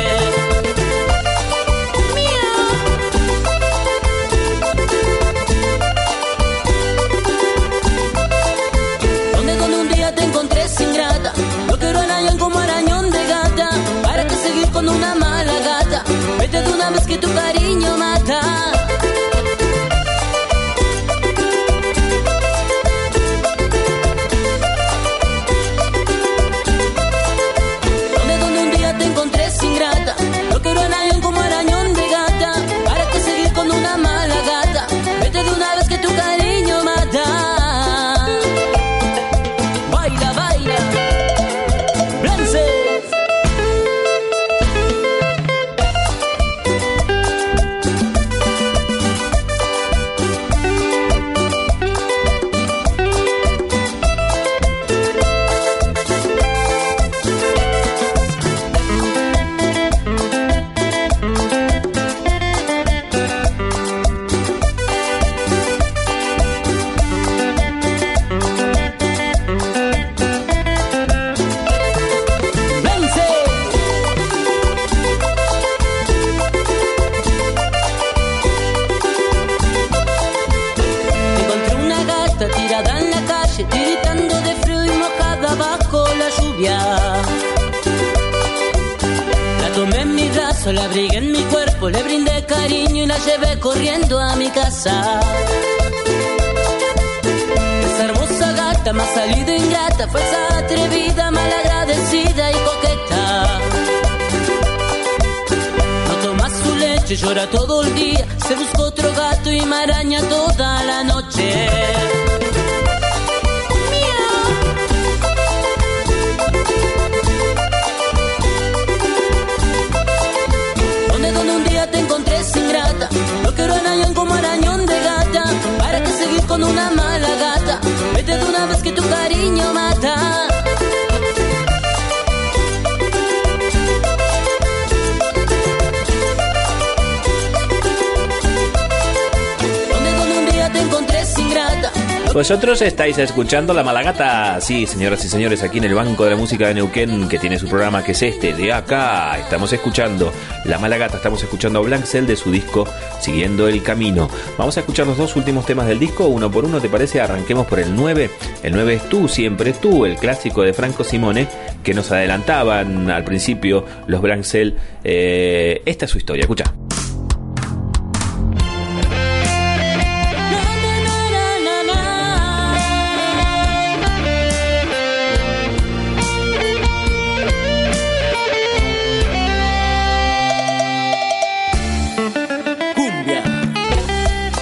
Vosotros 142.37 142.83
estáis 142.83 143.17
escuchando 143.17 143.73
La 143.73 143.83
Malagata, 143.83 144.61
sí, 144.61 144.85
señoras 144.85 145.25
y 145.25 145.29
señores, 145.31 145.63
aquí 145.63 145.79
en 145.79 145.85
el 145.85 145.95
Banco 145.95 146.25
de 146.25 146.33
la 146.33 146.37
Música 146.37 146.69
de 146.69 146.75
Neuquén, 146.75 147.31
que 147.31 147.39
tiene 147.39 147.59
su 147.59 147.67
programa 147.67 148.05
que 148.05 148.13
es 148.13 148.21
este, 148.21 148.53
de 148.53 148.75
acá. 148.75 149.39
Estamos 149.39 149.73
escuchando 149.73 150.31
La 150.67 150.79
Malagata, 150.79 151.17
estamos 151.17 151.43
escuchando 151.43 151.79
a 151.79 151.83
Blancel 151.83 152.27
de 152.27 152.37
su 152.37 152.51
disco 152.53 152.87
Siguiendo 153.23 153.69
el 153.69 153.83
Camino. 153.83 154.29
Vamos 154.59 154.77
a 154.77 154.81
escuchar 154.81 155.07
los 155.07 155.17
dos 155.17 155.35
últimos 155.35 155.65
temas 155.65 155.87
del 155.87 155.99
disco, 155.99 156.27
uno 156.27 156.51
por 156.51 156.67
uno, 156.67 156.79
¿te 156.79 156.91
parece? 156.91 157.23
Arranquemos 157.23 157.67
por 157.67 157.81
el 157.81 157.97
9. 157.97 158.29
El 158.63 158.75
9 158.75 158.95
es 158.97 159.09
tú, 159.09 159.29
siempre 159.29 159.73
tú, 159.73 160.05
el 160.05 160.17
clásico 160.17 160.61
de 160.61 160.75
Franco 160.75 161.05
Simone, 161.05 161.49
que 161.83 161.95
nos 161.95 162.13
adelantaban 162.13 163.11
al 163.11 163.25
principio 163.25 163.87
los 164.09 164.21
Blancel. 164.21 164.77
Eh, 165.03 165.81
esta 165.87 166.05
es 166.05 166.11
su 166.11 166.19
historia, 166.19 166.43
escucha. 166.43 166.71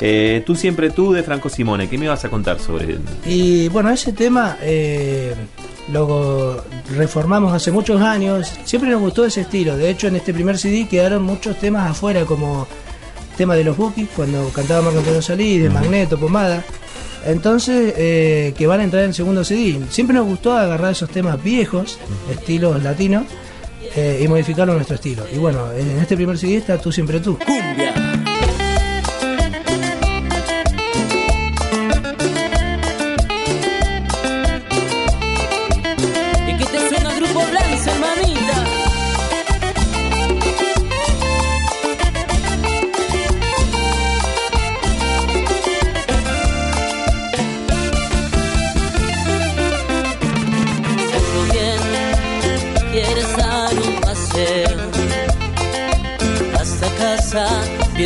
Eh, 0.07 0.43
tú 0.45 0.55
siempre 0.55 0.91
tú 0.91 1.15
de 1.15 1.23
Franco 1.23 1.49
Simone, 1.49 1.89
¿qué 1.89 1.97
me 1.97 2.09
vas 2.09 2.27
a 2.27 2.29
contar 2.29 2.61
sobre 2.61 2.99
Y 3.25 3.69
bueno, 3.69 3.89
ese 3.89 4.13
tema 4.13 4.59
eh, 4.61 5.35
lo 5.91 6.63
reformamos 6.95 7.55
hace 7.55 7.73
muchos 7.73 8.03
años. 8.03 8.53
Siempre 8.67 8.91
nos 8.91 9.01
gustó 9.01 9.25
ese 9.25 9.41
estilo. 9.41 9.79
De 9.79 9.89
hecho, 9.89 10.09
en 10.09 10.17
este 10.17 10.35
primer 10.35 10.59
CD 10.59 10.87
quedaron 10.87 11.23
muchos 11.23 11.59
temas 11.59 11.91
afuera, 11.91 12.27
como 12.27 12.69
tema 13.39 13.55
de 13.55 13.65
los 13.65 13.79
Bookies, 13.79 14.11
cuando 14.15 14.47
cantaba 14.51 14.83
Marco 14.83 14.99
Antonio 14.99 15.23
Salí, 15.23 15.57
de 15.57 15.71
Magneto, 15.71 16.21
Pomada. 16.21 16.63
Entonces, 17.25 17.95
eh, 17.97 18.53
que 18.59 18.67
van 18.67 18.81
a 18.81 18.85
entrar 18.85 19.05
en 19.05 19.09
el 19.09 19.15
segundo 19.15 19.43
CD. 19.43 19.81
Siempre 19.89 20.15
nos 20.15 20.27
gustó 20.27 20.53
agarrar 20.53 20.93
esos 20.93 21.09
temas 21.09 21.43
viejos, 21.43 21.99
estilos 22.31 22.83
latinos, 22.83 23.25
eh, 23.97 24.21
y 24.23 24.29
modificarlo 24.29 24.75
a 24.75 24.77
nuestro 24.77 24.97
estilo. 24.97 25.25
Y 25.35 25.39
bueno, 25.39 25.73
en 25.73 25.99
este 25.99 26.15
primer 26.15 26.37
CD 26.37 26.59
está 26.59 26.77
Tú 26.77 26.93
Siempre 26.93 27.21
Tú. 27.21 27.39
Cumbia. 27.39 27.95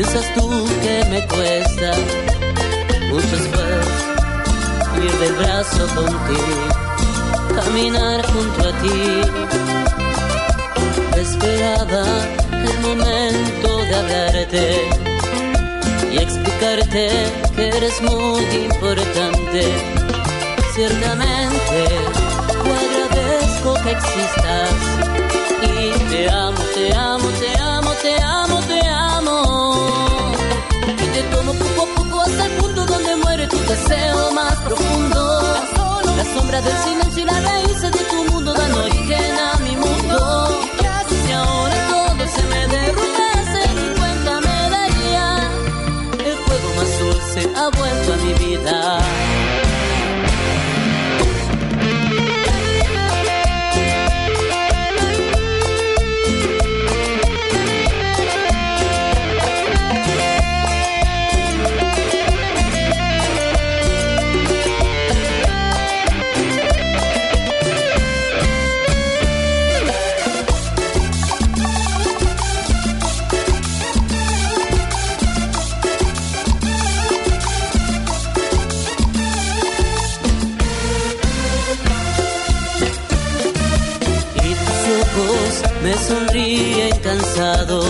Piensas 0.01 0.33
tú 0.33 0.49
que 0.81 1.05
me 1.11 1.27
cuesta 1.27 1.91
mucho 3.11 3.35
esfuerzo 3.35 4.05
ir 5.03 5.13
del 5.19 5.35
brazo 5.35 5.87
contigo 5.89 6.63
caminar 7.57 8.25
junto 8.33 8.69
a 8.69 8.73
ti 8.83 9.01
esperaba 11.21 12.05
el 12.53 12.79
momento 12.87 13.69
de 13.89 13.95
hablarte 13.97 14.89
y 16.13 16.17
explicarte 16.19 17.09
que 17.57 17.69
eres 17.69 18.01
muy 18.01 18.45
importante. 18.71 19.63
Ciertamente 20.77 21.89
te 22.63 22.71
agradezco 22.85 23.75
que 23.83 23.91
existas 23.91 24.71
y 25.65 26.11
te 26.11 26.31
amo, 26.31 26.61
te 26.77 26.95
amo, 26.95 27.29
te 27.41 27.61
amo, 27.61 27.91
te 28.01 28.23
amo, 28.23 28.58
deseo 33.79 34.33
más 34.33 34.57
profundo. 34.57 35.43
La 36.17 36.25
sombra 36.35 36.61
del 36.61 36.77
silencio 36.79 37.23
y 37.23 37.27
la 37.27 37.41
raíz 37.41 37.81
de 37.81 37.91
tu 37.91 38.33
mundo 38.33 38.53
dan 38.53 38.73
origen 38.73 39.39
a 39.39 39.57
mi 39.59 39.77
mundo. 39.77 40.49
Si 41.25 41.33
ahora 41.33 41.77
todo 41.89 42.27
se 42.35 42.43
me 42.43 42.67
derrumbase, 42.75 43.63
ni 43.77 43.99
cuenta 43.99 44.41
me 44.41 44.71
daría. 44.77 45.51
El 46.27 46.37
juego 46.45 46.69
más 46.77 46.99
dulce 46.99 47.51
ha 47.57 47.69
vuelto 47.79 48.13
a 48.13 48.17
mi 48.17 48.33
vida. 48.45 48.99
Me 85.89 85.95
sonríen 85.97 86.99
cansados, 86.99 87.87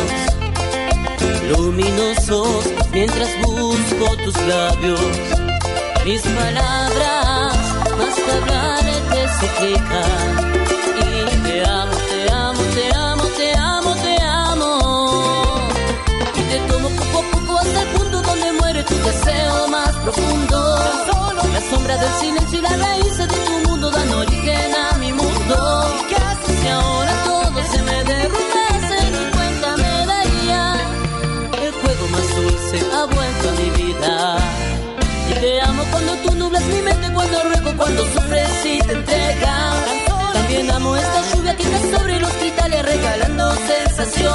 luminosos 1.51 2.64
mientras 2.92 3.28
busco 3.42 4.16
tus 4.24 4.36
labios. 4.46 5.01
Mis 6.05 6.22
palabras 6.22 7.57
más 7.99 8.14
que 8.14 8.30
hablarte 8.30 9.20
suplican 9.40 10.58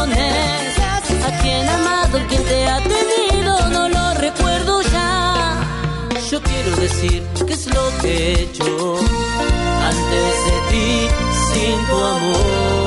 A 0.03 1.31
quien 1.41 1.69
amado, 1.69 2.19
te 2.27 2.65
ha 2.67 2.79
tenido, 2.81 3.69
no 3.69 3.87
lo 3.87 4.13
recuerdo 4.15 4.81
ya. 4.81 5.55
Yo 6.29 6.41
quiero 6.41 6.75
decir 6.75 7.23
es 7.47 7.67
lo 7.73 7.83
que 8.01 8.09
he 8.09 8.41
hecho 8.41 8.97
antes 9.81 10.35
de 10.45 10.57
ti 10.71 11.07
sin 11.53 11.77
tu 11.87 11.95
amor. 11.95 12.83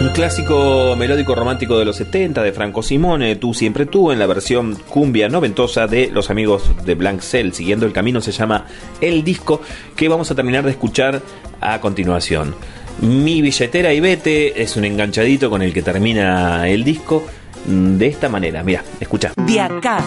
Un 0.00 0.08
clásico 0.14 0.94
melódico 0.96 1.34
romántico 1.34 1.78
de 1.78 1.84
los 1.84 1.96
70 1.96 2.42
de 2.42 2.52
Franco 2.52 2.82
Simone, 2.82 3.36
Tú 3.36 3.52
siempre 3.52 3.84
tú, 3.84 4.10
en 4.12 4.18
la 4.18 4.26
versión 4.26 4.76
cumbia 4.88 5.28
noventosa 5.28 5.86
de 5.86 6.08
los 6.10 6.30
amigos 6.30 6.70
de 6.86 6.94
Blank 6.94 7.20
Cell. 7.20 7.52
Siguiendo 7.52 7.84
el 7.84 7.92
camino 7.92 8.22
se 8.22 8.32
llama 8.32 8.64
El 9.00 9.24
Disco, 9.24 9.60
que 9.96 10.08
vamos 10.08 10.30
a 10.30 10.34
terminar 10.34 10.64
de 10.64 10.70
escuchar 10.70 11.20
a 11.60 11.80
continuación. 11.80 12.54
Mi 13.00 13.40
billetera 13.40 13.92
y 13.92 14.00
vete 14.00 14.60
es 14.60 14.76
un 14.76 14.84
enganchadito 14.84 15.48
con 15.48 15.62
el 15.62 15.72
que 15.72 15.82
termina 15.82 16.68
el 16.68 16.82
disco 16.82 17.24
mm, 17.66 17.96
de 17.96 18.06
esta 18.08 18.28
manera. 18.28 18.62
Mira, 18.62 18.82
escucha. 18.98 19.32
De 19.36 19.60
acá, 19.60 20.00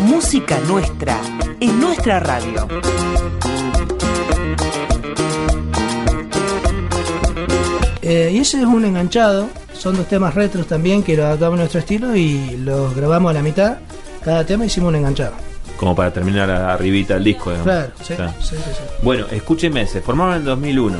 música 0.00 0.58
nuestra, 0.68 1.18
en 1.60 1.80
nuestra 1.80 2.20
radio. 2.20 2.68
Eh, 8.02 8.30
y 8.32 8.38
ese 8.38 8.58
es 8.58 8.64
un 8.64 8.84
enganchado, 8.84 9.48
son 9.72 9.96
dos 9.96 10.06
temas 10.06 10.34
retros 10.34 10.66
también 10.68 11.02
que 11.02 11.16
lo 11.16 11.24
adaptamos 11.26 11.54
a 11.54 11.62
nuestro 11.62 11.80
estilo 11.80 12.14
y 12.14 12.56
los 12.58 12.94
grabamos 12.94 13.30
a 13.30 13.34
la 13.34 13.42
mitad. 13.42 13.78
Cada 14.24 14.44
tema 14.44 14.64
hicimos 14.66 14.90
un 14.90 14.96
enganchado. 14.96 15.32
Como 15.76 15.94
para 15.94 16.12
terminar 16.12 16.48
arribita 16.50 17.16
el 17.16 17.24
disco. 17.24 17.50
digamos. 17.50 17.64
Claro, 17.72 17.92
sí, 18.02 18.14
Claro. 18.14 18.32
sí, 18.40 18.48
sí, 18.56 18.56
sí. 18.56 18.82
Bueno, 19.02 19.26
escúcheme, 19.30 19.86
se 19.86 20.00
formaron 20.00 20.34
en 20.34 20.40
el 20.40 20.44
2001. 20.46 20.98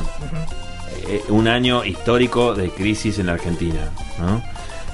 Eh, 1.08 1.22
un 1.28 1.46
año 1.46 1.84
histórico 1.84 2.54
de 2.54 2.70
crisis 2.70 3.18
en 3.18 3.26
la 3.26 3.32
Argentina. 3.32 3.90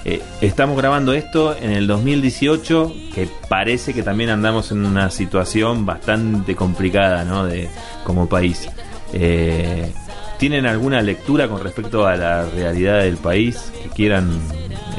Eh, 0.04 0.20
estamos 0.42 0.76
grabando 0.76 1.14
esto 1.14 1.56
en 1.56 1.70
el 1.70 1.86
2018, 1.86 2.94
que 3.14 3.28
parece 3.48 3.94
que 3.94 4.02
también 4.02 4.28
andamos 4.28 4.72
en 4.72 4.84
una 4.84 5.10
situación 5.10 5.86
bastante 5.86 6.54
complicada 6.54 7.44
de, 7.46 7.70
como 8.04 8.28
país. 8.28 8.68
Eh, 9.14 9.90
¿Tienen 10.38 10.66
alguna 10.66 11.00
lectura 11.00 11.48
con 11.48 11.62
respecto 11.62 12.06
a 12.06 12.16
la 12.16 12.44
realidad 12.46 13.00
del 13.00 13.16
país 13.16 13.72
que 13.82 13.88
quieran 13.88 14.38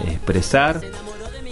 expresar? 0.07 0.81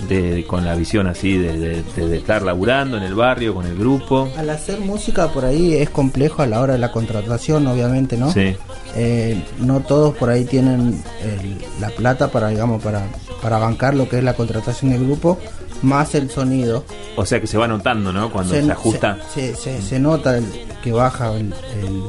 De, 0.07 0.45
con 0.47 0.65
la 0.65 0.75
visión 0.75 1.07
así 1.07 1.37
de, 1.37 1.83
de- 1.83 2.17
estar 2.17 2.41
laburando 2.41 2.97
en 2.97 3.03
el 3.03 3.13
barrio, 3.15 3.53
con 3.53 3.65
el 3.65 3.77
grupo. 3.77 4.27
Al 4.37 4.49
hacer 4.49 4.79
música 4.79 5.27
por 5.31 5.45
ahí 5.45 5.75
es 5.75 5.89
complejo 5.89 6.41
a 6.41 6.47
la 6.47 6.59
hora 6.59 6.73
de 6.73 6.79
la 6.79 6.91
contratación, 6.91 7.67
obviamente, 7.67 8.17
¿no? 8.17 8.31
Sí. 8.31 8.55
Eh, 8.95 9.41
no 9.59 9.79
todos 9.81 10.15
por 10.17 10.29
ahí 10.29 10.43
tienen 10.45 11.01
el- 11.23 11.57
la 11.79 11.89
plata 11.89 12.29
para, 12.29 12.49
digamos, 12.49 12.81
para, 12.83 13.03
para 13.41 13.57
bancar 13.59 13.93
lo 13.93 14.09
que 14.09 14.17
es 14.17 14.23
la 14.23 14.33
contratación 14.33 14.91
del 14.91 15.05
grupo, 15.05 15.37
más 15.81 16.13
el 16.15 16.29
sonido. 16.29 16.83
O 17.15 17.25
sea 17.25 17.39
que 17.39 17.47
se 17.47 17.57
va 17.57 17.67
notando, 17.67 18.11
¿no? 18.11 18.31
Cuando 18.31 18.53
se, 18.53 18.71
ajusta. 18.71 19.17
Se, 19.33 19.55
se- 19.55 19.81
se 19.81 19.99
nota 19.99 20.37
el- 20.37 20.45
que 20.83 20.91
baja, 20.91 21.31
el, 21.35 21.53
el- 21.81 22.03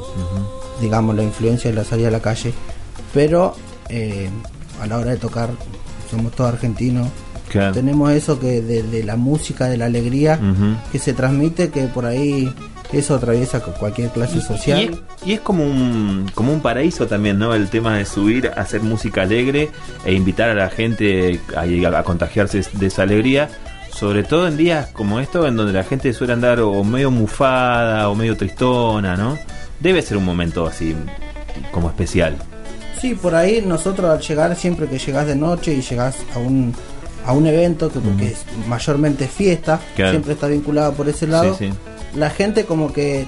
digamos, 0.80 1.14
la 1.14 1.22
influencia 1.22 1.70
de 1.70 1.76
la 1.76 1.84
salida 1.84 2.08
a 2.08 2.10
la 2.10 2.20
calle, 2.20 2.52
pero 3.14 3.54
eh, 3.88 4.28
a 4.80 4.86
la 4.86 4.98
hora 4.98 5.10
de 5.10 5.16
tocar 5.18 5.50
somos 6.10 6.32
todos 6.32 6.52
argentinos. 6.52 7.08
Claro. 7.52 7.74
Tenemos 7.74 8.10
eso 8.12 8.40
que 8.40 8.62
de, 8.62 8.82
de 8.82 9.04
la 9.04 9.16
música, 9.16 9.66
de 9.66 9.76
la 9.76 9.84
alegría 9.84 10.40
que 10.90 10.98
se 10.98 11.12
transmite, 11.12 11.68
que 11.68 11.82
por 11.82 12.06
ahí 12.06 12.50
eso 12.92 13.14
atraviesa 13.14 13.60
cualquier 13.60 14.08
clase 14.08 14.40
social. 14.40 14.80
Y 14.80 14.84
es, 14.84 14.98
y 15.26 15.32
es 15.34 15.40
como 15.40 15.64
un 15.64 16.30
como 16.34 16.50
un 16.50 16.60
paraíso 16.60 17.06
también, 17.06 17.38
¿no? 17.38 17.54
El 17.54 17.68
tema 17.68 17.98
de 17.98 18.06
subir, 18.06 18.50
hacer 18.56 18.80
música 18.82 19.22
alegre 19.22 19.70
e 20.06 20.14
invitar 20.14 20.48
a 20.48 20.54
la 20.54 20.70
gente 20.70 21.40
a, 21.54 21.98
a 21.98 22.02
contagiarse 22.04 22.62
de 22.72 22.86
esa 22.86 23.02
alegría, 23.02 23.50
sobre 23.94 24.22
todo 24.22 24.48
en 24.48 24.56
días 24.56 24.88
como 24.88 25.20
estos 25.20 25.46
en 25.46 25.56
donde 25.56 25.74
la 25.74 25.84
gente 25.84 26.10
suele 26.14 26.32
andar 26.32 26.60
o 26.60 26.82
medio 26.84 27.10
mufada 27.10 28.08
o 28.08 28.14
medio 28.14 28.34
tristona, 28.34 29.14
¿no? 29.14 29.38
Debe 29.78 30.00
ser 30.00 30.16
un 30.16 30.24
momento 30.24 30.66
así 30.66 30.96
como 31.70 31.90
especial. 31.90 32.34
Sí, 32.98 33.14
por 33.14 33.34
ahí 33.34 33.62
nosotros 33.66 34.08
al 34.10 34.20
llegar, 34.20 34.54
siempre 34.54 34.86
que 34.86 34.98
llegás 34.98 35.26
de 35.26 35.34
noche 35.34 35.74
y 35.74 35.82
llegás 35.82 36.18
a 36.36 36.38
un, 36.38 36.72
a 37.26 37.32
un 37.32 37.46
evento, 37.46 37.90
que 37.90 38.00
porque 38.00 38.26
es 38.28 38.44
mayormente 38.68 39.28
fiesta, 39.28 39.80
Claro. 39.94 40.10
siempre 40.12 40.32
está 40.34 40.46
vinculado 40.48 40.92
por 40.94 41.08
ese 41.08 41.26
lado, 41.26 41.56
Sí, 41.56 41.68
sí. 41.68 42.18
la 42.18 42.30
gente 42.30 42.64
como 42.64 42.92
que 42.92 43.26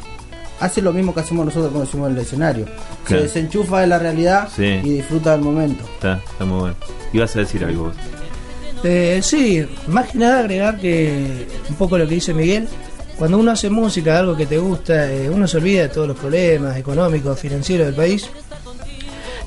hace 0.61 0.81
lo 0.83 0.93
mismo 0.93 1.13
que 1.15 1.21
hacemos 1.21 1.45
nosotros 1.47 1.73
cuando 1.73 2.07
en 2.09 2.13
el 2.17 2.23
escenario. 2.23 2.65
Claro. 2.65 3.23
Se 3.23 3.29
desenchufa 3.29 3.81
de 3.81 3.87
la 3.89 3.99
realidad 3.99 4.49
Sí. 4.55 4.65
y 4.83 4.91
disfruta 4.95 5.33
del 5.33 5.41
momento. 5.43 5.85
Está, 5.95 6.21
está 6.31 6.45
muy 6.45 6.61
bueno. 6.61 6.77
Ibas 7.13 7.35
a 7.37 7.41
decir 7.41 7.65
algo 7.65 7.85
vos. 7.85 7.95
Eh, 8.83 9.21
sí, 9.23 9.65
más 9.89 10.11
que 10.11 10.19
nada 10.19 10.41
agregar 10.41 10.79
que 10.79 11.47
un 11.71 11.77
poco 11.77 11.97
lo 11.97 12.07
que 12.07 12.15
dice 12.17 12.35
Miguel, 12.35 12.69
cuando 13.19 13.39
uno 13.39 13.53
hace 13.53 13.71
música, 13.71 14.19
algo 14.19 14.37
que 14.37 14.45
te 14.47 14.59
gusta, 14.59 15.11
eh, 15.11 15.31
uno 15.31 15.47
se 15.49 15.57
olvida 15.57 15.83
de 15.83 15.89
todos 15.89 16.09
los 16.09 16.19
problemas 16.19 16.77
económicos, 16.77 17.39
financieros 17.39 17.87
del 17.87 17.95
país 17.95 18.29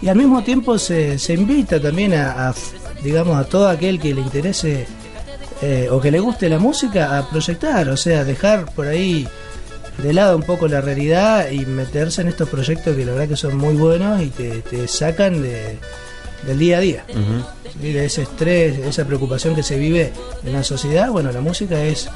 y 0.02 0.08
al 0.10 0.16
mismo 0.16 0.44
tiempo 0.44 0.78
se, 0.78 1.18
se 1.20 1.34
invita 1.34 1.80
también 1.80 2.14
a, 2.14 2.50
a, 2.50 2.54
digamos, 3.04 3.38
a 3.38 3.46
todo 3.46 3.68
aquel 3.68 4.00
que 4.00 4.14
le 4.14 4.22
interese 4.22 4.86
eh, 5.62 5.88
o 5.92 6.00
que 6.00 6.12
le 6.12 6.20
guste 6.20 6.50
la 6.50 6.60
música 6.60 7.18
a 7.18 7.30
proyectar, 7.30 7.90
o 7.90 7.98
sea, 7.98 8.24
dejar 8.24 8.72
por 8.74 8.88
ahí 8.88 9.28
de 9.98 10.14
lado 10.14 10.36
un 10.38 10.44
poco 10.44 10.68
la 10.68 10.80
realidad 10.82 11.50
y 11.50 11.66
meterse 11.66 12.22
en 12.22 12.28
estos 12.28 12.48
proyectos 12.50 12.96
que 12.96 13.04
la 13.06 13.14
verdad 13.14 13.28
que 13.30 13.36
son 13.36 13.58
muy 13.58 13.74
buenos 13.76 14.22
y 14.22 14.28
te, 14.28 14.62
te 14.62 14.88
sacan 14.88 15.42
de, 15.42 15.80
del 16.46 16.60
día 16.60 16.78
a 16.78 16.82
día. 16.82 17.04
¿sí? 17.82 17.92
de 17.92 18.06
ese 18.06 18.24
estrés, 18.24 18.78
esa 18.80 19.06
preocupación 19.06 19.56
que 19.56 19.64
se 19.64 19.78
vive 19.78 20.12
en 20.46 20.54
la 20.54 20.64
sociedad, 20.64 21.10
bueno, 21.10 21.32
la 21.32 21.42
música 21.42 21.82
es, 21.84 22.08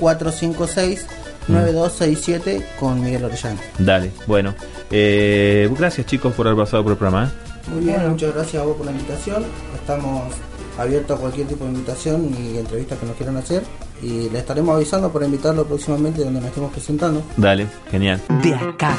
299-456-9267 0.02 2.64
con 2.80 3.02
Miguel 3.02 3.24
Orellana. 3.24 3.60
Dale, 3.80 4.12
bueno. 4.28 4.54
Eh, 4.92 5.70
gracias 5.78 6.06
chicos 6.08 6.34
por 6.34 6.48
haber 6.48 6.60
pasado 6.64 6.84
por 6.84 6.92
el 6.92 6.98
programa. 6.98 7.32
¿eh? 7.32 7.55
Muy 7.68 7.84
bien, 7.84 7.96
Bueno. 7.96 8.10
muchas 8.12 8.34
gracias 8.34 8.62
a 8.62 8.66
vos 8.66 8.78
por 8.78 8.86
la 8.86 8.92
invitación. 8.92 9.44
Estamos 9.76 10.34
abiertos 10.78 11.18
a 11.18 11.22
cualquier 11.22 11.48
tipo 11.48 11.66
de 11.66 11.72
invitación 11.72 12.30
y 12.38 12.58
entrevistas 12.58 13.00
que 13.00 13.06
nos 13.06 13.16
quieran 13.16 13.38
hacer. 13.38 13.64
Y 14.02 14.30
le 14.30 14.40
estaremos 14.40 14.76
avisando 14.76 15.12
para 15.12 15.26
invitarlo 15.26 15.66
próximamente 15.66 16.24
donde 16.24 16.40
nos 16.40 16.50
estemos 16.50 16.72
presentando. 16.72 17.24
Dale, 17.38 17.68
genial. 17.90 18.22
De 18.44 18.54
acá, 18.54 18.96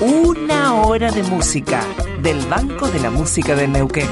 una 0.00 0.74
hora 0.82 1.10
de 1.10 1.22
música 1.22 1.80
del 2.22 2.44
Banco 2.46 2.88
de 2.88 3.00
la 3.00 3.10
Música 3.10 3.54
de 3.54 3.68
Neuquén. 3.68 4.08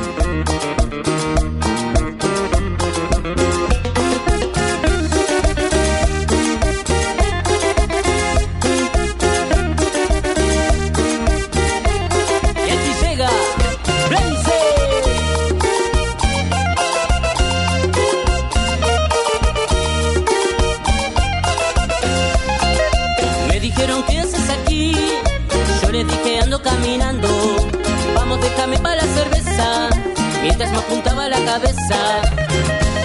Me 30.69 30.77
apuntaba 30.77 31.27
la 31.27 31.43
cabeza, 31.43 32.21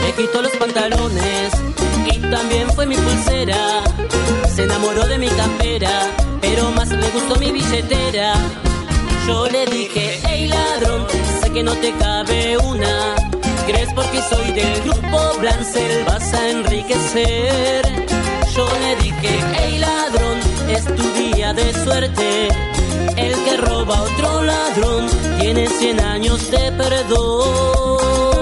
me 0.01 0.11
quitó 0.11 0.41
los 0.41 0.51
pantalones 0.57 1.53
y 2.13 2.19
también 2.29 2.69
fue 2.71 2.85
mi 2.85 2.97
pulsera. 2.97 3.81
Se 4.53 4.63
enamoró 4.63 5.05
de 5.07 5.17
mi 5.17 5.29
campera, 5.29 5.89
pero 6.41 6.69
más 6.71 6.89
le 6.89 7.09
gustó 7.11 7.37
mi 7.37 7.51
billetera. 7.51 8.33
Yo 9.25 9.47
le 9.47 9.65
dije, 9.67 10.19
hey 10.27 10.47
ladrón, 10.49 11.07
sé 11.41 11.49
que 11.51 11.63
no 11.63 11.71
te 11.75 11.93
cabe 11.93 12.57
una. 12.57 13.15
¿Crees 13.65 13.93
porque 13.93 14.21
soy 14.29 14.51
del 14.51 14.81
grupo 14.81 15.17
Blancel 15.39 16.03
vas 16.03 16.33
a 16.33 16.49
enriquecer? 16.49 17.85
Yo 18.53 18.67
le 18.81 18.95
dije, 18.97 19.39
hey 19.55 19.77
ladrón, 19.79 20.39
es 20.69 20.83
tu 20.83 21.03
día 21.13 21.53
de 21.53 21.73
suerte. 21.85 22.74
El 23.17 23.33
que 23.43 23.57
roba 23.57 23.97
a 23.97 24.01
otro 24.01 24.43
ladrón 24.43 25.07
tiene 25.39 25.67
100 25.67 25.99
años 26.01 26.51
de 26.51 26.71
perdón. 26.71 28.34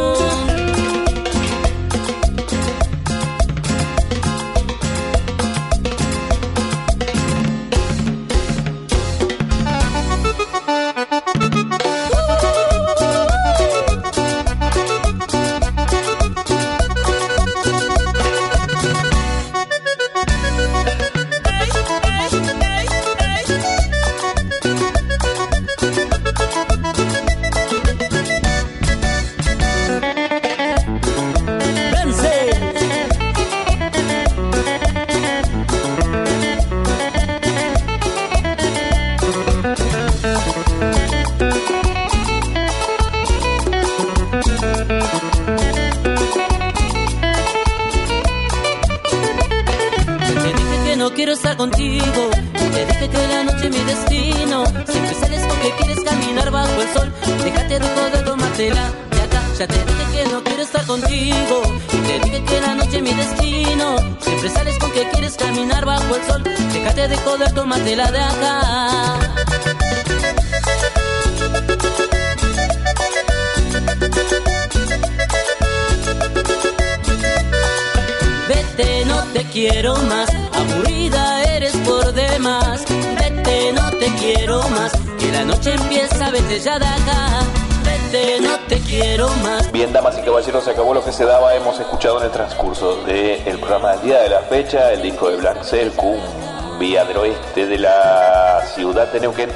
El 94.72 95.02
disco 95.02 95.30
de 95.30 95.36
Black 95.36 95.62
Cell, 95.62 95.90
Cumbia 95.92 97.04
del 97.04 97.18
Oeste 97.18 97.66
de 97.66 97.78
la 97.78 98.62
ciudad 98.74 99.12
de 99.12 99.20
Neuquén. 99.20 99.50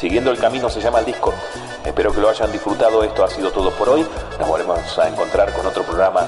Siguiendo 0.00 0.30
el 0.30 0.38
camino 0.38 0.70
se 0.70 0.80
llama 0.80 1.00
el 1.00 1.04
disco. 1.04 1.34
Espero 1.84 2.12
que 2.12 2.20
lo 2.20 2.30
hayan 2.30 2.50
disfrutado. 2.50 3.04
Esto 3.04 3.24
ha 3.24 3.28
sido 3.28 3.50
todo 3.50 3.70
por 3.72 3.90
hoy. 3.90 4.06
Nos 4.38 4.48
volvemos 4.48 4.98
a 4.98 5.08
encontrar 5.08 5.52
con 5.52 5.66
otro 5.66 5.82
programa. 5.82 6.26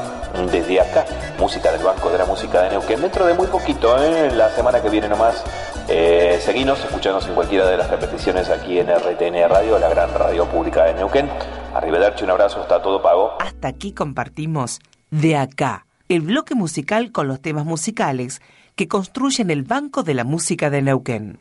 desde 0.52 0.80
acá, 0.80 1.06
música 1.38 1.72
del 1.72 1.82
Banco 1.82 2.10
de 2.10 2.18
la 2.18 2.26
Música 2.26 2.62
de 2.62 2.70
Neuquén. 2.70 3.00
Dentro 3.00 3.24
de 3.26 3.32
muy 3.32 3.46
poquito, 3.46 3.96
¿eh? 4.02 4.30
la 4.30 4.50
semana 4.50 4.82
que 4.82 4.90
viene 4.90 5.08
nomás, 5.08 5.42
eh, 5.88 6.38
seguinos, 6.44 6.78
escuchanos 6.84 7.26
en 7.26 7.34
cualquiera 7.34 7.66
de 7.66 7.78
las 7.78 7.90
repeticiones 7.90 8.50
aquí 8.50 8.78
en 8.78 8.88
RTN 8.88 9.48
Radio, 9.48 9.78
la 9.78 9.88
gran 9.88 10.12
radio 10.12 10.44
pública 10.44 10.84
de 10.84 10.94
Neuquén. 10.94 11.30
Arrivederci, 11.74 12.24
un 12.24 12.30
abrazo, 12.30 12.60
está 12.60 12.82
todo 12.82 13.00
pago. 13.00 13.38
Hasta 13.40 13.68
aquí 13.68 13.92
compartimos 13.92 14.78
De 15.10 15.36
Acá, 15.36 15.85
el 16.08 16.20
bloque 16.20 16.54
musical 16.54 17.10
con 17.12 17.28
los 17.28 17.40
temas 17.40 17.64
musicales 17.64 18.40
que 18.76 18.88
construyen 18.88 19.50
el 19.50 19.62
Banco 19.62 20.02
de 20.02 20.14
la 20.14 20.24
Música 20.24 20.70
de 20.70 20.82
Neuquén. 20.82 21.38